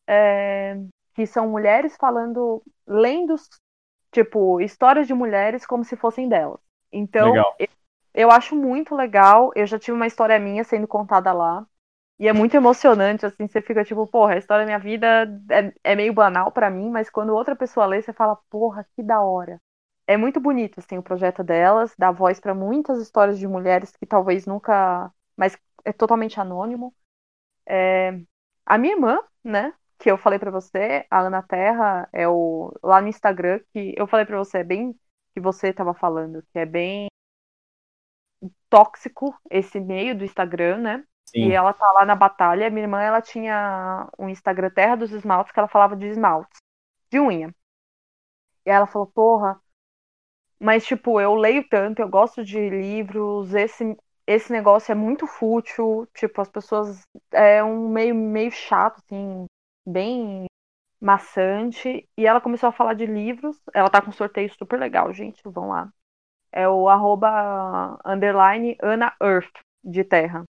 é, 0.07 0.77
que 1.15 1.27
são 1.27 1.49
mulheres 1.49 1.97
falando, 1.97 2.63
lendo, 2.87 3.35
tipo, 4.11 4.61
histórias 4.61 5.07
de 5.07 5.15
mulheres 5.15 5.67
como 5.67 5.85
se 5.85 5.97
fossem 5.97 6.29
delas. 6.29 6.61
Então, 6.91 7.35
eu, 7.59 7.69
eu 8.15 8.31
acho 8.31 8.57
muito 8.57 8.95
legal, 8.95 9.51
eu 9.55 9.67
já 9.67 9.79
tive 9.79 9.97
uma 9.97 10.07
história 10.07 10.39
minha 10.39 10.65
sendo 10.65 10.89
contada 10.89 11.33
lá, 11.33 11.67
e 12.23 12.29
é 12.29 12.33
muito 12.33 12.57
emocionante, 12.57 13.27
assim, 13.27 13.47
você 13.49 13.61
fica 13.63 13.85
tipo, 13.85 14.07
porra, 14.07 14.35
a 14.35 14.39
história 14.39 14.65
da 14.65 14.67
minha 14.67 14.79
vida 14.79 15.29
é, 15.51 15.93
é 15.93 15.97
meio 15.97 16.13
banal 16.15 16.53
para 16.53 16.71
mim, 16.71 16.91
mas 16.91 17.11
quando 17.11 17.35
outra 17.35 17.57
pessoa 17.57 17.87
lê, 17.87 18.01
você 18.01 18.13
fala, 18.13 18.37
porra, 18.51 18.87
que 18.97 19.03
da 19.03 19.21
hora 19.23 19.61
é 20.07 20.17
muito 20.17 20.41
bonito 20.41 20.79
assim 20.81 20.99
o 20.99 21.03
projeto 21.03 21.43
delas, 21.45 21.95
dá 21.99 22.11
voz 22.11 22.41
para 22.41 22.55
muitas 22.55 23.01
histórias 23.01 23.39
de 23.39 23.47
mulheres 23.49 23.97
que 23.97 24.07
talvez 24.07 24.47
nunca, 24.47 25.13
mas 25.37 25.57
é 25.85 25.93
totalmente 25.93 26.41
anônimo. 26.41 26.95
É... 27.67 28.21
A 28.67 28.79
minha 28.79 28.95
irmã, 28.95 29.21
né, 29.45 29.75
que 29.99 30.11
eu 30.11 30.19
falei 30.19 30.39
para 30.39 30.51
você, 30.51 31.07
a 31.11 31.21
Ana 31.23 31.43
Terra, 31.43 32.09
é 32.13 32.29
o 32.29 32.73
lá 32.83 33.01
no 33.01 33.09
Instagram 33.09 33.61
que 33.73 33.95
eu 33.97 34.07
falei 34.07 34.27
para 34.27 34.39
você, 34.39 34.59
é 34.59 34.65
bem 34.65 34.95
que 35.35 35.41
você 35.41 35.69
estava 35.71 35.95
falando, 35.95 36.43
que 36.53 36.59
é 36.59 36.67
bem 36.67 37.09
tóxico 38.69 39.35
esse 39.51 39.81
meio 39.81 40.17
do 40.17 40.25
Instagram, 40.25 40.79
né? 40.79 41.05
Sim. 41.33 41.49
E 41.49 41.53
ela 41.53 41.73
tá 41.73 41.91
lá 41.93 42.05
na 42.05 42.15
batalha. 42.15 42.71
Minha 42.71 42.85
irmã, 42.85 43.01
ela 43.01 43.21
tinha 43.23 44.09
um 44.19 44.29
Instagram 44.29 44.71
Terra 44.71 44.97
dos 44.97 45.13
Esmaltes 45.13 45.53
que 45.53 45.59
ela 45.59 45.69
falava 45.69 45.97
de 45.97 46.07
esmaltes, 46.07 46.59
de 47.11 47.21
unha. 47.21 47.55
E 48.67 48.71
ela 48.71 48.87
falou, 48.89 49.07
porra, 49.07 49.61
mas, 50.61 50.85
tipo, 50.87 51.21
eu 51.21 51.35
leio 51.35 51.67
tanto, 51.69 52.01
eu 52.01 52.09
gosto 52.09 52.45
de 52.45 52.71
livros, 52.71 53.53
esse, 53.55 53.97
esse 54.27 54.53
negócio 54.53 54.93
é 54.93 54.95
muito 54.95 55.27
fútil, 55.27 56.07
tipo, 56.15 56.41
as 56.41 56.49
pessoas. 56.49 57.03
É 57.33 57.63
um 57.65 57.89
meio, 57.89 58.15
meio 58.15 58.51
chato, 58.51 58.99
assim, 59.05 59.47
bem 59.87 60.47
maçante. 61.01 62.09
E 62.19 62.27
ela 62.27 62.41
começou 62.41 62.69
a 62.69 62.73
falar 62.73 62.95
de 62.95 63.07
livros. 63.07 63.59
Ela 63.75 63.91
tá 63.91 64.03
com 64.03 64.11
um 64.11 64.13
sorteio 64.13 64.53
super 64.57 64.79
legal, 64.81 65.13
gente. 65.13 65.43
Vão 65.47 65.69
lá. 65.71 65.91
É 66.53 66.69
o 66.69 66.89
arroba 66.89 67.99
underline 68.05 68.77
Ana 68.83 69.15
Earth 69.23 69.53
de 69.85 70.05
terra. 70.05 70.45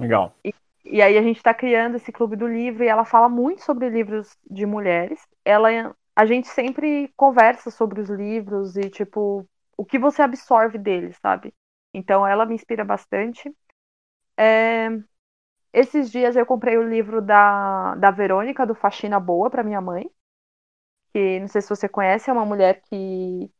Legal. 0.00 0.32
E, 0.44 0.54
e 0.84 1.02
aí 1.02 1.18
a 1.18 1.22
gente 1.22 1.42
tá 1.42 1.54
criando 1.54 1.96
esse 1.96 2.12
clube 2.12 2.36
do 2.36 2.48
livro 2.48 2.84
e 2.84 2.88
ela 2.88 3.04
fala 3.04 3.28
muito 3.28 3.62
sobre 3.62 3.88
livros 3.88 4.36
de 4.50 4.66
mulheres. 4.66 5.20
Ela 5.44 5.94
a 6.16 6.26
gente 6.26 6.48
sempre 6.48 7.12
conversa 7.16 7.70
sobre 7.70 8.00
os 8.00 8.10
livros 8.10 8.76
e, 8.76 8.90
tipo, 8.90 9.48
o 9.76 9.84
que 9.84 9.98
você 9.98 10.22
absorve 10.22 10.76
deles, 10.78 11.16
sabe? 11.22 11.54
Então 11.94 12.26
ela 12.26 12.44
me 12.46 12.54
inspira 12.54 12.84
bastante. 12.84 13.54
É... 14.36 14.88
Esses 15.72 16.10
dias 16.10 16.36
eu 16.36 16.46
comprei 16.46 16.78
o 16.78 16.88
livro 16.88 17.22
da, 17.22 17.94
da 17.96 18.10
Verônica, 18.10 18.66
do 18.66 18.74
Faxina 18.74 19.20
Boa, 19.20 19.50
para 19.50 19.64
minha 19.64 19.80
mãe. 19.80 20.10
Que 21.12 21.40
não 21.40 21.48
sei 21.48 21.60
se 21.62 21.68
você 21.68 21.88
conhece, 21.88 22.30
é 22.30 22.32
uma 22.32 22.44
mulher 22.46 22.82
que 22.82 23.50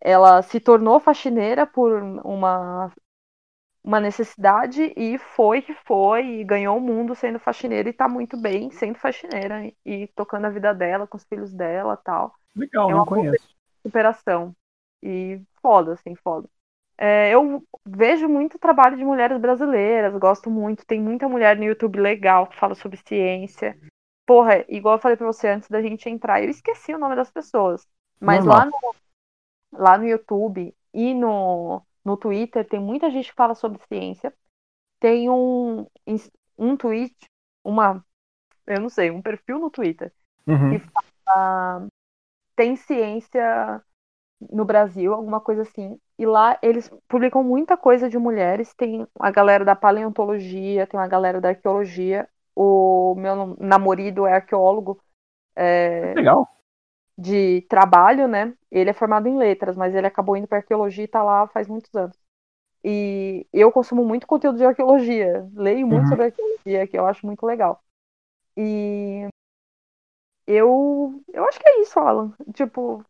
ela 0.00 0.42
se 0.42 0.60
tornou 0.60 1.00
faxineira 1.00 1.66
por 1.66 2.02
uma 2.24 2.92
uma 3.84 3.98
necessidade 3.98 4.92
e 4.96 5.18
foi 5.18 5.60
que 5.60 5.74
foi 5.74 6.40
e 6.40 6.44
ganhou 6.44 6.76
o 6.76 6.80
mundo 6.80 7.14
sendo 7.14 7.38
faxineira 7.38 7.88
e 7.88 7.92
tá 7.92 8.08
muito 8.08 8.36
bem 8.36 8.70
sendo 8.70 8.98
faxineira 8.98 9.72
e 9.84 10.06
tocando 10.14 10.46
a 10.46 10.50
vida 10.50 10.72
dela 10.72 11.06
com 11.06 11.16
os 11.16 11.24
filhos 11.24 11.52
dela 11.52 11.96
tal. 11.96 12.34
Legal, 12.54 12.90
é 12.90 12.94
não 12.94 13.04
conheço. 13.04 13.48
Superação. 13.84 14.54
E 15.02 15.40
foda, 15.60 15.94
assim, 15.94 16.14
foda. 16.14 16.48
É, 16.96 17.30
eu 17.30 17.64
vejo 17.84 18.28
muito 18.28 18.58
trabalho 18.58 18.96
de 18.96 19.04
mulheres 19.04 19.40
brasileiras, 19.40 20.16
gosto 20.16 20.48
muito. 20.48 20.86
Tem 20.86 21.00
muita 21.00 21.28
mulher 21.28 21.56
no 21.56 21.64
YouTube 21.64 21.98
legal 21.98 22.46
que 22.46 22.58
fala 22.58 22.76
sobre 22.76 22.98
ciência. 22.98 23.76
Porra, 24.24 24.64
igual 24.68 24.94
eu 24.94 25.00
falei 25.00 25.16
pra 25.16 25.26
você 25.26 25.48
antes 25.48 25.68
da 25.68 25.82
gente 25.82 26.08
entrar, 26.08 26.40
eu 26.40 26.48
esqueci 26.48 26.94
o 26.94 26.98
nome 26.98 27.16
das 27.16 27.30
pessoas. 27.30 27.84
Mas 28.20 28.44
lá 28.44 28.66
no, 28.66 28.72
lá 29.72 29.98
no 29.98 30.06
YouTube 30.06 30.72
e 30.94 31.12
no, 31.12 31.82
no 32.04 32.16
Twitter, 32.16 32.66
tem 32.66 32.80
muita 32.80 33.10
gente 33.10 33.30
que 33.30 33.36
fala 33.36 33.54
sobre 33.54 33.80
ciência. 33.86 34.32
Tem 35.00 35.28
um, 35.28 35.86
um 36.58 36.76
tweet, 36.76 37.14
uma, 37.64 38.04
eu 38.66 38.80
não 38.80 38.88
sei, 38.88 39.10
um 39.10 39.22
perfil 39.22 39.58
no 39.58 39.70
Twitter 39.70 40.12
uhum. 40.46 40.70
que 40.70 40.78
fala 41.24 41.88
tem 42.54 42.76
ciência 42.76 43.82
no 44.50 44.64
Brasil, 44.64 45.14
alguma 45.14 45.40
coisa 45.40 45.62
assim. 45.62 45.98
E 46.18 46.26
lá 46.26 46.58
eles 46.62 46.90
publicam 47.08 47.42
muita 47.42 47.76
coisa 47.76 48.08
de 48.08 48.18
mulheres. 48.18 48.74
Tem 48.74 49.06
a 49.18 49.30
galera 49.30 49.64
da 49.64 49.74
paleontologia, 49.74 50.86
tem 50.86 50.98
uma 50.98 51.08
galera 51.08 51.40
da 51.40 51.50
arqueologia. 51.50 52.28
O 52.54 53.14
meu 53.16 53.56
namorado 53.58 54.26
é 54.26 54.34
arqueólogo. 54.34 55.00
É... 55.56 56.12
Legal. 56.14 56.46
De 57.16 57.62
trabalho, 57.68 58.26
né? 58.26 58.54
Ele 58.70 58.90
é 58.90 58.92
formado 58.92 59.28
em 59.28 59.36
letras, 59.36 59.76
mas 59.76 59.94
ele 59.94 60.06
acabou 60.06 60.36
indo 60.36 60.46
para 60.46 60.58
arqueologia 60.58 61.04
e 61.04 61.06
está 61.06 61.22
lá 61.22 61.46
faz 61.48 61.68
muitos 61.68 61.94
anos. 61.94 62.16
E 62.84 63.46
eu 63.52 63.70
consumo 63.70 64.04
muito 64.04 64.26
conteúdo 64.26 64.58
de 64.58 64.64
arqueologia, 64.64 65.48
leio 65.54 65.86
muito 65.86 66.04
uhum. 66.04 66.08
sobre 66.08 66.24
arqueologia, 66.26 66.86
que 66.86 66.98
eu 66.98 67.06
acho 67.06 67.24
muito 67.24 67.46
legal. 67.46 67.80
E 68.56 69.28
eu, 70.46 71.22
eu 71.32 71.44
acho 71.44 71.60
que 71.60 71.68
é 71.68 71.80
isso, 71.80 71.98
Alan. 71.98 72.32
Tipo, 72.52 73.04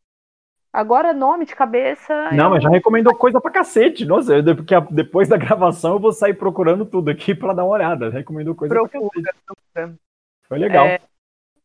agora 0.72 1.14
nome 1.14 1.46
de 1.46 1.56
cabeça. 1.56 2.30
Não, 2.32 2.50
mas 2.50 2.62
já 2.62 2.68
recomendou 2.68 3.14
coisa 3.14 3.40
pra 3.40 3.50
cacete. 3.50 4.04
Nossa, 4.04 4.36
eu, 4.36 4.56
porque 4.56 4.74
depois 4.90 5.28
da 5.28 5.38
gravação 5.38 5.94
eu 5.94 6.00
vou 6.00 6.12
sair 6.12 6.34
procurando 6.34 6.84
tudo 6.84 7.10
aqui 7.10 7.34
para 7.34 7.54
dar 7.54 7.64
uma 7.64 7.72
olhada. 7.72 8.10
Recomendou 8.10 8.54
coisa 8.54 8.74
Procura, 8.74 9.10
pra 9.10 9.54
cacete. 9.74 9.98
Foi 10.46 10.58
legal. 10.58 10.84
É, 10.84 11.00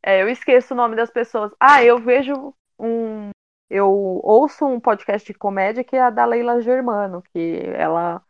é, 0.07 0.21
eu 0.21 0.29
esqueço 0.29 0.73
o 0.73 0.77
nome 0.77 0.95
das 0.95 1.11
pessoas. 1.11 1.51
Ah, 1.59 1.83
eu 1.83 1.99
vejo 1.99 2.53
um. 2.79 3.31
Eu 3.69 3.91
ouço 4.23 4.65
um 4.65 4.79
podcast 4.79 5.27
de 5.29 5.37
comédia 5.37 5.83
que 5.83 5.97
é 5.97 6.01
a 6.01 6.09
da 6.09 6.23
Leila 6.23 6.61
Germano, 6.61 7.21
que 7.33 7.59
ela, 7.75 8.23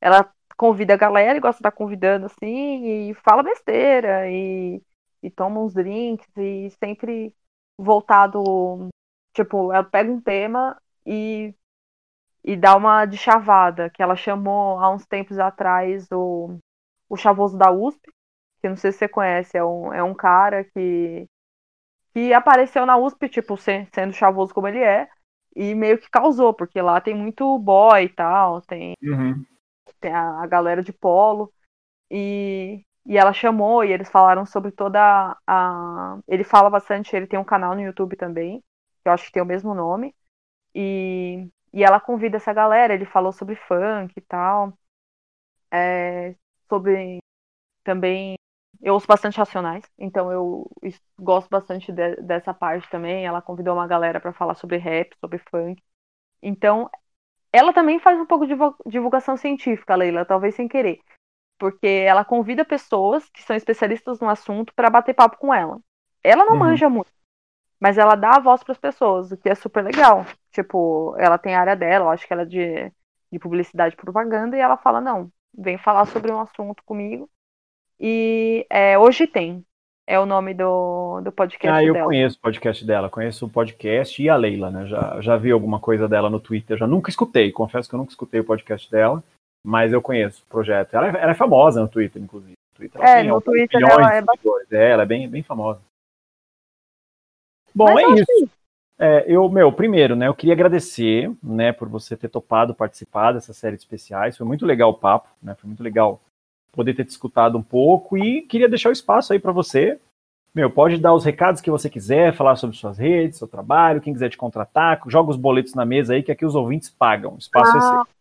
ela 0.00 0.32
convida 0.56 0.94
a 0.94 0.96
galera 0.96 1.36
e 1.36 1.40
gosta 1.40 1.56
de 1.56 1.68
estar 1.68 1.72
convidando 1.72 2.26
assim, 2.26 3.10
e 3.10 3.14
fala 3.14 3.42
besteira, 3.42 4.30
e, 4.30 4.80
e 5.20 5.28
toma 5.28 5.60
uns 5.60 5.74
drinks, 5.74 6.28
e 6.36 6.70
sempre 6.78 7.34
voltado. 7.76 8.88
Tipo, 9.34 9.72
ela 9.72 9.82
pega 9.82 10.12
um 10.12 10.20
tema 10.20 10.80
e, 11.04 11.52
e 12.44 12.56
dá 12.56 12.76
uma 12.76 13.06
de 13.06 13.16
chavada, 13.16 13.90
que 13.90 14.00
ela 14.00 14.14
chamou 14.14 14.78
há 14.78 14.88
uns 14.94 15.04
tempos 15.04 15.38
atrás 15.40 16.06
o, 16.12 16.56
o 17.08 17.16
Chavoso 17.16 17.58
da 17.58 17.72
USP, 17.72 18.08
que 18.64 18.68
não 18.70 18.76
sei 18.76 18.92
se 18.92 18.98
você 18.98 19.08
conhece, 19.08 19.58
é 19.58 19.62
um, 19.62 19.92
é 19.92 20.02
um 20.02 20.14
cara 20.14 20.64
que, 20.64 21.28
que 22.14 22.32
apareceu 22.32 22.86
na 22.86 22.96
USP, 22.96 23.28
tipo, 23.28 23.58
sendo 23.58 24.14
chavoso 24.14 24.54
como 24.54 24.66
ele 24.66 24.78
é, 24.78 25.06
e 25.54 25.74
meio 25.74 25.98
que 25.98 26.08
causou, 26.08 26.54
porque 26.54 26.80
lá 26.80 26.98
tem 26.98 27.14
muito 27.14 27.58
boy 27.58 28.04
e 28.04 28.08
tal, 28.08 28.62
tem, 28.62 28.94
uhum. 29.02 29.44
tem 30.00 30.14
a, 30.14 30.40
a, 30.42 30.46
galera 30.46 30.82
de 30.82 30.94
polo, 30.94 31.52
e, 32.10 32.82
e 33.04 33.18
ela 33.18 33.34
chamou, 33.34 33.84
e 33.84 33.92
eles 33.92 34.08
falaram 34.08 34.46
sobre 34.46 34.72
toda 34.72 35.36
a... 35.46 36.18
Ele 36.26 36.42
fala 36.42 36.70
bastante, 36.70 37.14
ele 37.14 37.26
tem 37.26 37.38
um 37.38 37.44
canal 37.44 37.74
no 37.74 37.82
YouTube 37.82 38.16
também, 38.16 38.60
que 39.02 39.08
eu 39.10 39.12
acho 39.12 39.26
que 39.26 39.32
tem 39.32 39.42
o 39.42 39.46
mesmo 39.46 39.74
nome, 39.74 40.14
e, 40.74 41.50
e 41.70 41.84
ela 41.84 42.00
convida 42.00 42.38
essa 42.38 42.54
galera, 42.54 42.94
ele 42.94 43.04
falou 43.04 43.30
sobre 43.30 43.56
funk 43.56 44.10
e 44.16 44.22
tal, 44.22 44.72
é, 45.70 46.34
sobre 46.66 47.18
também 47.84 48.36
eu 48.84 48.92
ouço 48.92 49.06
bastante 49.06 49.38
Racionais, 49.38 49.82
então 49.98 50.30
eu 50.30 50.70
gosto 51.18 51.48
bastante 51.48 51.90
de, 51.90 52.16
dessa 52.16 52.52
parte 52.52 52.88
também. 52.90 53.24
Ela 53.24 53.40
convidou 53.40 53.72
uma 53.72 53.86
galera 53.86 54.20
para 54.20 54.30
falar 54.30 54.54
sobre 54.54 54.76
rap, 54.76 55.16
sobre 55.18 55.38
funk. 55.38 55.82
Então, 56.42 56.90
ela 57.50 57.72
também 57.72 57.98
faz 57.98 58.20
um 58.20 58.26
pouco 58.26 58.46
de 58.46 58.54
divulgação 58.84 59.38
científica, 59.38 59.96
Leila, 59.96 60.26
talvez 60.26 60.54
sem 60.54 60.68
querer. 60.68 61.00
Porque 61.58 61.86
ela 61.86 62.26
convida 62.26 62.62
pessoas 62.62 63.26
que 63.30 63.42
são 63.42 63.56
especialistas 63.56 64.20
no 64.20 64.28
assunto 64.28 64.74
para 64.74 64.90
bater 64.90 65.14
papo 65.14 65.38
com 65.38 65.54
ela. 65.54 65.80
Ela 66.22 66.44
não 66.44 66.52
uhum. 66.52 66.58
manja 66.58 66.90
muito, 66.90 67.10
mas 67.80 67.96
ela 67.96 68.14
dá 68.16 68.36
a 68.36 68.40
voz 68.40 68.62
para 68.62 68.72
as 68.72 68.78
pessoas, 68.78 69.32
o 69.32 69.36
que 69.38 69.48
é 69.48 69.54
super 69.54 69.82
legal. 69.82 70.26
Tipo, 70.52 71.16
ela 71.18 71.38
tem 71.38 71.54
a 71.54 71.60
área 71.60 71.74
dela, 71.74 72.04
eu 72.04 72.10
acho 72.10 72.26
que 72.26 72.32
ela 72.34 72.42
é 72.42 72.46
de, 72.46 72.92
de 73.32 73.38
publicidade 73.38 73.94
e 73.94 73.96
propaganda, 73.96 74.58
e 74.58 74.60
ela 74.60 74.76
fala: 74.76 75.00
não, 75.00 75.32
vem 75.56 75.78
falar 75.78 76.04
sobre 76.04 76.30
um 76.30 76.38
assunto 76.38 76.82
comigo 76.84 77.30
e 77.98 78.66
é, 78.70 78.98
Hoje 78.98 79.26
Tem 79.26 79.64
é 80.06 80.18
o 80.18 80.26
nome 80.26 80.52
do, 80.52 81.20
do 81.22 81.32
podcast 81.32 81.74
ah, 81.76 81.82
eu 81.82 81.94
dela. 81.94 82.06
conheço 82.06 82.36
o 82.36 82.40
podcast 82.40 82.84
dela, 82.84 83.08
conheço 83.08 83.46
o 83.46 83.48
podcast 83.48 84.22
e 84.22 84.28
a 84.28 84.36
Leila, 84.36 84.70
né? 84.70 84.86
Já, 84.86 85.20
já 85.20 85.36
vi 85.36 85.50
alguma 85.50 85.80
coisa 85.80 86.06
dela 86.06 86.28
no 86.28 86.38
Twitter, 86.38 86.76
já 86.76 86.86
nunca 86.86 87.10
escutei, 87.10 87.50
confesso 87.50 87.88
que 87.88 87.94
eu 87.94 87.98
nunca 87.98 88.10
escutei 88.10 88.40
o 88.40 88.44
podcast 88.44 88.90
dela, 88.90 89.24
mas 89.64 89.92
eu 89.92 90.02
conheço 90.02 90.42
o 90.42 90.50
projeto. 90.50 90.94
Ela, 90.94 91.06
é, 91.06 91.22
ela 91.22 91.30
é 91.30 91.34
famosa 91.34 91.80
no 91.80 91.88
Twitter, 91.88 92.22
inclusive. 92.22 92.52
Twitter, 92.74 93.00
é, 93.00 93.22
no 93.22 93.40
Twitter 93.40 93.80
ela 93.82 94.14
é 94.14 94.20
bastante. 94.20 94.74
É, 94.74 94.90
ela 94.90 95.04
é 95.04 95.06
bem, 95.06 95.28
bem 95.28 95.42
famosa. 95.42 95.80
Bom, 97.74 97.92
mas 97.94 98.18
é 98.18 98.22
isso. 98.22 98.50
É, 98.98 99.24
eu, 99.26 99.48
meu, 99.48 99.72
primeiro, 99.72 100.14
né, 100.14 100.28
eu 100.28 100.34
queria 100.34 100.54
agradecer, 100.54 101.32
né, 101.42 101.72
por 101.72 101.88
você 101.88 102.16
ter 102.16 102.28
topado 102.28 102.74
participar 102.74 103.32
dessa 103.32 103.52
série 103.52 103.76
de 103.76 103.82
especiais. 103.82 104.36
Foi 104.36 104.46
muito 104.46 104.64
legal 104.64 104.90
o 104.90 104.94
papo, 104.94 105.28
né? 105.42 105.54
Foi 105.54 105.66
muito 105.66 105.82
legal 105.82 106.20
poder 106.74 106.94
ter 106.94 107.04
te 107.04 107.10
escutado 107.10 107.56
um 107.56 107.62
pouco 107.62 108.16
e 108.18 108.42
queria 108.42 108.68
deixar 108.68 108.88
o 108.88 108.92
espaço 108.92 109.32
aí 109.32 109.38
para 109.38 109.52
você. 109.52 109.98
Meu, 110.54 110.70
pode 110.70 110.98
dar 110.98 111.12
os 111.12 111.24
recados 111.24 111.60
que 111.60 111.70
você 111.70 111.90
quiser, 111.90 112.34
falar 112.34 112.54
sobre 112.56 112.76
suas 112.76 112.96
redes, 112.96 113.38
seu 113.38 113.48
trabalho, 113.48 114.00
quem 114.00 114.12
quiser 114.12 114.28
te 114.28 114.36
contratar, 114.36 115.00
joga 115.08 115.30
os 115.30 115.36
boletos 115.36 115.74
na 115.74 115.84
mesa 115.84 116.14
aí 116.14 116.22
que 116.22 116.30
aqui 116.30 116.46
os 116.46 116.54
ouvintes 116.54 116.88
pagam. 116.90 117.34
O 117.34 117.38
espaço 117.38 117.72
ah, 117.74 117.76
é 117.76 117.80
seu. 117.80 118.14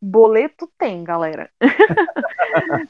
Boleto 0.00 0.70
tem, 0.78 1.04
galera. 1.04 1.50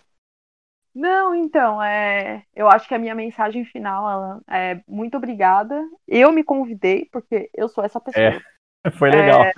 Não, 0.94 1.34
então, 1.34 1.82
é, 1.82 2.44
eu 2.54 2.68
acho 2.68 2.86
que 2.86 2.94
a 2.94 2.98
minha 2.98 3.16
mensagem 3.16 3.64
final 3.64 4.06
Alan, 4.06 4.40
é 4.48 4.80
muito 4.86 5.16
obrigada. 5.16 5.84
Eu 6.06 6.30
me 6.30 6.44
convidei, 6.44 7.08
porque 7.10 7.50
eu 7.52 7.68
sou 7.68 7.82
essa 7.84 7.98
pessoa. 7.98 8.24
É, 8.24 8.40
foi 8.96 9.10
legal. 9.10 9.42
É... 9.42 9.52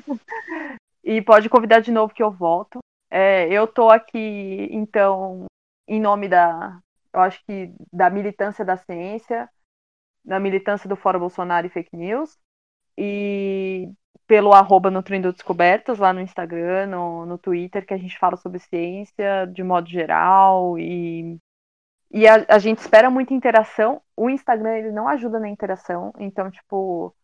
e 1.04 1.20
pode 1.20 1.50
convidar 1.50 1.80
de 1.80 1.92
novo 1.92 2.14
que 2.14 2.22
eu 2.22 2.30
volto. 2.30 2.78
É, 3.14 3.46
eu 3.52 3.66
tô 3.66 3.90
aqui, 3.90 4.68
então, 4.72 5.44
em 5.86 6.00
nome 6.00 6.28
da, 6.30 6.80
eu 7.12 7.20
acho 7.20 7.44
que 7.44 7.70
da 7.92 8.08
militância 8.08 8.64
da 8.64 8.78
ciência, 8.78 9.50
da 10.24 10.40
militância 10.40 10.88
do 10.88 10.96
Fórum 10.96 11.20
Bolsonaro 11.20 11.66
e 11.66 11.70
Fake 11.70 11.94
News, 11.94 12.38
e 12.96 13.92
pelo 14.26 14.54
arroba 14.54 14.90
Nutrindo 14.90 15.30
Descobertas 15.32 15.98
lá 15.98 16.12
no 16.14 16.22
Instagram, 16.22 16.86
no, 16.86 17.26
no 17.26 17.36
Twitter, 17.38 17.86
que 17.86 17.92
a 17.94 17.98
gente 17.98 18.18
fala 18.18 18.36
sobre 18.38 18.58
ciência 18.60 19.46
de 19.46 19.62
modo 19.62 19.90
geral 19.90 20.78
e, 20.78 21.38
e 22.10 22.26
a, 22.26 22.46
a 22.48 22.58
gente 22.58 22.78
espera 22.78 23.10
muita 23.10 23.34
interação. 23.34 24.02
O 24.16 24.30
Instagram 24.30 24.78
ele 24.78 24.92
não 24.92 25.06
ajuda 25.08 25.38
na 25.38 25.50
interação, 25.50 26.14
então, 26.18 26.50
tipo, 26.50 27.14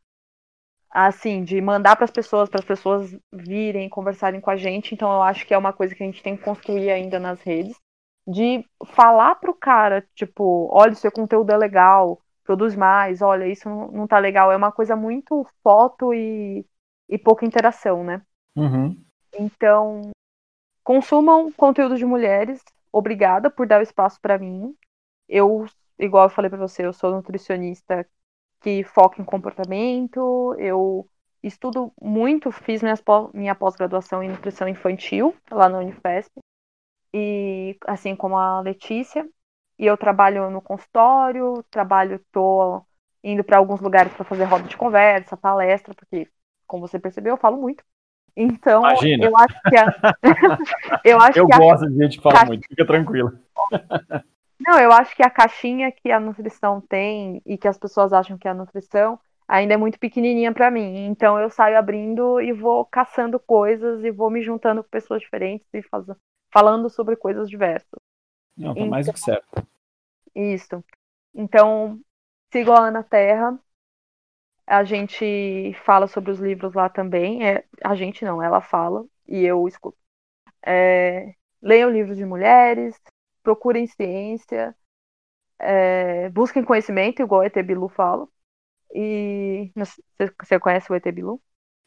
assim, 0.90 1.44
de 1.44 1.60
mandar 1.60 1.96
para 1.96 2.04
as 2.04 2.10
pessoas, 2.10 2.48
para 2.48 2.60
as 2.60 2.64
pessoas 2.64 3.16
virem 3.32 3.88
conversarem 3.88 4.40
com 4.40 4.50
a 4.50 4.56
gente. 4.56 4.94
Então 4.94 5.12
eu 5.12 5.22
acho 5.22 5.46
que 5.46 5.54
é 5.54 5.58
uma 5.58 5.72
coisa 5.72 5.94
que 5.94 6.02
a 6.02 6.06
gente 6.06 6.22
tem 6.22 6.36
que 6.36 6.42
construir 6.42 6.90
ainda 6.90 7.18
nas 7.18 7.40
redes, 7.42 7.76
de 8.26 8.64
falar 8.86 9.36
pro 9.36 9.54
cara, 9.54 10.06
tipo, 10.14 10.68
olha, 10.70 10.94
seu 10.94 11.10
conteúdo 11.10 11.50
é 11.50 11.56
legal, 11.56 12.20
produz 12.44 12.74
mais, 12.74 13.20
olha, 13.22 13.46
isso 13.46 13.68
não, 13.68 13.88
não 13.88 14.06
tá 14.06 14.18
legal. 14.18 14.50
É 14.50 14.56
uma 14.56 14.72
coisa 14.72 14.96
muito 14.96 15.46
foto 15.62 16.14
e, 16.14 16.64
e 17.08 17.18
pouca 17.18 17.44
interação, 17.44 18.02
né? 18.02 18.22
Uhum. 18.56 18.98
Então, 19.38 20.10
consumam 20.82 21.52
conteúdo 21.52 21.96
de 21.96 22.04
mulheres. 22.04 22.62
Obrigada 22.90 23.50
por 23.50 23.66
dar 23.66 23.80
o 23.80 23.82
espaço 23.82 24.18
para 24.20 24.38
mim. 24.38 24.74
Eu, 25.28 25.66
igual 25.98 26.24
eu 26.24 26.30
falei 26.30 26.48
para 26.48 26.58
você, 26.58 26.86
eu 26.86 26.92
sou 26.92 27.10
nutricionista 27.12 28.06
que 28.60 28.82
foca 28.84 29.20
em 29.20 29.24
comportamento. 29.24 30.54
Eu 30.58 31.08
estudo 31.42 31.92
muito, 32.00 32.50
fiz 32.50 32.82
minha 33.34 33.54
pós-graduação 33.54 34.22
em 34.22 34.28
nutrição 34.28 34.68
infantil 34.68 35.34
lá 35.50 35.68
na 35.68 35.78
Unifesp, 35.78 36.32
e 37.12 37.76
assim 37.86 38.14
como 38.16 38.36
a 38.36 38.60
Letícia. 38.60 39.28
E 39.78 39.86
eu 39.86 39.96
trabalho 39.96 40.50
no 40.50 40.60
consultório, 40.60 41.64
trabalho, 41.70 42.20
tô 42.32 42.82
indo 43.22 43.44
para 43.44 43.58
alguns 43.58 43.80
lugares 43.80 44.12
para 44.12 44.24
fazer 44.24 44.44
roda 44.44 44.64
de 44.64 44.76
conversa, 44.76 45.36
palestra, 45.36 45.94
porque, 45.94 46.28
como 46.66 46.86
você 46.86 46.98
percebeu, 46.98 47.34
eu 47.34 47.40
falo 47.40 47.56
muito. 47.56 47.84
Então, 48.36 48.80
Imagina. 48.80 49.26
eu 49.26 49.36
acho 49.36 49.60
que 49.68 49.76
a... 49.76 49.86
eu 51.04 51.20
acho 51.20 51.38
eu 51.38 51.46
que 51.46 51.56
gosto 51.56 51.84
a... 51.84 51.88
de 51.88 51.96
gente 51.96 52.16
que 52.16 52.22
fala 52.22 52.44
muito, 52.44 52.66
fica 52.68 52.86
tranquila. 52.86 53.32
Não, 54.60 54.78
eu 54.78 54.92
acho 54.92 55.14
que 55.14 55.22
a 55.22 55.30
caixinha 55.30 55.92
que 55.92 56.10
a 56.10 56.18
nutrição 56.18 56.80
tem 56.80 57.40
e 57.46 57.56
que 57.56 57.68
as 57.68 57.78
pessoas 57.78 58.12
acham 58.12 58.36
que 58.36 58.48
é 58.48 58.50
a 58.50 58.54
nutrição 58.54 59.18
ainda 59.48 59.72
é 59.72 59.76
muito 59.78 59.98
pequenininha 59.98 60.52
para 60.52 60.70
mim. 60.70 61.06
Então 61.06 61.40
eu 61.40 61.48
saio 61.48 61.78
abrindo 61.78 62.40
e 62.40 62.52
vou 62.52 62.84
caçando 62.84 63.40
coisas 63.40 64.04
e 64.04 64.10
vou 64.10 64.30
me 64.30 64.42
juntando 64.42 64.84
com 64.84 64.90
pessoas 64.90 65.22
diferentes 65.22 65.66
e 65.72 65.82
faz... 65.82 66.04
falando 66.52 66.90
sobre 66.90 67.16
coisas 67.16 67.48
diversas. 67.48 67.98
Não, 68.56 68.74
tá 68.74 68.80
então, 68.80 68.90
mais 68.90 69.06
do 69.06 69.12
que 69.14 69.20
certo. 69.20 69.66
Isso. 70.34 70.84
Então, 71.34 71.98
sigo 72.52 72.72
a 72.72 72.88
Ana 72.88 73.02
Terra. 73.02 73.58
A 74.66 74.84
gente 74.84 75.72
fala 75.84 76.06
sobre 76.06 76.30
os 76.30 76.38
livros 76.38 76.74
lá 76.74 76.90
também. 76.90 77.48
É, 77.48 77.64
a 77.82 77.94
gente 77.94 78.24
não, 78.24 78.42
ela 78.42 78.60
fala 78.60 79.06
e 79.26 79.42
eu 79.44 79.66
escuto. 79.66 79.96
É, 80.64 81.32
leiam 81.62 81.90
livros 81.90 82.18
de 82.18 82.24
mulheres, 82.26 83.00
procurem 83.48 83.86
ciência, 83.86 84.74
é, 85.58 86.28
busquem 86.28 86.62
conhecimento, 86.62 87.22
igual 87.22 87.40
o 87.40 87.44
ET 87.44 87.54
Bilu 87.62 87.88
fala. 87.88 88.28
E 88.94 89.72
você 90.38 90.60
conhece 90.60 90.92
o 90.92 90.94
ET 90.94 91.10
Bilu? 91.10 91.40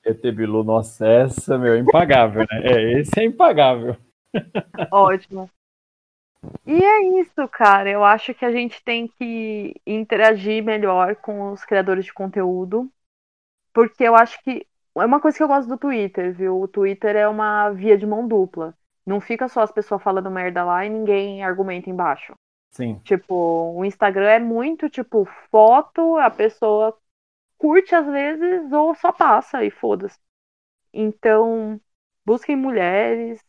ET 0.03 0.19
Bilu, 0.31 0.63
nossa, 0.63 1.05
essa, 1.05 1.59
meu, 1.59 1.75
é 1.75 1.77
impagável, 1.77 2.41
né? 2.41 2.61
É, 2.63 2.99
esse 2.99 3.19
é 3.19 3.25
impagável. 3.25 3.95
Ótimo. 4.91 5.47
E 6.65 6.83
é 6.83 7.21
isso, 7.21 7.47
cara. 7.49 7.87
Eu 7.91 8.03
acho 8.03 8.33
que 8.33 8.43
a 8.43 8.51
gente 8.51 8.83
tem 8.83 9.07
que 9.07 9.79
interagir 9.85 10.63
melhor 10.63 11.15
com 11.17 11.51
os 11.51 11.63
criadores 11.63 12.05
de 12.05 12.13
conteúdo. 12.13 12.91
Porque 13.71 14.03
eu 14.03 14.15
acho 14.15 14.41
que. 14.43 14.65
É 14.97 15.05
uma 15.05 15.21
coisa 15.21 15.37
que 15.37 15.43
eu 15.43 15.47
gosto 15.47 15.69
do 15.69 15.77
Twitter, 15.77 16.33
viu? 16.33 16.59
O 16.59 16.67
Twitter 16.67 17.15
é 17.15 17.27
uma 17.27 17.69
via 17.69 17.95
de 17.95 18.07
mão 18.07 18.27
dupla. 18.27 18.75
Não 19.11 19.19
fica 19.19 19.49
só 19.49 19.61
as 19.61 19.71
pessoas 19.71 20.01
falando 20.01 20.31
merda 20.31 20.63
lá 20.63 20.85
e 20.85 20.89
ninguém 20.89 21.43
argumenta 21.43 21.89
embaixo. 21.89 22.33
Sim. 22.71 23.01
Tipo, 23.03 23.73
o 23.75 23.83
Instagram 23.83 24.29
é 24.29 24.39
muito, 24.39 24.89
tipo, 24.89 25.27
foto, 25.49 26.17
a 26.17 26.29
pessoa 26.29 26.97
curte 27.57 27.93
às 27.93 28.05
vezes 28.07 28.71
ou 28.71 28.95
só 28.95 29.11
passa 29.11 29.65
e 29.65 29.69
foda-se. 29.69 30.17
Então, 30.93 31.79
busquem 32.25 32.55
mulheres, 32.55 33.43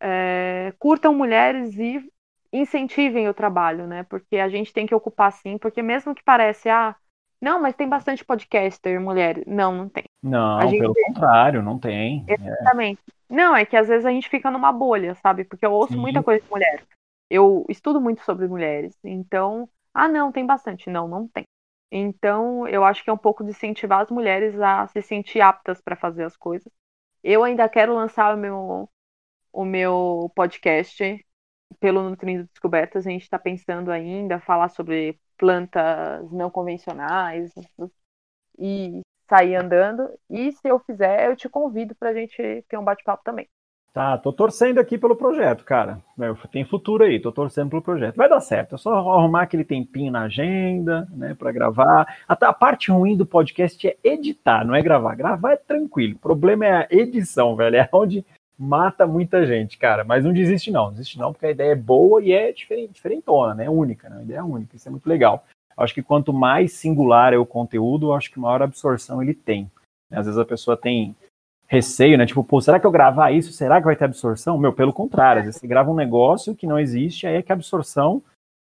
é, 0.00 0.72
curtam 0.80 1.14
mulheres 1.14 1.76
e 1.78 2.10
incentivem 2.52 3.28
o 3.28 3.34
trabalho, 3.34 3.86
né? 3.86 4.02
Porque 4.04 4.36
a 4.38 4.48
gente 4.48 4.72
tem 4.72 4.86
que 4.86 4.94
ocupar 4.94 5.32
sim, 5.32 5.58
porque 5.58 5.80
mesmo 5.80 6.12
que 6.14 6.24
pareça, 6.24 6.72
ah, 6.72 6.96
não, 7.40 7.60
mas 7.60 7.76
tem 7.76 7.88
bastante 7.88 8.24
podcaster 8.24 9.00
mulher. 9.00 9.42
Não, 9.46 9.72
não 9.72 9.88
tem. 9.88 10.04
Não, 10.22 10.60
gente... 10.62 10.80
pelo 10.80 10.94
contrário, 10.94 11.62
não 11.62 11.78
tem. 11.78 12.24
É. 12.26 12.34
Exatamente. 12.34 13.00
É. 13.08 13.34
Não, 13.34 13.54
é 13.54 13.64
que 13.64 13.76
às 13.76 13.86
vezes 13.86 14.04
a 14.04 14.10
gente 14.10 14.28
fica 14.28 14.50
numa 14.50 14.72
bolha, 14.72 15.14
sabe? 15.16 15.44
Porque 15.44 15.64
eu 15.64 15.72
ouço 15.72 15.92
sim. 15.92 15.98
muita 15.98 16.22
coisa 16.22 16.42
de 16.42 16.50
mulher. 16.50 16.84
Eu 17.30 17.64
estudo 17.68 18.00
muito 18.00 18.22
sobre 18.24 18.48
mulheres. 18.48 18.98
Então, 19.04 19.68
ah, 19.94 20.08
não, 20.08 20.32
tem 20.32 20.44
bastante. 20.44 20.90
Não, 20.90 21.06
não 21.06 21.28
tem. 21.28 21.44
Então, 21.92 22.66
eu 22.66 22.84
acho 22.84 23.04
que 23.04 23.10
é 23.10 23.12
um 23.12 23.18
pouco 23.18 23.44
de 23.44 23.50
incentivar 23.50 24.00
as 24.00 24.10
mulheres 24.10 24.58
a 24.60 24.86
se 24.88 25.00
sentir 25.02 25.40
aptas 25.40 25.80
para 25.80 25.96
fazer 25.96 26.24
as 26.24 26.36
coisas. 26.36 26.72
Eu 27.22 27.44
ainda 27.44 27.68
quero 27.68 27.94
lançar 27.94 28.34
o 28.34 28.38
meu, 28.38 28.88
o 29.52 29.64
meu 29.64 30.30
podcast 30.34 31.24
pelo 31.78 32.02
Nutrindo 32.02 32.48
Descobertas. 32.48 33.06
A 33.06 33.10
gente 33.10 33.22
está 33.22 33.38
pensando 33.38 33.90
ainda 33.90 34.40
falar 34.40 34.68
sobre 34.70 35.18
plantas 35.38 36.30
não 36.32 36.50
convencionais 36.50 37.52
e 38.58 39.00
sair 39.28 39.54
andando. 39.54 40.10
E 40.28 40.52
se 40.52 40.68
eu 40.68 40.78
fizer, 40.80 41.30
eu 41.30 41.36
te 41.36 41.48
convido 41.48 41.94
para 41.94 42.10
a 42.10 42.14
gente 42.14 42.64
ter 42.68 42.76
um 42.76 42.84
bate-papo 42.84 43.22
também. 43.24 43.48
Tá, 43.90 44.16
tô 44.18 44.32
torcendo 44.32 44.78
aqui 44.78 44.98
pelo 44.98 45.16
projeto, 45.16 45.64
cara. 45.64 46.00
Tem 46.52 46.64
futuro 46.64 47.02
aí, 47.02 47.18
tô 47.18 47.32
torcendo 47.32 47.70
pelo 47.70 47.82
projeto. 47.82 48.16
Vai 48.16 48.28
dar 48.28 48.40
certo, 48.40 48.74
é 48.74 48.78
só 48.78 48.92
arrumar 48.94 49.42
aquele 49.42 49.64
tempinho 49.64 50.12
na 50.12 50.22
agenda, 50.22 51.08
né, 51.10 51.34
para 51.34 51.50
gravar. 51.50 52.06
Até 52.28 52.46
a 52.46 52.52
parte 52.52 52.92
ruim 52.92 53.16
do 53.16 53.26
podcast 53.26 53.88
é 53.88 53.96
editar, 54.04 54.64
não 54.64 54.74
é 54.74 54.82
gravar. 54.82 55.16
Gravar 55.16 55.52
é 55.52 55.56
tranquilo. 55.56 56.14
O 56.14 56.18
problema 56.18 56.66
é 56.66 56.72
a 56.72 56.86
edição, 56.90 57.56
velho. 57.56 57.76
É 57.76 57.88
onde 57.92 58.24
mata 58.58 59.06
muita 59.06 59.46
gente, 59.46 59.78
cara. 59.78 60.04
Mas 60.04 60.24
não 60.24 60.32
desiste 60.32 60.70
não, 60.70 60.90
desiste 60.90 61.18
não, 61.18 61.32
porque 61.32 61.46
a 61.46 61.50
ideia 61.50 61.72
é 61.72 61.76
boa 61.76 62.22
e 62.22 62.32
é 62.32 62.52
diferente, 62.52 62.94
diferentona, 62.94 63.54
né? 63.54 63.66
É 63.66 63.70
única, 63.70 64.08
né? 64.08 64.18
A 64.18 64.22
ideia 64.22 64.38
é 64.38 64.42
única, 64.42 64.74
isso 64.74 64.88
é 64.88 64.90
muito 64.90 65.08
legal. 65.08 65.44
Acho 65.76 65.94
que 65.94 66.02
quanto 66.02 66.32
mais 66.32 66.72
singular 66.72 67.32
é 67.32 67.38
o 67.38 67.46
conteúdo, 67.46 68.12
acho 68.12 68.30
que 68.30 68.40
maior 68.40 68.60
absorção 68.62 69.22
ele 69.22 69.32
tem. 69.32 69.70
Às 70.10 70.26
vezes 70.26 70.38
a 70.38 70.44
pessoa 70.44 70.76
tem 70.76 71.14
receio, 71.68 72.18
né? 72.18 72.26
Tipo, 72.26 72.42
pô, 72.42 72.60
será 72.60 72.80
que 72.80 72.86
eu 72.86 72.90
gravar 72.90 73.30
isso? 73.30 73.52
Será 73.52 73.78
que 73.78 73.86
vai 73.86 73.94
ter 73.94 74.06
absorção? 74.06 74.58
Meu, 74.58 74.72
pelo 74.72 74.92
contrário, 74.92 75.40
às 75.40 75.46
vezes 75.46 75.60
você 75.60 75.66
grava 75.66 75.90
um 75.90 75.94
negócio 75.94 76.56
que 76.56 76.66
não 76.66 76.78
existe, 76.78 77.26
aí 77.26 77.36
é 77.36 77.42
que 77.42 77.52
a 77.52 77.54
absorção 77.54 78.22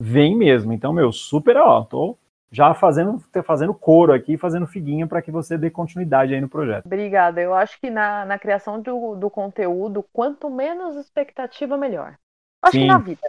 vem 0.03 0.37
mesmo. 0.37 0.73
Então, 0.73 0.93
meu, 0.93 1.13
super, 1.13 1.57
ó, 1.57 1.83
tô 1.83 2.17
já 2.51 2.73
fazendo, 2.75 3.23
fazendo 3.45 3.75
coro 3.75 4.13
aqui, 4.13 4.39
fazendo 4.39 4.67
figuinha 4.67 5.07
para 5.07 5.21
que 5.21 5.31
você 5.31 5.59
dê 5.59 5.71
continuidade 5.71 6.35
aí 6.35 6.41
no 6.41 6.49
projeto. 6.49 6.87
Obrigada. 6.87 7.41
Eu 7.41 7.55
acho 7.55 7.79
que 7.81 7.91
na, 7.91 8.25
na 8.25 8.39
criação 8.39 8.81
do, 8.81 9.15
do 9.17 9.31
conteúdo, 9.31 10.05
quanto 10.13 10.49
menos 10.49 10.97
expectativa, 10.97 11.77
melhor. 11.77 12.17
Acho 12.63 12.73
Sim. 12.73 12.81
que 12.81 12.87
na 12.87 12.99
vida. 12.99 13.29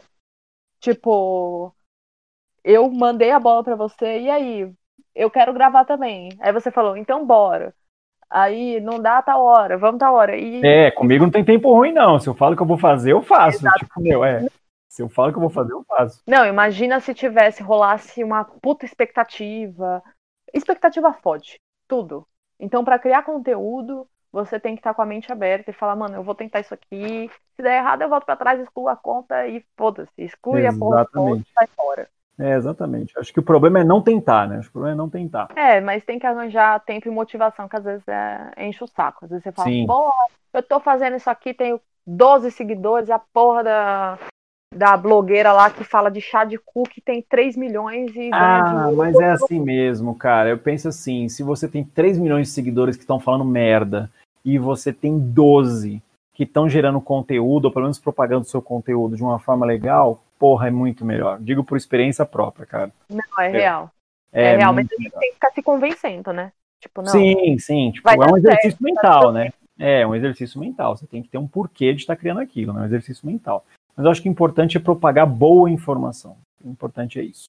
Tipo, 0.79 1.73
eu 2.63 2.89
mandei 2.89 3.31
a 3.31 3.39
bola 3.39 3.63
para 3.63 3.75
você, 3.75 4.19
e 4.21 4.29
aí? 4.29 4.71
Eu 5.13 5.29
quero 5.29 5.53
gravar 5.53 5.83
também. 5.83 6.29
Aí 6.39 6.53
você 6.53 6.71
falou, 6.71 6.95
então 6.95 7.25
bora. 7.25 7.73
Aí 8.29 8.79
não 8.79 9.01
dá 9.01 9.21
tal 9.21 9.43
hora, 9.43 9.77
vamos 9.77 9.99
tal 9.99 10.13
hora. 10.13 10.37
E... 10.37 10.61
É, 10.63 10.91
comigo 10.91 11.25
não 11.25 11.31
tem 11.31 11.43
tempo 11.43 11.73
ruim, 11.73 11.91
não. 11.91 12.19
Se 12.19 12.29
eu 12.29 12.35
falo 12.35 12.55
que 12.55 12.61
eu 12.61 12.67
vou 12.67 12.77
fazer, 12.77 13.11
eu 13.11 13.21
faço. 13.21 13.57
Exato. 13.57 13.79
Tipo, 13.79 13.99
meu, 13.99 14.23
é. 14.23 14.45
Se 14.89 15.03
eu 15.03 15.07
falo 15.07 15.31
que 15.31 15.37
eu 15.37 15.41
vou 15.41 15.51
fazer, 15.51 15.71
eu 15.71 15.85
faço. 15.87 16.23
Não, 16.27 16.45
imagina 16.45 16.99
se 16.99 17.13
tivesse, 17.13 17.61
rolasse 17.61 18.23
uma 18.23 18.43
puta 18.43 18.85
expectativa. 18.85 20.03
Expectativa 20.51 21.13
fode, 21.13 21.61
tudo. 21.87 22.27
Então, 22.59 22.83
para 22.83 22.97
criar 22.97 23.21
conteúdo, 23.21 24.07
você 24.31 24.59
tem 24.59 24.73
que 24.75 24.79
estar 24.79 24.91
tá 24.91 24.95
com 24.95 25.01
a 25.03 25.05
mente 25.05 25.31
aberta 25.31 25.69
e 25.69 25.73
falar, 25.73 25.95
mano, 25.95 26.15
eu 26.15 26.23
vou 26.23 26.33
tentar 26.33 26.59
isso 26.59 26.73
aqui. 26.73 27.29
Se 27.55 27.61
der 27.61 27.77
errado, 27.77 28.01
eu 28.01 28.09
volto 28.09 28.25
para 28.25 28.35
trás, 28.35 28.59
excluo 28.59 28.89
a 28.89 28.95
conta 28.95 29.47
e 29.47 29.63
foda-se. 29.77 30.11
Exclui 30.17 30.65
Exatamente. 30.65 31.01
a 31.01 31.05
porra 31.05 31.37
e 31.37 31.45
sai 31.53 31.67
fora. 31.67 32.09
É, 32.39 32.55
exatamente. 32.55 33.19
Acho 33.19 33.33
que 33.33 33.39
o 33.39 33.43
problema 33.43 33.79
é 33.79 33.83
não 33.83 34.01
tentar, 34.01 34.47
né? 34.47 34.57
Acho 34.57 34.69
que 34.69 34.69
o 34.69 34.79
problema 34.79 34.95
é 34.95 34.97
não 34.97 35.09
tentar. 35.09 35.49
É, 35.55 35.79
mas 35.81 36.03
tem 36.03 36.17
que 36.17 36.25
arranjar 36.25 36.79
tempo 36.79 37.07
e 37.07 37.11
motivação, 37.11 37.67
que 37.67 37.75
às 37.75 37.83
vezes 37.83 38.07
é, 38.07 38.53
enche 38.57 38.83
o 38.83 38.87
saco. 38.87 39.25
Às 39.25 39.31
vezes 39.31 39.43
você 39.43 39.51
fala, 39.51 39.69
pô, 39.85 40.11
eu 40.53 40.63
tô 40.63 40.79
fazendo 40.79 41.17
isso 41.17 41.29
aqui, 41.29 41.53
tenho 41.53 41.79
12 42.07 42.49
seguidores, 42.51 43.09
a 43.09 43.19
porra 43.19 43.63
da, 43.63 44.19
da 44.73 44.95
blogueira 44.95 45.51
lá 45.51 45.69
que 45.69 45.83
fala 45.83 46.09
de 46.09 46.21
chá 46.21 46.43
de 46.43 46.57
cu 46.57 46.83
que 46.83 47.01
tem 47.01 47.21
3 47.21 47.57
milhões 47.57 48.15
e. 48.15 48.29
Ah, 48.33 48.89
mas 48.95 49.15
é 49.15 49.31
assim 49.31 49.59
mesmo, 49.59 50.15
cara. 50.15 50.49
Eu 50.49 50.57
penso 50.57 50.87
assim: 50.87 51.27
se 51.27 51.43
você 51.43 51.67
tem 51.67 51.83
3 51.83 52.17
milhões 52.17 52.47
de 52.47 52.53
seguidores 52.53 52.95
que 52.95 53.03
estão 53.03 53.19
falando 53.19 53.45
merda 53.45 54.09
e 54.45 54.57
você 54.57 54.93
tem 54.93 55.17
12 55.17 56.01
que 56.33 56.43
estão 56.43 56.69
gerando 56.69 57.01
conteúdo, 57.01 57.65
ou 57.65 57.71
pelo 57.71 57.83
menos 57.83 57.99
propagando 57.99 58.45
seu 58.45 58.61
conteúdo 58.61 59.15
de 59.15 59.23
uma 59.23 59.39
forma 59.39 59.65
legal, 59.65 60.23
porra, 60.37 60.67
é 60.67 60.71
muito 60.71 61.03
melhor. 61.03 61.39
Digo 61.41 61.63
por 61.63 61.75
experiência 61.77 62.25
própria, 62.25 62.65
cara. 62.65 62.91
Não, 63.09 63.43
é, 63.43 63.47
é 63.47 63.49
real. 63.49 63.91
É, 64.31 64.43
é 64.53 64.57
real, 64.57 64.73
mas 64.73 64.85
a 64.85 64.95
gente 64.95 64.99
melhor. 64.99 65.19
tem 65.19 65.29
que 65.29 65.35
ficar 65.35 65.51
se 65.51 65.61
convencendo, 65.61 66.31
né? 66.31 66.53
Tipo, 66.79 67.01
não. 67.01 67.11
Sim, 67.11 67.57
sim. 67.57 67.91
Tipo, 67.91 68.09
é 68.09 68.31
um 68.31 68.37
exercício 68.37 68.77
certo, 68.77 68.83
mental, 68.83 69.33
né? 69.33 69.51
É, 69.77 70.07
um 70.07 70.15
exercício 70.15 70.59
mental. 70.59 70.95
Você 70.95 71.05
tem 71.07 71.21
que 71.21 71.27
ter 71.27 71.37
um 71.37 71.47
porquê 71.47 71.93
de 71.93 72.01
estar 72.01 72.15
criando 72.15 72.39
aquilo, 72.39 72.71
né? 72.71 72.81
Um 72.81 72.85
exercício 72.85 73.27
mental. 73.27 73.65
Mas 73.95 74.05
eu 74.05 74.11
acho 74.11 74.21
que 74.21 74.29
o 74.29 74.31
importante 74.31 74.77
é 74.77 74.79
propagar 74.79 75.27
boa 75.27 75.69
informação. 75.69 76.37
O 76.63 76.69
importante 76.69 77.19
é 77.19 77.23
isso. 77.23 77.45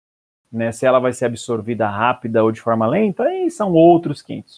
Né? 0.51 0.73
Se 0.73 0.85
ela 0.85 0.99
vai 0.99 1.13
ser 1.13 1.27
absorvida 1.27 1.89
rápida 1.89 2.43
ou 2.43 2.51
de 2.51 2.61
forma 2.61 2.87
lenta, 2.87 3.25
aí 3.25 3.51
são 3.51 3.73
outros 3.73 4.21
500. 4.23 4.57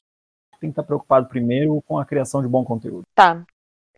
Tem 0.58 0.70
que 0.70 0.72
estar 0.72 0.82
preocupado 0.82 1.28
primeiro 1.28 1.82
com 1.86 1.98
a 1.98 2.04
criação 2.04 2.40
de 2.40 2.48
bom 2.48 2.64
conteúdo. 2.64 3.02
Tá. 3.14 3.42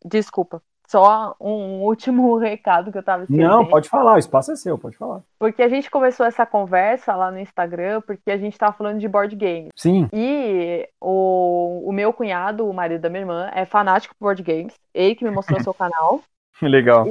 Desculpa. 0.04 0.60
Só 0.86 1.34
um 1.40 1.82
último 1.82 2.36
recado 2.38 2.92
que 2.92 2.98
eu 2.98 3.02
tava 3.02 3.24
esquecendo. 3.24 3.48
Não, 3.48 3.66
pode 3.66 3.88
falar, 3.88 4.14
o 4.14 4.18
espaço 4.18 4.52
é 4.52 4.56
seu, 4.56 4.78
pode 4.78 4.96
falar. 4.96 5.22
Porque 5.38 5.62
a 5.62 5.68
gente 5.68 5.90
começou 5.90 6.26
essa 6.26 6.44
conversa 6.44 7.14
lá 7.14 7.30
no 7.30 7.38
Instagram, 7.38 8.00
porque 8.02 8.30
a 8.30 8.36
gente 8.36 8.58
tava 8.58 8.72
falando 8.72 8.98
de 8.98 9.08
board 9.08 9.34
game. 9.34 9.68
Sim. 9.74 10.08
E 10.12 10.88
o, 11.00 11.88
o 11.88 11.92
meu 11.92 12.12
cunhado, 12.12 12.68
o 12.68 12.74
marido 12.74 13.00
da 13.00 13.08
minha 13.08 13.22
irmã, 13.22 13.50
é 13.54 13.64
fanático 13.64 14.14
por 14.18 14.26
board 14.26 14.42
games. 14.42 14.74
Ele 14.92 15.14
que 15.14 15.24
me 15.24 15.30
mostrou 15.30 15.60
seu 15.62 15.72
canal. 15.74 16.20
Legal. 16.60 17.06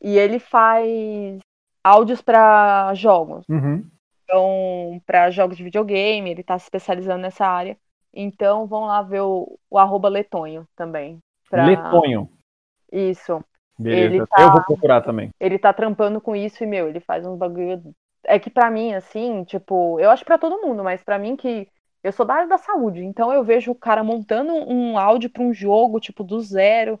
E, 0.00 0.18
ele 0.18 0.38
faz 0.38 1.38
áudios 1.82 2.20
para 2.20 2.92
jogos. 2.94 3.44
Uhum. 3.48 3.86
Então, 4.24 5.02
para 5.06 5.30
jogos 5.30 5.56
de 5.56 5.64
videogame, 5.64 6.30
ele 6.30 6.42
tá 6.42 6.58
se 6.58 6.64
especializando 6.64 7.22
nessa 7.22 7.46
área. 7.46 7.76
Então, 8.12 8.66
vão 8.66 8.84
lá 8.86 9.02
ver 9.02 9.20
o, 9.20 9.58
o 9.68 9.78
arroba 9.78 10.08
Letonho 10.08 10.66
também. 10.76 11.18
Pra... 11.48 11.66
Letonho. 11.66 12.28
Isso. 12.92 13.42
Beleza, 13.78 14.26
tá, 14.26 14.42
eu 14.42 14.52
vou 14.52 14.62
procurar 14.62 15.00
também. 15.00 15.30
Ele 15.40 15.58
tá 15.58 15.72
trampando 15.72 16.20
com 16.20 16.36
isso 16.36 16.62
e, 16.62 16.66
meu, 16.66 16.88
ele 16.88 17.00
faz 17.00 17.24
uns 17.26 17.38
bagulho. 17.38 17.80
É 18.24 18.38
que 18.38 18.50
para 18.50 18.70
mim, 18.70 18.92
assim, 18.92 19.42
tipo, 19.44 19.98
eu 19.98 20.10
acho 20.10 20.24
para 20.24 20.36
todo 20.36 20.60
mundo, 20.60 20.84
mas 20.84 21.02
para 21.02 21.18
mim 21.18 21.34
que 21.34 21.66
eu 22.02 22.12
sou 22.12 22.26
da 22.26 22.34
área 22.34 22.46
da 22.46 22.58
saúde, 22.58 23.02
então 23.02 23.32
eu 23.32 23.42
vejo 23.42 23.70
o 23.70 23.74
cara 23.74 24.04
montando 24.04 24.52
um 24.52 24.98
áudio 24.98 25.30
para 25.30 25.42
um 25.42 25.52
jogo, 25.52 26.00
tipo, 26.00 26.22
do 26.22 26.40
zero, 26.40 27.00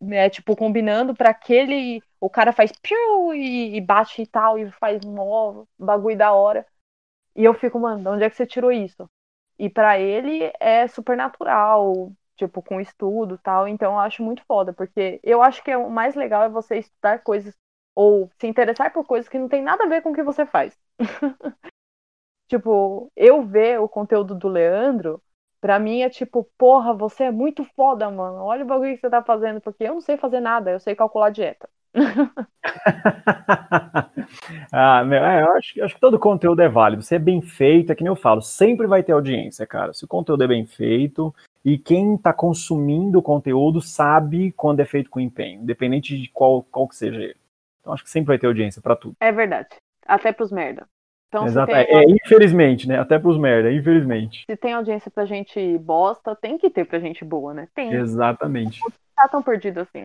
né, 0.00 0.30
tipo, 0.30 0.56
combinando 0.56 1.14
para 1.14 1.30
aquele. 1.30 2.02
O 2.20 2.30
cara 2.30 2.52
faz 2.52 2.72
piu 2.72 3.34
e, 3.34 3.76
e, 3.76 3.80
bate 3.80 4.22
e 4.22 4.26
tal, 4.26 4.58
e 4.58 4.70
faz 4.72 5.04
um 5.04 5.66
bagulho 5.78 6.16
da 6.16 6.32
hora. 6.32 6.66
E 7.36 7.44
eu 7.44 7.54
fico, 7.54 7.78
mano, 7.80 8.02
de 8.02 8.08
onde 8.08 8.24
é 8.24 8.30
que 8.30 8.36
você 8.36 8.46
tirou 8.46 8.72
isso? 8.72 9.08
E 9.58 9.70
para 9.70 9.98
ele 9.98 10.52
é 10.60 10.86
super 10.88 11.16
natural, 11.16 12.12
tipo, 12.36 12.62
com 12.62 12.80
estudo 12.80 13.38
tal. 13.38 13.68
Então 13.68 13.92
eu 13.94 13.98
acho 14.00 14.22
muito 14.22 14.44
foda, 14.46 14.72
porque 14.72 15.20
eu 15.22 15.42
acho 15.42 15.62
que 15.62 15.70
é 15.70 15.76
o 15.76 15.90
mais 15.90 16.14
legal 16.14 16.42
é 16.44 16.48
você 16.48 16.78
estudar 16.78 17.20
coisas 17.22 17.54
ou 17.94 18.30
se 18.40 18.46
interessar 18.46 18.92
por 18.92 19.06
coisas 19.06 19.28
que 19.28 19.38
não 19.38 19.48
tem 19.48 19.62
nada 19.62 19.84
a 19.84 19.88
ver 19.88 20.02
com 20.02 20.10
o 20.10 20.14
que 20.14 20.22
você 20.22 20.44
faz. 20.46 20.76
tipo, 22.48 23.10
eu 23.16 23.42
ver 23.42 23.80
o 23.80 23.88
conteúdo 23.88 24.34
do 24.34 24.48
Leandro, 24.48 25.22
pra 25.64 25.78
mim 25.78 26.02
é 26.02 26.10
tipo, 26.10 26.46
porra, 26.58 26.92
você 26.92 27.24
é 27.24 27.30
muito 27.30 27.64
foda, 27.74 28.10
mano. 28.10 28.42
Olha 28.42 28.62
o 28.62 28.66
bagulho 28.66 28.94
que 28.94 29.00
você 29.00 29.08
tá 29.08 29.22
fazendo, 29.22 29.62
porque 29.62 29.84
eu 29.84 29.94
não 29.94 30.00
sei 30.02 30.18
fazer 30.18 30.38
nada, 30.38 30.70
eu 30.70 30.78
sei 30.78 30.94
calcular 30.94 31.30
dieta. 31.30 31.66
ah, 34.70 35.02
meu, 35.04 35.24
é, 35.24 35.40
eu 35.40 35.52
acho, 35.52 35.78
eu 35.78 35.86
acho 35.86 35.94
que 35.94 36.00
todo 36.02 36.18
conteúdo 36.18 36.60
é 36.60 36.68
válido. 36.68 37.02
Se 37.02 37.14
é 37.14 37.18
bem 37.18 37.40
feito, 37.40 37.90
é 37.90 37.94
que 37.94 38.02
nem 38.02 38.10
eu 38.10 38.16
falo, 38.16 38.42
sempre 38.42 38.86
vai 38.86 39.02
ter 39.02 39.12
audiência, 39.12 39.66
cara. 39.66 39.94
Se 39.94 40.04
o 40.04 40.08
conteúdo 40.08 40.44
é 40.44 40.46
bem 40.46 40.66
feito, 40.66 41.34
e 41.64 41.78
quem 41.78 42.16
está 42.16 42.34
consumindo 42.34 43.18
o 43.18 43.22
conteúdo 43.22 43.80
sabe 43.80 44.52
quando 44.52 44.80
é 44.80 44.84
feito 44.84 45.08
com 45.08 45.18
empenho, 45.18 45.62
independente 45.62 46.20
de 46.20 46.28
qual, 46.28 46.62
qual 46.64 46.86
que 46.86 46.94
seja 46.94 47.22
ele. 47.22 47.36
Então 47.80 47.94
acho 47.94 48.04
que 48.04 48.10
sempre 48.10 48.28
vai 48.28 48.38
ter 48.38 48.48
audiência 48.48 48.82
para 48.82 48.96
tudo. 48.96 49.16
É 49.18 49.32
verdade. 49.32 49.68
Até 50.06 50.30
pros 50.30 50.52
merda. 50.52 50.86
Então, 51.34 51.46
Exato. 51.46 51.66
Tem... 51.66 51.76
É, 51.76 52.04
é, 52.04 52.04
infelizmente, 52.08 52.86
né? 52.86 53.00
Até 53.00 53.18
pros 53.18 53.36
merda, 53.36 53.72
infelizmente. 53.72 54.44
Se 54.48 54.56
tem 54.56 54.72
audiência 54.72 55.10
pra 55.10 55.24
gente 55.24 55.76
bosta, 55.78 56.36
tem 56.36 56.56
que 56.56 56.70
ter 56.70 56.84
pra 56.84 57.00
gente 57.00 57.24
boa, 57.24 57.52
né? 57.52 57.66
Tem. 57.74 57.92
Exatamente. 57.92 58.80
Não 58.80 58.92
tá 59.16 59.28
tão 59.28 59.42
perdido 59.42 59.80
assim. 59.80 60.04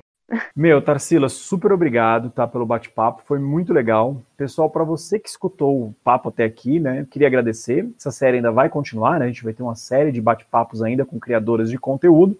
Meu, 0.55 0.81
Tarsila, 0.81 1.29
super 1.29 1.71
obrigado, 1.71 2.29
tá, 2.29 2.47
pelo 2.47 2.65
bate-papo, 2.65 3.23
foi 3.25 3.39
muito 3.39 3.73
legal. 3.73 4.21
Pessoal, 4.37 4.69
para 4.69 4.83
você 4.83 5.19
que 5.19 5.29
escutou 5.29 5.85
o 5.85 5.95
papo 6.03 6.29
até 6.29 6.43
aqui, 6.43 6.79
né, 6.79 7.05
queria 7.09 7.27
agradecer. 7.27 7.89
Essa 7.97 8.11
série 8.11 8.37
ainda 8.37 8.51
vai 8.51 8.69
continuar, 8.69 9.19
né? 9.19 9.25
A 9.25 9.27
gente 9.27 9.43
vai 9.43 9.53
ter 9.53 9.63
uma 9.63 9.75
série 9.75 10.11
de 10.11 10.21
bate-papos 10.21 10.83
ainda 10.83 11.03
com 11.05 11.19
criadoras 11.19 11.69
de 11.69 11.77
conteúdo. 11.79 12.37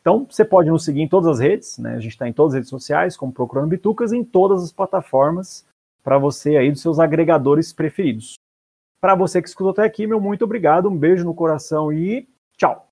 Então, 0.00 0.26
você 0.28 0.44
pode 0.46 0.70
nos 0.70 0.84
seguir 0.84 1.02
em 1.02 1.08
todas 1.08 1.28
as 1.28 1.40
redes, 1.40 1.78
né? 1.78 1.94
A 1.94 2.00
gente 2.00 2.12
está 2.12 2.26
em 2.26 2.32
todas 2.32 2.52
as 2.52 2.56
redes 2.56 2.70
sociais, 2.70 3.16
como 3.16 3.32
Procurando 3.32 3.68
Bitucas, 3.68 4.12
em 4.12 4.24
todas 4.24 4.62
as 4.62 4.72
plataformas 4.72 5.66
para 6.02 6.18
você 6.18 6.56
aí 6.56 6.70
dos 6.70 6.82
seus 6.82 6.98
agregadores 6.98 7.72
preferidos. 7.72 8.34
Para 9.00 9.14
você 9.14 9.40
que 9.40 9.48
escutou 9.48 9.70
até 9.70 9.84
aqui, 9.84 10.06
meu 10.06 10.20
muito 10.20 10.44
obrigado, 10.44 10.88
um 10.88 10.96
beijo 10.96 11.24
no 11.24 11.34
coração 11.34 11.92
e 11.92 12.28
tchau! 12.56 12.89